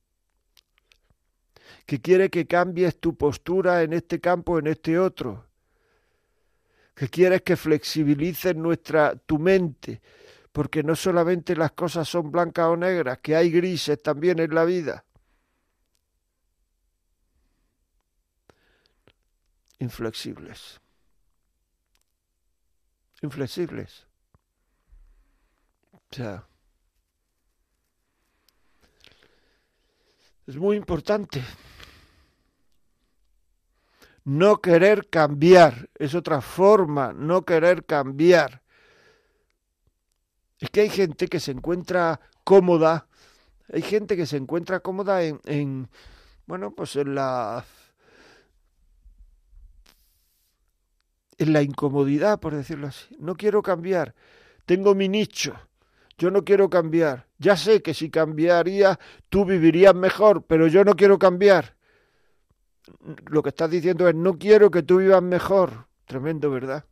que 1.85 2.01
quiere 2.01 2.29
que 2.29 2.47
cambies 2.47 2.99
tu 2.99 3.15
postura 3.15 3.83
en 3.83 3.93
este 3.93 4.19
campo 4.19 4.59
en 4.59 4.67
este 4.67 4.99
otro 4.99 5.47
que 6.97 7.09
quieres 7.09 7.43
que 7.43 7.55
flexibilices 7.55 8.55
nuestra 8.55 9.15
tu 9.15 9.37
mente, 9.37 10.01
porque 10.51 10.81
no 10.81 10.95
solamente 10.95 11.55
las 11.55 11.73
cosas 11.73 12.09
son 12.09 12.31
blancas 12.31 12.65
o 12.65 12.75
negras, 12.75 13.19
que 13.19 13.35
hay 13.35 13.51
grises 13.51 14.01
también 14.01 14.39
en 14.39 14.55
la 14.55 14.65
vida. 14.65 15.05
Inflexibles. 19.77 20.81
Inflexibles. 23.21 24.07
O 25.91 25.99
sea, 26.09 26.47
es 30.47 30.57
muy 30.57 30.77
importante 30.77 31.43
no 34.27 34.59
querer 34.59 35.07
cambiar, 35.07 35.89
es 35.95 36.13
otra 36.13 36.41
forma, 36.41 37.13
no 37.13 37.43
querer 37.43 37.85
cambiar. 37.85 38.61
Es 40.59 40.69
que 40.69 40.81
hay 40.81 40.89
gente 40.89 41.29
que 41.29 41.39
se 41.39 41.51
encuentra 41.51 42.19
cómoda, 42.43 43.07
hay 43.71 43.81
gente 43.81 44.17
que 44.17 44.25
se 44.25 44.35
encuentra 44.35 44.81
cómoda 44.81 45.23
en, 45.23 45.39
en 45.45 45.89
bueno, 46.45 46.71
pues 46.71 46.97
en 46.97 47.15
la 47.15 47.63
en 51.37 51.53
la 51.53 51.61
incomodidad, 51.61 52.41
por 52.41 52.53
decirlo 52.53 52.87
así. 52.87 53.15
No 53.19 53.35
quiero 53.35 53.61
cambiar, 53.63 54.13
tengo 54.65 54.93
mi 54.93 55.07
nicho, 55.07 55.57
yo 56.17 56.31
no 56.31 56.43
quiero 56.43 56.69
cambiar. 56.69 57.27
Ya 57.37 57.55
sé 57.55 57.81
que 57.81 57.93
si 57.93 58.09
cambiaría 58.09 58.99
tú 59.29 59.45
vivirías 59.45 59.95
mejor, 59.95 60.43
pero 60.43 60.67
yo 60.67 60.83
no 60.83 60.95
quiero 60.95 61.19
cambiar 61.19 61.77
lo 63.27 63.43
que 63.43 63.49
estás 63.49 63.69
diciendo 63.69 64.07
es 64.07 64.15
no 64.15 64.37
quiero 64.37 64.71
que 64.71 64.83
tú 64.83 64.97
vivas 64.97 65.21
mejor. 65.21 65.87
Tremendo, 66.05 66.49
¿verdad? 66.49 66.85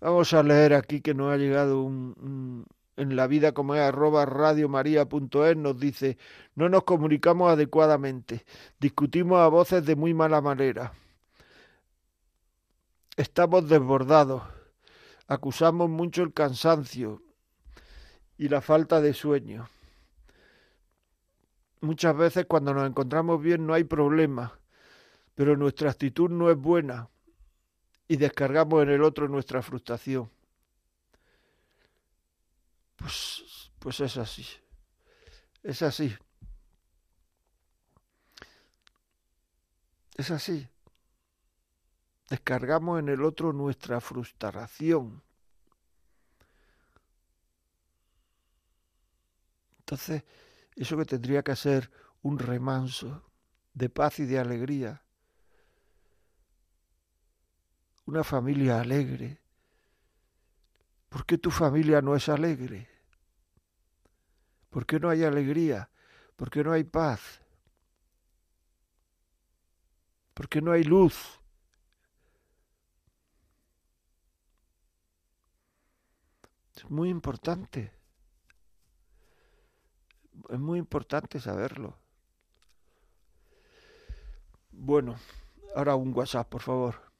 Vamos 0.00 0.32
a 0.34 0.42
leer 0.42 0.74
aquí 0.74 1.00
que 1.00 1.14
nos 1.14 1.32
ha 1.32 1.36
llegado 1.38 1.82
un, 1.82 2.66
en 2.96 3.16
la 3.16 3.26
vida 3.26 3.52
como 3.52 3.74
es 3.74 3.80
arroba 3.80 4.26
radiomaria.es 4.26 5.56
nos 5.56 5.80
dice 5.80 6.18
no 6.54 6.68
nos 6.68 6.84
comunicamos 6.84 7.50
adecuadamente, 7.50 8.44
discutimos 8.78 9.40
a 9.40 9.48
voces 9.48 9.86
de 9.86 9.96
muy 9.96 10.12
mala 10.12 10.42
manera, 10.42 10.92
estamos 13.16 13.66
desbordados, 13.66 14.42
acusamos 15.26 15.88
mucho 15.88 16.22
el 16.22 16.32
cansancio 16.32 17.22
y 18.36 18.48
la 18.48 18.60
falta 18.60 19.00
de 19.00 19.14
sueño 19.14 19.68
muchas 21.84 22.16
veces 22.16 22.46
cuando 22.46 22.74
nos 22.74 22.88
encontramos 22.88 23.40
bien 23.40 23.66
no 23.66 23.74
hay 23.74 23.84
problema, 23.84 24.58
pero 25.34 25.56
nuestra 25.56 25.90
actitud 25.90 26.30
no 26.30 26.50
es 26.50 26.56
buena 26.56 27.08
y 28.08 28.16
descargamos 28.16 28.82
en 28.82 28.90
el 28.90 29.02
otro 29.02 29.28
nuestra 29.28 29.62
frustración. 29.62 30.30
Pues, 32.96 33.70
pues 33.78 34.00
es 34.00 34.16
así, 34.16 34.46
es 35.62 35.82
así. 35.82 36.16
Es 40.16 40.30
así. 40.30 40.68
Descargamos 42.28 42.98
en 42.98 43.08
el 43.08 43.22
otro 43.22 43.52
nuestra 43.52 44.00
frustración. 44.00 45.22
Entonces, 49.80 50.24
eso 50.74 50.96
que 50.96 51.04
tendría 51.04 51.42
que 51.42 51.54
ser 51.54 51.90
un 52.22 52.38
remanso 52.38 53.22
de 53.74 53.90
paz 53.90 54.20
y 54.20 54.24
de 54.24 54.38
alegría. 54.38 55.02
Una 58.06 58.24
familia 58.24 58.80
alegre. 58.80 59.40
¿Por 61.10 61.26
qué 61.26 61.38
tu 61.38 61.50
familia 61.50 62.00
no 62.00 62.16
es 62.16 62.28
alegre? 62.28 62.88
¿Por 64.70 64.86
qué 64.86 64.98
no 64.98 65.10
hay 65.10 65.22
alegría? 65.22 65.90
¿Por 66.34 66.50
qué 66.50 66.64
no 66.64 66.72
hay 66.72 66.84
paz? 66.84 67.40
¿Por 70.32 70.48
qué 70.48 70.60
no 70.60 70.72
hay 70.72 70.82
luz? 70.82 71.38
Es 76.76 76.90
muy 76.90 77.08
importante. 77.08 77.92
Es 80.48 80.58
muy 80.58 80.78
importante 80.78 81.40
saberlo. 81.40 81.96
Bueno, 84.72 85.16
ahora 85.76 85.94
un 85.94 86.12
WhatsApp, 86.14 86.48
por 86.48 86.62
favor. 86.62 87.13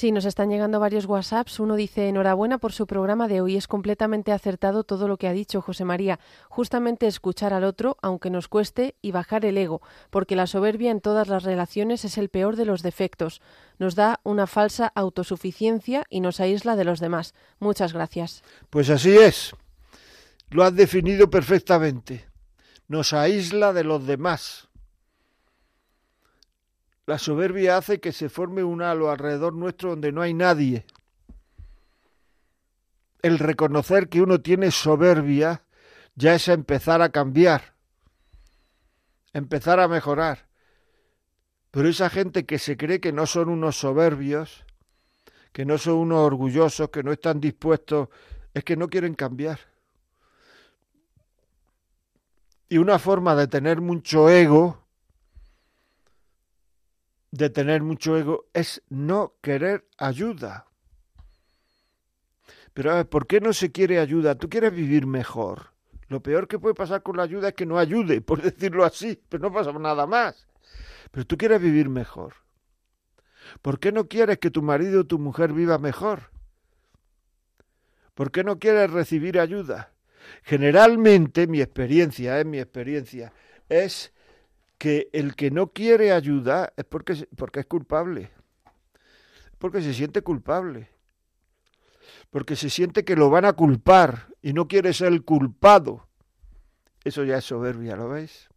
Sí, 0.00 0.12
nos 0.12 0.24
están 0.24 0.48
llegando 0.48 0.80
varios 0.80 1.04
WhatsApps. 1.04 1.60
Uno 1.60 1.74
dice, 1.74 2.08
enhorabuena 2.08 2.56
por 2.56 2.72
su 2.72 2.86
programa 2.86 3.28
de 3.28 3.42
hoy. 3.42 3.58
Es 3.58 3.68
completamente 3.68 4.32
acertado 4.32 4.82
todo 4.82 5.08
lo 5.08 5.18
que 5.18 5.28
ha 5.28 5.34
dicho 5.34 5.60
José 5.60 5.84
María. 5.84 6.18
Justamente 6.48 7.06
escuchar 7.06 7.52
al 7.52 7.64
otro, 7.64 7.98
aunque 8.00 8.30
nos 8.30 8.48
cueste, 8.48 8.94
y 9.02 9.12
bajar 9.12 9.44
el 9.44 9.58
ego, 9.58 9.82
porque 10.08 10.36
la 10.36 10.46
soberbia 10.46 10.90
en 10.90 11.02
todas 11.02 11.28
las 11.28 11.42
relaciones 11.42 12.06
es 12.06 12.16
el 12.16 12.30
peor 12.30 12.56
de 12.56 12.64
los 12.64 12.80
defectos. 12.80 13.42
Nos 13.78 13.94
da 13.94 14.20
una 14.22 14.46
falsa 14.46 14.90
autosuficiencia 14.94 16.06
y 16.08 16.20
nos 16.20 16.40
aísla 16.40 16.76
de 16.76 16.84
los 16.84 16.98
demás. 16.98 17.34
Muchas 17.58 17.92
gracias. 17.92 18.42
Pues 18.70 18.88
así 18.88 19.14
es. 19.14 19.52
Lo 20.48 20.64
has 20.64 20.74
definido 20.74 21.28
perfectamente 21.28 22.30
nos 22.90 23.12
aísla 23.12 23.72
de 23.72 23.84
los 23.84 24.04
demás. 24.04 24.68
La 27.10 27.18
soberbia 27.18 27.76
hace 27.76 27.98
que 27.98 28.12
se 28.12 28.28
forme 28.28 28.62
un 28.62 28.82
halo 28.82 29.10
alrededor 29.10 29.52
nuestro 29.52 29.90
donde 29.90 30.12
no 30.12 30.22
hay 30.22 30.32
nadie. 30.32 30.86
El 33.20 33.40
reconocer 33.40 34.08
que 34.08 34.22
uno 34.22 34.40
tiene 34.42 34.70
soberbia 34.70 35.64
ya 36.14 36.36
es 36.36 36.46
empezar 36.46 37.02
a 37.02 37.08
cambiar, 37.08 37.74
empezar 39.32 39.80
a 39.80 39.88
mejorar. 39.88 40.46
Pero 41.72 41.88
esa 41.88 42.10
gente 42.10 42.46
que 42.46 42.60
se 42.60 42.76
cree 42.76 43.00
que 43.00 43.12
no 43.12 43.26
son 43.26 43.48
unos 43.48 43.76
soberbios, 43.76 44.64
que 45.50 45.64
no 45.64 45.78
son 45.78 45.94
unos 45.94 46.20
orgullosos, 46.20 46.90
que 46.90 47.02
no 47.02 47.10
están 47.10 47.40
dispuestos, 47.40 48.08
es 48.54 48.62
que 48.62 48.76
no 48.76 48.88
quieren 48.88 49.16
cambiar. 49.16 49.58
Y 52.68 52.78
una 52.78 53.00
forma 53.00 53.34
de 53.34 53.48
tener 53.48 53.80
mucho 53.80 54.30
ego 54.30 54.79
de 57.30 57.50
tener 57.50 57.82
mucho 57.82 58.16
ego 58.16 58.46
es 58.52 58.82
no 58.88 59.34
querer 59.40 59.86
ayuda. 59.98 60.66
Pero 62.74 62.92
a 62.92 62.94
ver, 62.96 63.08
¿por 63.08 63.26
qué 63.26 63.40
no 63.40 63.52
se 63.52 63.72
quiere 63.72 63.98
ayuda? 63.98 64.36
Tú 64.36 64.48
quieres 64.48 64.72
vivir 64.72 65.06
mejor. 65.06 65.72
Lo 66.08 66.20
peor 66.22 66.48
que 66.48 66.58
puede 66.58 66.74
pasar 66.74 67.02
con 67.02 67.16
la 67.16 67.22
ayuda 67.22 67.48
es 67.48 67.54
que 67.54 67.66
no 67.66 67.78
ayude, 67.78 68.20
por 68.20 68.42
decirlo 68.42 68.84
así, 68.84 69.20
pero 69.28 69.42
no 69.42 69.52
pasa 69.52 69.72
nada 69.72 70.06
más. 70.06 70.46
Pero 71.10 71.26
tú 71.26 71.36
quieres 71.36 71.60
vivir 71.60 71.88
mejor. 71.88 72.34
¿Por 73.62 73.80
qué 73.80 73.90
no 73.90 74.06
quieres 74.06 74.38
que 74.38 74.50
tu 74.50 74.62
marido 74.62 75.00
o 75.00 75.06
tu 75.06 75.18
mujer 75.18 75.52
viva 75.52 75.78
mejor? 75.78 76.30
¿Por 78.14 78.30
qué 78.30 78.44
no 78.44 78.58
quieres 78.58 78.90
recibir 78.90 79.40
ayuda? 79.40 79.92
Generalmente, 80.42 81.46
mi 81.46 81.60
experiencia, 81.60 82.36
es 82.38 82.42
eh, 82.42 82.48
mi 82.48 82.58
experiencia, 82.58 83.32
es 83.68 84.12
que 84.80 85.10
el 85.12 85.36
que 85.36 85.50
no 85.50 85.74
quiere 85.74 86.10
ayuda 86.10 86.72
es 86.74 86.86
porque, 86.86 87.28
porque 87.36 87.60
es 87.60 87.66
culpable. 87.66 88.32
Porque 89.58 89.82
se 89.82 89.92
siente 89.92 90.22
culpable. 90.22 90.88
Porque 92.30 92.56
se 92.56 92.70
siente 92.70 93.04
que 93.04 93.14
lo 93.14 93.28
van 93.28 93.44
a 93.44 93.52
culpar 93.52 94.28
y 94.40 94.54
no 94.54 94.68
quiere 94.68 94.94
ser 94.94 95.08
el 95.08 95.22
culpado. 95.22 96.08
Eso 97.04 97.24
ya 97.24 97.36
es 97.36 97.44
soberbia, 97.44 97.94
¿lo 97.94 98.08
veis? 98.08 98.48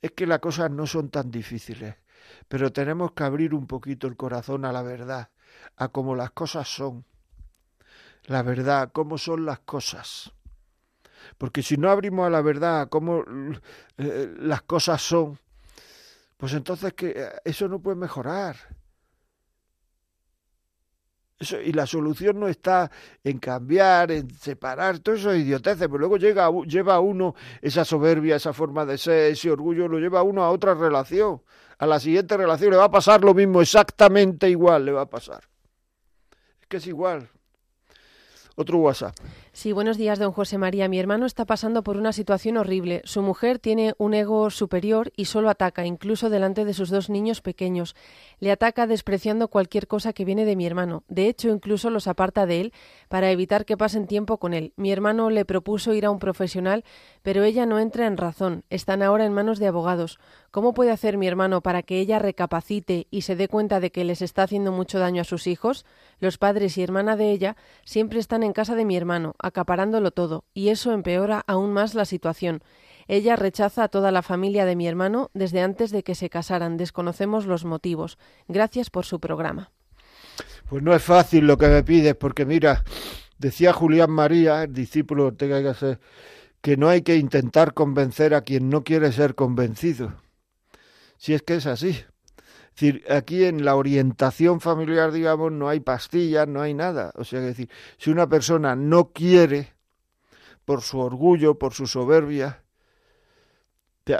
Es 0.00 0.10
que 0.10 0.26
las 0.26 0.40
cosas 0.40 0.68
no 0.72 0.88
son 0.88 1.10
tan 1.10 1.30
difíciles, 1.30 1.94
pero 2.48 2.72
tenemos 2.72 3.12
que 3.12 3.22
abrir 3.22 3.54
un 3.54 3.68
poquito 3.68 4.08
el 4.08 4.16
corazón 4.16 4.64
a 4.64 4.72
la 4.72 4.82
verdad, 4.82 5.30
a 5.76 5.90
cómo 5.90 6.16
las 6.16 6.32
cosas 6.32 6.66
son. 6.66 7.04
La 8.24 8.42
verdad, 8.42 8.90
cómo 8.92 9.16
son 9.16 9.46
las 9.46 9.60
cosas. 9.60 10.32
Porque 11.38 11.62
si 11.62 11.76
no 11.76 11.90
abrimos 11.90 12.26
a 12.26 12.30
la 12.30 12.42
verdad 12.42 12.88
cómo 12.88 13.24
eh, 13.98 14.34
las 14.38 14.62
cosas 14.62 15.02
son, 15.02 15.38
pues 16.36 16.54
entonces 16.54 16.92
que 16.94 17.10
eh, 17.16 17.30
eso 17.44 17.68
no 17.68 17.80
puede 17.80 17.96
mejorar. 17.96 18.56
Eso, 21.38 21.60
y 21.60 21.72
la 21.72 21.86
solución 21.86 22.38
no 22.38 22.46
está 22.46 22.90
en 23.24 23.38
cambiar, 23.38 24.12
en 24.12 24.30
separar, 24.30 25.00
todo 25.00 25.16
eso 25.16 25.32
es 25.32 25.42
idioteces, 25.42 25.88
pero 25.88 25.98
luego 25.98 26.16
llega, 26.16 26.48
lleva 26.66 26.94
a 26.94 27.00
uno 27.00 27.34
esa 27.60 27.84
soberbia, 27.84 28.36
esa 28.36 28.52
forma 28.52 28.86
de 28.86 28.96
ser, 28.96 29.32
ese 29.32 29.50
orgullo, 29.50 29.88
lo 29.88 29.98
lleva 29.98 30.20
a 30.20 30.22
uno 30.22 30.44
a 30.44 30.50
otra 30.50 30.74
relación, 30.74 31.42
a 31.78 31.86
la 31.86 31.98
siguiente 31.98 32.36
relación, 32.36 32.70
le 32.70 32.76
va 32.76 32.84
a 32.84 32.90
pasar 32.90 33.24
lo 33.24 33.34
mismo, 33.34 33.60
exactamente 33.60 34.48
igual 34.48 34.84
le 34.84 34.92
va 34.92 35.02
a 35.02 35.10
pasar. 35.10 35.42
Es 36.60 36.66
que 36.68 36.76
es 36.76 36.86
igual. 36.86 37.28
Otro 38.54 38.78
WhatsApp. 38.78 39.16
Sí, 39.54 39.72
buenos 39.72 39.98
días, 39.98 40.18
don 40.18 40.32
José 40.32 40.56
María. 40.56 40.88
Mi 40.88 40.98
hermano 40.98 41.26
está 41.26 41.44
pasando 41.44 41.82
por 41.82 41.98
una 41.98 42.14
situación 42.14 42.56
horrible. 42.56 43.02
Su 43.04 43.20
mujer 43.20 43.58
tiene 43.58 43.92
un 43.98 44.14
ego 44.14 44.48
superior 44.48 45.12
y 45.14 45.26
solo 45.26 45.50
ataca, 45.50 45.84
incluso 45.84 46.30
delante 46.30 46.64
de 46.64 46.72
sus 46.72 46.88
dos 46.88 47.10
niños 47.10 47.42
pequeños. 47.42 47.94
Le 48.40 48.50
ataca 48.50 48.86
despreciando 48.86 49.48
cualquier 49.48 49.88
cosa 49.88 50.14
que 50.14 50.24
viene 50.24 50.46
de 50.46 50.56
mi 50.56 50.64
hermano. 50.64 51.04
De 51.08 51.28
hecho, 51.28 51.50
incluso 51.50 51.90
los 51.90 52.08
aparta 52.08 52.46
de 52.46 52.62
él 52.62 52.72
para 53.10 53.30
evitar 53.30 53.66
que 53.66 53.76
pasen 53.76 54.06
tiempo 54.06 54.38
con 54.38 54.54
él. 54.54 54.72
Mi 54.76 54.90
hermano 54.90 55.28
le 55.28 55.44
propuso 55.44 55.92
ir 55.92 56.06
a 56.06 56.10
un 56.10 56.18
profesional, 56.18 56.82
pero 57.20 57.44
ella 57.44 57.66
no 57.66 57.78
entra 57.78 58.06
en 58.06 58.16
razón. 58.16 58.64
Están 58.70 59.02
ahora 59.02 59.26
en 59.26 59.34
manos 59.34 59.58
de 59.58 59.66
abogados. 59.66 60.18
¿Cómo 60.50 60.72
puede 60.72 60.92
hacer 60.92 61.18
mi 61.18 61.28
hermano 61.28 61.60
para 61.60 61.82
que 61.82 61.98
ella 61.98 62.18
recapacite 62.18 63.06
y 63.10 63.22
se 63.22 63.36
dé 63.36 63.48
cuenta 63.48 63.80
de 63.80 63.92
que 63.92 64.04
les 64.04 64.22
está 64.22 64.44
haciendo 64.44 64.72
mucho 64.72 64.98
daño 64.98 65.20
a 65.20 65.24
sus 65.24 65.46
hijos? 65.46 65.84
Los 66.20 66.38
padres 66.38 66.78
y 66.78 66.82
hermana 66.82 67.16
de 67.16 67.30
ella 67.30 67.56
siempre 67.84 68.18
están 68.18 68.42
en 68.44 68.54
casa 68.54 68.74
de 68.74 68.86
mi 68.86 68.96
hermano, 68.96 69.34
acaparándolo 69.42 70.10
todo, 70.10 70.44
y 70.54 70.68
eso 70.68 70.92
empeora 70.92 71.42
aún 71.46 71.72
más 71.72 71.94
la 71.94 72.04
situación. 72.04 72.62
Ella 73.08 73.36
rechaza 73.36 73.84
a 73.84 73.88
toda 73.88 74.12
la 74.12 74.22
familia 74.22 74.64
de 74.64 74.76
mi 74.76 74.88
hermano 74.88 75.30
desde 75.34 75.60
antes 75.60 75.90
de 75.90 76.02
que 76.02 76.14
se 76.14 76.30
casaran. 76.30 76.76
Desconocemos 76.76 77.46
los 77.46 77.64
motivos. 77.64 78.18
Gracias 78.48 78.88
por 78.88 79.04
su 79.04 79.20
programa. 79.20 79.70
Pues 80.68 80.82
no 80.82 80.94
es 80.94 81.02
fácil 81.02 81.46
lo 81.46 81.58
que 81.58 81.68
me 81.68 81.82
pides, 81.82 82.14
porque 82.14 82.46
mira, 82.46 82.84
decía 83.38 83.72
Julián 83.72 84.10
María, 84.10 84.62
el 84.62 84.72
discípulo 84.72 85.36
que 85.36 85.74
ser, 85.74 86.00
que 86.60 86.76
no 86.76 86.88
hay 86.88 87.02
que 87.02 87.16
intentar 87.16 87.74
convencer 87.74 88.34
a 88.34 88.42
quien 88.42 88.70
no 88.70 88.84
quiere 88.84 89.12
ser 89.12 89.34
convencido 89.34 90.14
si 91.22 91.34
es 91.34 91.42
que 91.42 91.54
es 91.54 91.66
así. 91.66 92.04
Es 92.74 92.80
decir, 92.80 93.04
aquí 93.12 93.44
en 93.44 93.64
la 93.64 93.76
orientación 93.76 94.60
familiar, 94.60 95.12
digamos, 95.12 95.52
no 95.52 95.68
hay 95.68 95.80
pastillas, 95.80 96.48
no 96.48 96.62
hay 96.62 96.72
nada. 96.72 97.12
O 97.16 97.24
sea, 97.24 97.40
es 97.40 97.46
decir, 97.46 97.70
si 97.98 98.10
una 98.10 98.28
persona 98.28 98.74
no 98.74 99.12
quiere, 99.12 99.74
por 100.64 100.80
su 100.80 100.98
orgullo, 100.98 101.58
por 101.58 101.74
su 101.74 101.86
soberbia, 101.86 102.62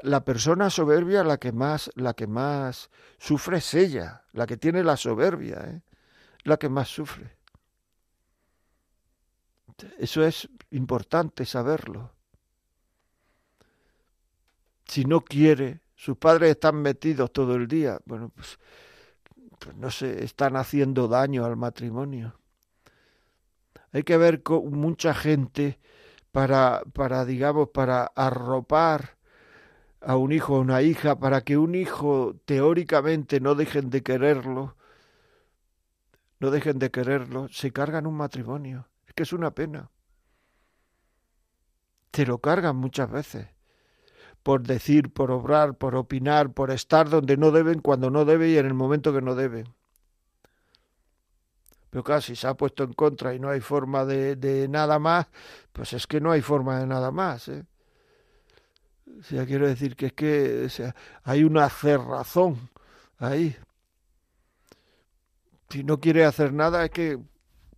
la 0.03 0.25
persona 0.25 0.71
soberbia 0.71 1.25
la 1.25 1.39
que 1.39 1.53
más, 1.53 1.91
la 1.95 2.15
que 2.15 2.27
más 2.27 2.91
sufre 3.19 3.59
es 3.59 3.75
ella, 3.75 4.25
la 4.33 4.47
que 4.47 4.57
tiene 4.57 4.85
la 4.85 4.97
soberbia, 4.97 5.61
¿eh? 5.67 5.83
la 6.45 6.57
que 6.57 6.69
más 6.69 6.89
sufre. 6.89 7.37
Eso 9.99 10.25
es 10.25 10.49
importante 10.71 11.45
saberlo. 11.45 12.13
Si 14.87 15.05
no 15.05 15.23
quiere, 15.23 15.81
sus 16.03 16.17
padres 16.17 16.51
están 16.51 16.83
metidos 16.83 17.33
todo 17.33 17.55
el 17.55 17.69
día. 17.69 18.01
Bueno, 18.07 18.33
pues, 18.35 18.59
pues 19.61 19.77
no 19.77 19.89
sé, 19.89 20.25
están 20.25 20.57
haciendo 20.57 21.07
daño 21.07 21.45
al 21.45 21.57
matrimonio. 21.57 22.35
Hay 23.93 24.03
que 24.03 24.17
ver 24.17 24.43
con 24.43 24.73
mucha 24.73 25.15
gente 25.15 25.79
para, 26.33 26.83
para, 26.93 27.25
digamos, 27.25 27.69
para 27.69 28.07
arropar 28.17 29.17
a 30.01 30.17
un 30.17 30.33
hijo 30.33 30.57
o 30.57 30.61
una 30.61 30.83
hija, 30.83 31.21
para 31.21 31.43
que 31.43 31.57
un 31.57 31.77
hijo 31.77 32.35
teóricamente 32.47 33.39
no 33.39 33.55
dejen 33.55 33.89
de 33.89 34.03
quererlo, 34.03 34.77
no 36.41 36.51
dejen 36.51 36.81
de 36.81 36.91
quererlo, 36.91 37.47
se 37.47 37.71
cargan 37.71 38.09
un 38.09 38.17
matrimonio. 38.17 38.89
Es 39.07 39.15
que 39.15 39.23
es 39.23 39.33
una 39.33 39.53
pena. 39.53 39.89
Te 42.11 42.27
lo 42.27 42.39
cargan 42.39 42.75
muchas 42.75 43.09
veces 43.09 43.47
por 44.43 44.63
decir, 44.63 45.13
por 45.13 45.31
obrar, 45.31 45.75
por 45.75 45.95
opinar, 45.95 46.53
por 46.53 46.71
estar 46.71 47.09
donde 47.09 47.37
no 47.37 47.51
deben, 47.51 47.81
cuando 47.81 48.11
no 48.11 48.25
deben 48.25 48.51
y 48.51 48.57
en 48.57 48.67
el 48.67 48.75
momento 48.75 49.13
que 49.13 49.23
no 49.23 49.35
deben. 49.35 49.67
Pero 51.91 52.05
casi 52.05 52.35
se 52.35 52.47
ha 52.47 52.55
puesto 52.55 52.85
en 52.85 52.95
contra 52.95 53.35
y 53.35 53.39
no 53.39 53.51
hay 53.51 53.61
forma 53.61 54.05
de, 54.05 54.67
nada 54.69 54.99
más, 54.99 55.27
pues 55.73 55.93
es 55.93 56.07
que 56.07 56.21
no 56.21 56.33
hay 56.33 56.41
forma 56.41 56.79
de 56.81 56.87
nada 56.87 57.11
más. 57.11 57.49
¿eh? 57.49 57.65
O 59.21 59.23
sea, 59.23 59.45
quiero 59.47 59.69
decir 59.69 59.95
que 59.95 60.07
es 60.07 60.13
que 60.13 60.93
hay 61.23 61.45
una 61.45 61.69
cerrazón 61.69 62.71
ahí. 63.19 63.57
Si 65.69 65.85
no 65.85 66.01
quiere 66.01 66.25
hacer 66.25 66.53
nada 66.53 66.85
es 66.85 66.91
que 66.91 67.19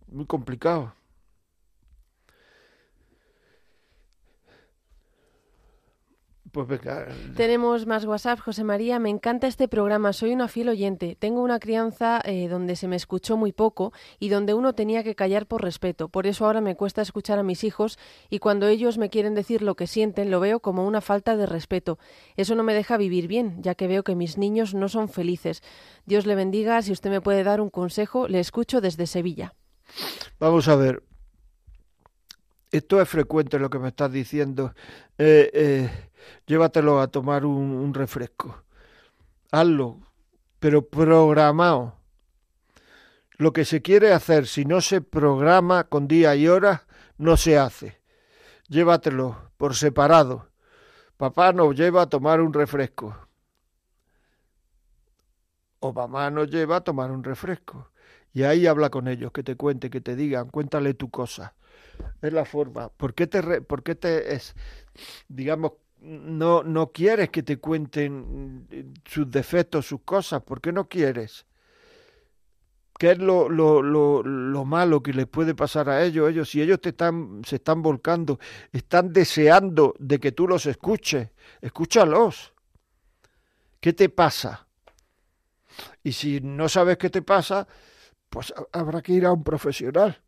muy 0.07 0.25
complicado. 0.25 0.93
Pues 6.55 6.79
Tenemos 7.35 7.85
más 7.85 8.05
WhatsApp, 8.05 8.39
José 8.39 8.63
María. 8.63 8.97
Me 8.97 9.09
encanta 9.09 9.45
este 9.45 9.67
programa. 9.67 10.13
Soy 10.13 10.31
una 10.31 10.47
fiel 10.47 10.69
oyente. 10.69 11.17
Tengo 11.19 11.41
una 11.41 11.59
crianza 11.59 12.21
eh, 12.23 12.47
donde 12.47 12.77
se 12.77 12.87
me 12.87 12.95
escuchó 12.95 13.35
muy 13.35 13.51
poco 13.51 13.91
y 14.19 14.29
donde 14.29 14.53
uno 14.53 14.73
tenía 14.73 15.03
que 15.03 15.15
callar 15.15 15.47
por 15.47 15.63
respeto. 15.63 16.07
Por 16.07 16.27
eso 16.27 16.45
ahora 16.45 16.61
me 16.61 16.77
cuesta 16.77 17.01
escuchar 17.01 17.39
a 17.39 17.43
mis 17.43 17.65
hijos 17.65 17.99
y 18.29 18.39
cuando 18.39 18.69
ellos 18.69 18.97
me 18.97 19.09
quieren 19.09 19.35
decir 19.35 19.61
lo 19.61 19.75
que 19.75 19.85
sienten, 19.85 20.31
lo 20.31 20.39
veo 20.39 20.61
como 20.61 20.87
una 20.87 21.01
falta 21.01 21.35
de 21.35 21.45
respeto. 21.45 21.99
Eso 22.37 22.55
no 22.55 22.63
me 22.63 22.73
deja 22.73 22.95
vivir 22.95 23.27
bien, 23.27 23.61
ya 23.61 23.75
que 23.75 23.89
veo 23.89 24.05
que 24.05 24.15
mis 24.15 24.37
niños 24.37 24.73
no 24.73 24.87
son 24.87 25.09
felices. 25.09 25.61
Dios 26.05 26.25
le 26.25 26.35
bendiga. 26.35 26.81
Si 26.83 26.93
usted 26.93 27.09
me 27.09 27.19
puede 27.19 27.43
dar 27.43 27.59
un 27.59 27.69
consejo, 27.69 28.29
le 28.29 28.39
escucho 28.39 28.79
desde 28.79 29.07
Sevilla. 29.07 29.53
Vamos 30.39 30.69
a 30.69 30.77
ver. 30.77 31.03
Esto 32.71 33.01
es 33.01 33.09
frecuente 33.09 33.59
lo 33.59 33.69
que 33.69 33.79
me 33.79 33.89
estás 33.89 34.11
diciendo. 34.11 34.73
Eh, 35.17 35.49
eh, 35.53 35.89
llévatelo 36.45 36.99
a 36.99 37.07
tomar 37.07 37.45
un, 37.45 37.93
refresco. 37.93 38.63
Hazlo, 39.51 39.99
pero 40.59 40.87
programado. 40.87 41.95
Lo 43.37 43.53
que 43.53 43.65
se 43.65 43.81
quiere 43.81 44.13
hacer, 44.13 44.47
si 44.47 44.65
no 44.65 44.81
se 44.81 45.01
programa 45.01 45.85
con 45.85 46.07
día 46.07 46.35
y 46.35 46.47
hora, 46.47 46.87
no 47.17 47.37
se 47.37 47.57
hace. 47.57 48.01
Llévatelo 48.67 49.51
por 49.57 49.75
separado. 49.75 50.49
Papá 51.17 51.53
nos 51.53 51.75
lleva 51.75 52.03
a 52.03 52.09
tomar 52.09 52.41
un 52.41 52.53
refresco. 52.53 53.15
O 55.79 55.93
mamá 55.93 56.31
nos 56.31 56.49
lleva 56.49 56.77
a 56.77 56.81
tomar 56.81 57.11
un 57.11 57.23
refresco. 57.23 57.91
Y 58.33 58.43
ahí 58.43 58.67
habla 58.67 58.89
con 58.89 59.07
ellos, 59.07 59.31
que 59.31 59.43
te 59.43 59.55
cuente, 59.55 59.89
que 59.89 60.01
te 60.01 60.15
digan, 60.15 60.49
cuéntale 60.49 60.93
tu 60.93 61.09
cosa. 61.09 61.55
Es 62.21 62.33
la 62.33 62.43
forma. 62.43 62.89
¿Por 62.89 63.13
qué 63.13 63.27
te, 63.27 63.61
por 63.61 63.83
qué 63.83 63.95
te 63.95 64.35
es, 64.35 64.55
digamos, 65.29 65.73
no, 66.05 66.63
no 66.63 66.91
quieres 66.91 67.29
que 67.29 67.43
te 67.43 67.57
cuenten 67.57 68.93
sus 69.05 69.29
defectos, 69.29 69.87
sus 69.87 70.01
cosas, 70.01 70.43
¿por 70.43 70.61
qué 70.61 70.71
no 70.71 70.87
quieres? 70.87 71.45
¿Qué 72.97 73.11
es 73.11 73.17
lo, 73.17 73.49
lo, 73.49 73.81
lo, 73.81 74.23
lo, 74.23 74.63
malo 74.63 75.03
que 75.03 75.11
les 75.11 75.27
puede 75.27 75.53
pasar 75.53 75.89
a 75.89 76.03
ellos? 76.03 76.29
Ellos, 76.29 76.49
si 76.49 76.61
ellos 76.61 76.79
te 76.79 76.89
están, 76.89 77.41
se 77.45 77.57
están 77.57 77.81
volcando, 77.81 78.39
están 78.71 79.11
deseando 79.11 79.95
de 79.99 80.19
que 80.19 80.31
tú 80.31 80.47
los 80.47 80.65
escuches, 80.65 81.29
escúchalos. 81.59 82.53
¿Qué 83.81 83.91
te 83.91 84.07
pasa? 84.07 84.67
Y 86.03 86.13
si 86.13 86.39
no 86.39 86.69
sabes 86.69 86.97
qué 86.97 87.09
te 87.09 87.21
pasa, 87.21 87.67
pues 88.29 88.53
habrá 88.71 89.01
que 89.01 89.11
ir 89.11 89.25
a 89.25 89.33
un 89.33 89.43
profesional. 89.43 90.21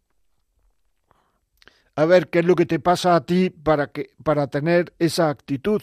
A 1.98 2.06
ver 2.06 2.30
qué 2.30 2.39
es 2.39 2.45
lo 2.45 2.56
que 2.56 2.68
te 2.68 2.80
pasa 2.80 3.16
a 3.16 3.26
ti 3.26 3.50
para, 3.50 3.88
que, 3.88 4.12
para 4.24 4.45
tener 4.45 4.93
esa 5.00 5.30
actitud. 5.32 5.82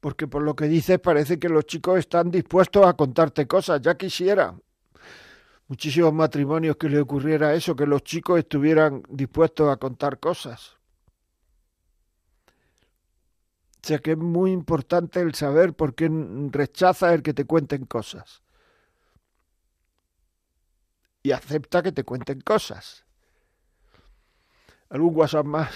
Porque 0.00 0.26
por 0.26 0.42
lo 0.42 0.54
que 0.54 0.66
dices 0.66 1.00
parece 1.00 1.38
que 1.38 1.48
los 1.48 1.64
chicos 1.64 1.98
están 1.98 2.30
dispuestos 2.30 2.86
a 2.86 2.92
contarte 2.92 3.46
cosas, 3.46 3.80
ya 3.80 3.96
quisiera. 3.96 4.54
Muchísimos 5.68 6.12
matrimonios 6.12 6.76
que 6.76 6.90
le 6.90 7.00
ocurriera 7.00 7.54
eso, 7.54 7.74
que 7.74 7.86
los 7.86 8.02
chicos 8.04 8.38
estuvieran 8.38 9.02
dispuestos 9.08 9.72
a 9.72 9.78
contar 9.78 10.20
cosas. 10.20 10.76
O 13.82 13.86
sea 13.86 13.98
que 13.98 14.10
es 14.10 14.18
muy 14.18 14.52
importante 14.52 15.22
el 15.22 15.34
saber 15.34 15.72
por 15.72 15.94
qué 15.94 16.10
rechaza 16.50 17.14
el 17.14 17.22
que 17.22 17.32
te 17.32 17.46
cuenten 17.46 17.86
cosas. 17.86 18.42
Y 21.22 21.32
acepta 21.32 21.82
que 21.82 21.92
te 21.92 22.04
cuenten 22.04 22.42
cosas. 22.42 23.05
¿Algún 24.88 25.16
WhatsApp 25.16 25.46
más? 25.46 25.70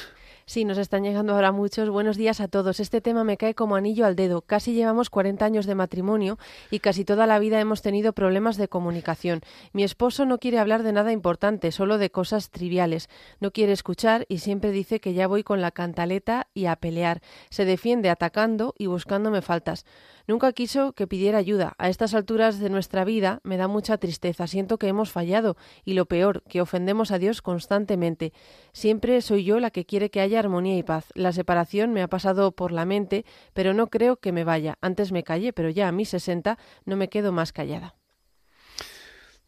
Sí, 0.46 0.64
nos 0.64 0.78
están 0.78 1.04
llegando 1.04 1.34
ahora 1.34 1.52
muchos. 1.52 1.90
Buenos 1.90 2.16
días 2.16 2.40
a 2.40 2.48
todos. 2.48 2.80
Este 2.80 3.00
tema 3.00 3.22
me 3.22 3.36
cae 3.36 3.54
como 3.54 3.76
anillo 3.76 4.04
al 4.04 4.16
dedo. 4.16 4.42
Casi 4.42 4.72
llevamos 4.72 5.08
40 5.08 5.44
años 5.44 5.64
de 5.64 5.76
matrimonio 5.76 6.38
y 6.72 6.80
casi 6.80 7.04
toda 7.04 7.28
la 7.28 7.38
vida 7.38 7.60
hemos 7.60 7.82
tenido 7.82 8.12
problemas 8.12 8.56
de 8.56 8.66
comunicación. 8.66 9.42
Mi 9.72 9.84
esposo 9.84 10.26
no 10.26 10.38
quiere 10.38 10.58
hablar 10.58 10.82
de 10.82 10.92
nada 10.92 11.12
importante, 11.12 11.70
solo 11.70 11.98
de 11.98 12.10
cosas 12.10 12.50
triviales. 12.50 13.08
No 13.38 13.52
quiere 13.52 13.72
escuchar 13.72 14.26
y 14.28 14.38
siempre 14.38 14.72
dice 14.72 14.98
que 15.00 15.14
ya 15.14 15.28
voy 15.28 15.44
con 15.44 15.60
la 15.60 15.70
cantaleta 15.70 16.48
y 16.52 16.66
a 16.66 16.74
pelear. 16.74 17.20
Se 17.50 17.64
defiende 17.64 18.10
atacando 18.10 18.74
y 18.76 18.86
buscándome 18.86 19.42
faltas. 19.42 19.86
Nunca 20.30 20.52
quiso 20.52 20.92
que 20.92 21.08
pidiera 21.08 21.38
ayuda. 21.38 21.74
A 21.76 21.88
estas 21.88 22.14
alturas 22.14 22.60
de 22.60 22.70
nuestra 22.70 23.04
vida 23.04 23.40
me 23.42 23.56
da 23.56 23.66
mucha 23.66 23.98
tristeza. 23.98 24.46
Siento 24.46 24.78
que 24.78 24.86
hemos 24.86 25.10
fallado 25.10 25.56
y 25.84 25.94
lo 25.94 26.06
peor, 26.06 26.44
que 26.48 26.60
ofendemos 26.60 27.10
a 27.10 27.18
Dios 27.18 27.42
constantemente. 27.42 28.32
Siempre 28.72 29.22
soy 29.22 29.42
yo 29.42 29.58
la 29.58 29.72
que 29.72 29.84
quiere 29.84 30.08
que 30.08 30.20
haya 30.20 30.38
armonía 30.38 30.78
y 30.78 30.84
paz. 30.84 31.06
La 31.16 31.32
separación 31.32 31.92
me 31.92 32.00
ha 32.00 32.06
pasado 32.06 32.52
por 32.52 32.70
la 32.70 32.84
mente, 32.84 33.24
pero 33.54 33.74
no 33.74 33.88
creo 33.88 34.18
que 34.18 34.30
me 34.30 34.44
vaya. 34.44 34.78
Antes 34.80 35.10
me 35.10 35.24
callé, 35.24 35.52
pero 35.52 35.68
ya 35.68 35.88
a 35.88 35.92
mis 35.92 36.10
sesenta 36.10 36.58
no 36.84 36.94
me 36.94 37.08
quedo 37.08 37.32
más 37.32 37.52
callada. 37.52 37.96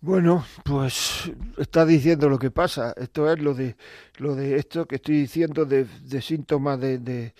Bueno, 0.01 0.45
pues 0.65 1.31
está 1.59 1.87
diciendo 1.87 2.29
lo 2.29 2.41
que 2.41 2.51
pasa. 2.51 2.93
Esto 2.97 3.33
es 3.33 3.39
lo 3.39 3.55
de 3.55 3.77
lo 4.19 4.35
de 4.35 4.57
esto 4.57 4.87
que 4.87 4.97
estoy 4.97 5.15
diciendo 5.19 5.65
de, 5.65 5.87
síntomas 6.21 6.81
de 6.81 7.35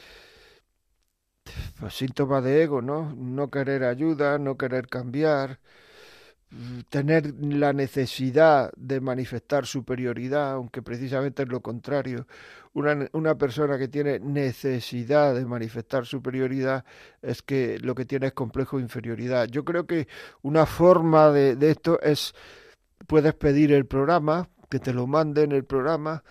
pues, 1.83 1.95
síntomas 1.95 2.45
de 2.45 2.63
ego, 2.63 2.81
¿no? 2.81 3.13
No 3.17 3.51
querer 3.51 3.85
ayuda, 3.85 4.39
no 4.39 4.57
querer 4.57 4.87
cambiar, 4.87 5.59
tener 6.91 7.35
la 7.41 7.73
necesidad 7.73 8.73
de 8.77 9.01
manifestar 9.01 9.67
superioridad, 9.67 10.53
aunque 10.53 10.83
precisamente 10.83 11.43
es 11.43 11.49
lo 11.49 11.61
contrario. 11.61 12.27
Una, 12.75 13.09
una, 13.13 13.37
persona 13.37 13.79
que 13.79 13.89
tiene 13.89 14.21
necesidad 14.21 15.35
de 15.35 15.45
manifestar 15.45 16.07
superioridad 16.07 16.85
es 17.21 17.43
que 17.43 17.79
lo 17.81 17.95
que 17.95 18.05
tiene 18.05 18.29
es 18.29 18.33
complejo 18.33 18.77
de 18.77 18.85
inferioridad. 18.85 19.49
Yo 19.49 19.65
creo 19.65 19.87
que 19.87 20.09
una 20.43 20.67
forma 20.67 21.31
de, 21.31 21.57
de 21.57 21.71
esto 21.73 22.01
es, 22.01 22.35
puedes 23.07 23.35
pedir 23.35 23.73
el 23.73 23.87
programa, 23.87 24.49
que 24.71 24.79
te 24.79 24.93
lo 24.93 25.07
manden 25.07 25.53
el 25.53 25.65
programa 25.65 26.23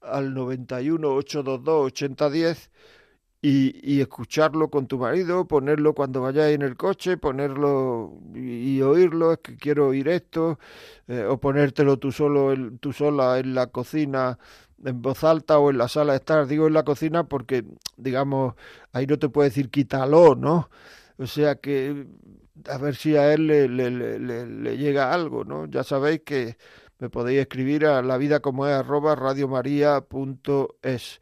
al 0.00 0.34
91 0.34 1.08
822 1.08 1.86
8010 1.86 2.70
y, 3.46 4.00
escucharlo 4.00 4.70
con 4.70 4.86
tu 4.86 4.98
marido, 4.98 5.46
ponerlo 5.46 5.94
cuando 5.94 6.22
vayáis 6.22 6.54
en 6.54 6.62
el 6.62 6.76
coche, 6.76 7.18
ponerlo 7.18 8.14
y, 8.34 8.80
oírlo, 8.80 9.32
es 9.32 9.38
que 9.40 9.56
quiero 9.56 9.88
oír 9.88 10.08
esto, 10.08 10.58
eh, 11.08 11.24
o 11.24 11.38
ponértelo 11.38 11.98
tú 11.98 12.10
solo, 12.10 12.54
tú 12.80 12.94
sola 12.94 13.38
en 13.38 13.54
la 13.54 13.66
cocina 13.66 14.38
en 14.84 15.02
voz 15.02 15.24
alta 15.24 15.58
o 15.58 15.70
en 15.70 15.78
la 15.78 15.88
sala 15.88 16.12
de 16.12 16.18
estar, 16.18 16.46
digo 16.46 16.66
en 16.68 16.74
la 16.74 16.84
cocina 16.84 17.24
porque, 17.24 17.64
digamos, 17.96 18.54
ahí 18.92 19.06
no 19.06 19.18
te 19.18 19.28
puede 19.28 19.48
decir 19.50 19.70
quítalo, 19.70 20.34
¿no? 20.36 20.70
O 21.18 21.26
sea 21.26 21.56
que 21.56 22.06
a 22.68 22.78
ver 22.78 22.94
si 22.96 23.16
a 23.16 23.32
él 23.34 23.46
le, 23.46 23.68
le, 23.68 23.90
le, 23.90 24.46
le 24.46 24.76
llega 24.78 25.12
algo, 25.12 25.44
¿no? 25.44 25.66
Ya 25.66 25.84
sabéis 25.84 26.22
que 26.24 26.56
me 26.98 27.10
podéis 27.10 27.40
escribir 27.40 27.86
a 27.86 28.02
la 28.02 28.16
vida 28.18 28.40
como 28.40 28.66
es 28.66 28.72
arroba 28.74 29.14
radiomaria.es. 29.14 31.20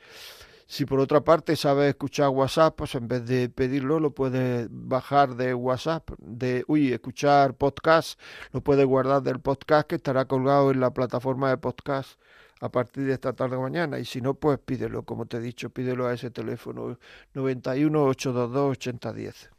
Si 0.72 0.86
por 0.86 1.00
otra 1.00 1.20
parte 1.22 1.54
sabes 1.54 1.90
escuchar 1.90 2.30
WhatsApp, 2.30 2.74
pues 2.74 2.94
en 2.94 3.06
vez 3.06 3.26
de 3.26 3.50
pedirlo, 3.50 4.00
lo 4.00 4.14
puedes 4.14 4.68
bajar 4.70 5.36
de 5.36 5.52
WhatsApp, 5.52 6.08
de, 6.16 6.64
uy, 6.66 6.94
escuchar 6.94 7.54
podcast, 7.58 8.18
lo 8.52 8.62
puedes 8.62 8.86
guardar 8.86 9.22
del 9.22 9.38
podcast 9.38 9.86
que 9.86 9.96
estará 9.96 10.24
colgado 10.24 10.70
en 10.70 10.80
la 10.80 10.94
plataforma 10.94 11.50
de 11.50 11.58
podcast 11.58 12.18
a 12.62 12.70
partir 12.70 13.04
de 13.04 13.12
esta 13.12 13.34
tarde 13.34 13.56
o 13.56 13.60
mañana. 13.60 13.98
Y 13.98 14.06
si 14.06 14.22
no, 14.22 14.32
pues 14.32 14.58
pídelo, 14.60 15.04
como 15.04 15.26
te 15.26 15.36
he 15.36 15.40
dicho, 15.40 15.68
pídelo 15.68 16.06
a 16.06 16.14
ese 16.14 16.30
teléfono 16.30 16.98
91 17.34 18.04
822 18.04 18.70
8010. 18.70 19.50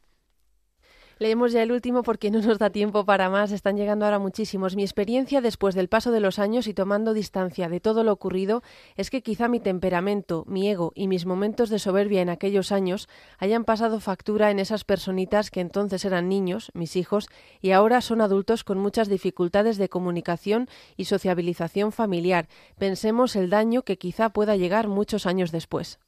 Leemos 1.24 1.54
ya 1.54 1.64
el 1.64 1.72
último 1.72 2.04
porque 2.04 2.32
no 2.32 2.42
nos 2.42 2.60
da 2.60 2.70
tiempo 2.70 3.06
para 3.06 3.30
más. 3.30 3.54
Están 3.54 3.78
llegando 3.78 4.04
ahora 4.04 4.20
muchísimos. 4.20 4.76
Mi 4.76 4.84
experiencia 4.84 5.40
después 5.40 5.74
del 5.74 5.88
paso 5.88 6.12
de 6.12 6.20
los 6.20 6.38
años 6.38 6.68
y 6.68 6.74
tomando 6.74 7.14
distancia 7.14 7.70
de 7.70 7.80
todo 7.80 8.04
lo 8.04 8.12
ocurrido 8.12 8.62
es 8.98 9.10
que 9.10 9.24
quizá 9.24 9.48
mi 9.48 9.62
temperamento, 9.62 10.44
mi 10.50 10.68
ego 10.68 10.92
y 10.96 11.08
mis 11.08 11.26
momentos 11.26 11.70
de 11.70 11.80
soberbia 11.80 12.22
en 12.22 12.28
aquellos 12.28 12.74
años 12.74 13.08
hayan 13.38 13.64
pasado 13.64 14.02
factura 14.02 14.52
en 14.52 14.60
esas 14.60 14.84
personitas 14.84 15.50
que 15.50 15.62
entonces 15.62 16.04
eran 16.04 16.28
niños, 16.28 16.72
mis 16.74 16.98
hijos, 16.98 17.30
y 17.62 17.72
ahora 17.72 18.02
son 18.02 18.20
adultos 18.20 18.66
con 18.66 18.78
muchas 18.80 19.08
dificultades 19.08 19.78
de 19.78 19.88
comunicación 19.88 20.68
y 20.98 21.06
sociabilización 21.06 21.94
familiar. 21.94 22.50
Pensemos 22.78 23.38
el 23.38 23.50
daño 23.50 23.84
que 23.84 23.98
quizá 23.98 24.32
pueda 24.32 24.58
llegar 24.58 24.90
muchos 24.90 25.26
años 25.26 25.54
después. 25.54 26.02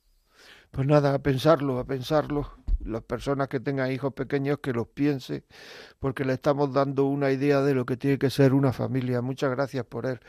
Pues 0.71 0.85
nada, 0.85 1.13
a 1.13 1.19
pensarlo, 1.19 1.79
a 1.79 1.85
pensarlo 1.85 2.64
las 2.83 3.03
personas 3.03 3.47
que 3.47 3.59
tengan 3.59 3.91
hijos 3.91 4.13
pequeños 4.13 4.59
que 4.59 4.73
los 4.73 4.87
piense, 4.87 5.43
porque 5.99 6.25
le 6.25 6.33
estamos 6.33 6.73
dando 6.73 7.05
una 7.05 7.31
idea 7.31 7.61
de 7.61 7.73
lo 7.73 7.85
que 7.85 7.97
tiene 7.97 8.17
que 8.17 8.29
ser 8.29 8.53
una 8.53 8.73
familia. 8.73 9.21
Muchas 9.21 9.51
gracias 9.51 9.85
por 9.85 10.05
él. 10.05 10.19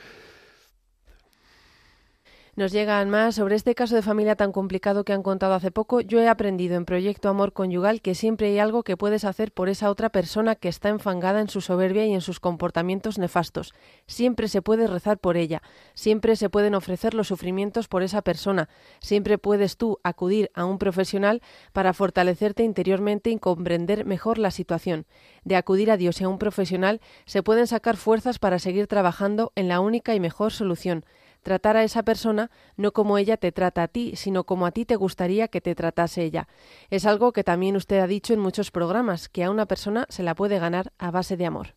Nos 2.56 2.72
llegan 2.72 3.10
más 3.10 3.34
sobre 3.34 3.54
este 3.54 3.74
caso 3.74 3.94
de 3.94 4.00
familia 4.00 4.34
tan 4.34 4.50
complicado 4.50 5.04
que 5.04 5.12
han 5.12 5.22
contado 5.22 5.52
hace 5.52 5.70
poco. 5.70 6.00
Yo 6.00 6.20
he 6.20 6.28
aprendido 6.28 6.76
en 6.76 6.86
Proyecto 6.86 7.28
Amor 7.28 7.52
Conyugal 7.52 8.00
que 8.00 8.14
siempre 8.14 8.46
hay 8.46 8.58
algo 8.58 8.82
que 8.82 8.96
puedes 8.96 9.26
hacer 9.26 9.52
por 9.52 9.68
esa 9.68 9.90
otra 9.90 10.08
persona 10.08 10.54
que 10.54 10.70
está 10.70 10.88
enfangada 10.88 11.42
en 11.42 11.50
su 11.50 11.60
soberbia 11.60 12.06
y 12.06 12.14
en 12.14 12.22
sus 12.22 12.40
comportamientos 12.40 13.18
nefastos. 13.18 13.74
Siempre 14.06 14.48
se 14.48 14.62
puede 14.62 14.86
rezar 14.86 15.18
por 15.18 15.36
ella, 15.36 15.60
siempre 15.92 16.34
se 16.34 16.48
pueden 16.48 16.74
ofrecer 16.74 17.12
los 17.12 17.28
sufrimientos 17.28 17.88
por 17.88 18.02
esa 18.02 18.22
persona, 18.22 18.70
siempre 19.00 19.36
puedes 19.36 19.76
tú 19.76 19.98
acudir 20.02 20.50
a 20.54 20.64
un 20.64 20.78
profesional 20.78 21.42
para 21.74 21.92
fortalecerte 21.92 22.62
interiormente 22.62 23.28
y 23.28 23.38
comprender 23.38 24.06
mejor 24.06 24.38
la 24.38 24.50
situación. 24.50 25.04
De 25.44 25.56
acudir 25.56 25.90
a 25.90 25.98
Dios 25.98 26.22
y 26.22 26.24
a 26.24 26.30
un 26.30 26.38
profesional 26.38 27.02
se 27.26 27.42
pueden 27.42 27.66
sacar 27.66 27.98
fuerzas 27.98 28.38
para 28.38 28.58
seguir 28.58 28.86
trabajando 28.86 29.52
en 29.56 29.68
la 29.68 29.80
única 29.80 30.14
y 30.14 30.20
mejor 30.20 30.52
solución 30.52 31.04
tratar 31.46 31.76
a 31.76 31.84
esa 31.84 32.02
persona 32.02 32.50
no 32.76 32.90
como 32.90 33.18
ella 33.18 33.36
te 33.36 33.52
trata 33.52 33.84
a 33.84 33.86
ti, 33.86 34.16
sino 34.16 34.42
como 34.42 34.66
a 34.66 34.72
ti 34.72 34.84
te 34.84 34.96
gustaría 34.96 35.46
que 35.46 35.60
te 35.60 35.76
tratase 35.76 36.24
ella. 36.24 36.48
Es 36.90 37.06
algo 37.06 37.32
que 37.32 37.44
también 37.44 37.76
usted 37.76 38.00
ha 38.00 38.08
dicho 38.08 38.34
en 38.34 38.40
muchos 38.40 38.72
programas, 38.72 39.28
que 39.28 39.44
a 39.44 39.50
una 39.50 39.66
persona 39.66 40.06
se 40.08 40.24
la 40.24 40.34
puede 40.34 40.58
ganar 40.58 40.92
a 40.98 41.12
base 41.12 41.36
de 41.36 41.46
amor. 41.46 41.74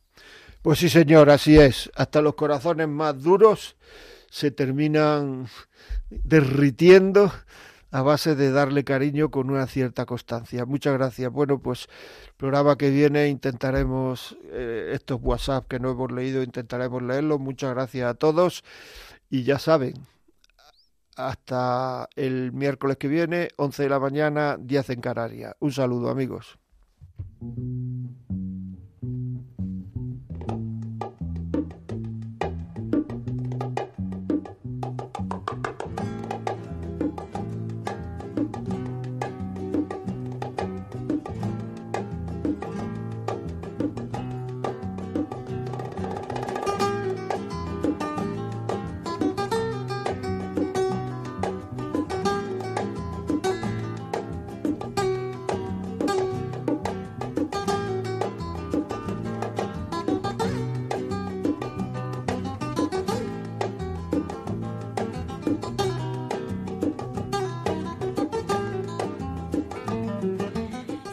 Pues 0.63 0.79
sí, 0.79 0.89
señor, 0.89 1.29
así 1.29 1.59
es. 1.59 1.91
Hasta 1.95 2.19
los 2.23 2.33
corazones 2.33 2.87
más 2.87 3.21
duros 3.21 3.75
se 4.31 4.49
terminan 4.49 5.45
derritiendo 6.09 7.31
a 7.91 8.01
base 8.01 8.35
de 8.35 8.51
darle 8.51 8.83
cariño 8.83 9.29
con 9.29 9.51
una 9.51 9.67
cierta 9.67 10.07
constancia. 10.07 10.65
Muchas 10.65 10.93
gracias. 10.93 11.31
Bueno, 11.31 11.59
pues 11.59 11.87
el 12.27 12.33
programa 12.37 12.75
que 12.75 12.89
viene 12.89 13.27
intentaremos, 13.27 14.35
eh, 14.51 14.91
estos 14.93 15.19
WhatsApp 15.21 15.67
que 15.67 15.79
no 15.79 15.91
hemos 15.91 16.11
leído, 16.11 16.41
intentaremos 16.41 17.03
leerlos. 17.03 17.39
Muchas 17.39 17.71
gracias 17.75 18.09
a 18.09 18.15
todos. 18.15 18.63
Y 19.29 19.43
ya 19.43 19.59
saben, 19.59 19.93
hasta 21.15 22.09
el 22.15 22.51
miércoles 22.53 22.97
que 22.97 23.07
viene, 23.07 23.49
11 23.57 23.83
de 23.83 23.89
la 23.89 23.99
mañana, 23.99 24.57
10 24.59 24.89
en 24.91 25.01
Canarias. 25.01 25.55
Un 25.59 25.71
saludo, 25.71 26.09
amigos. 26.09 26.57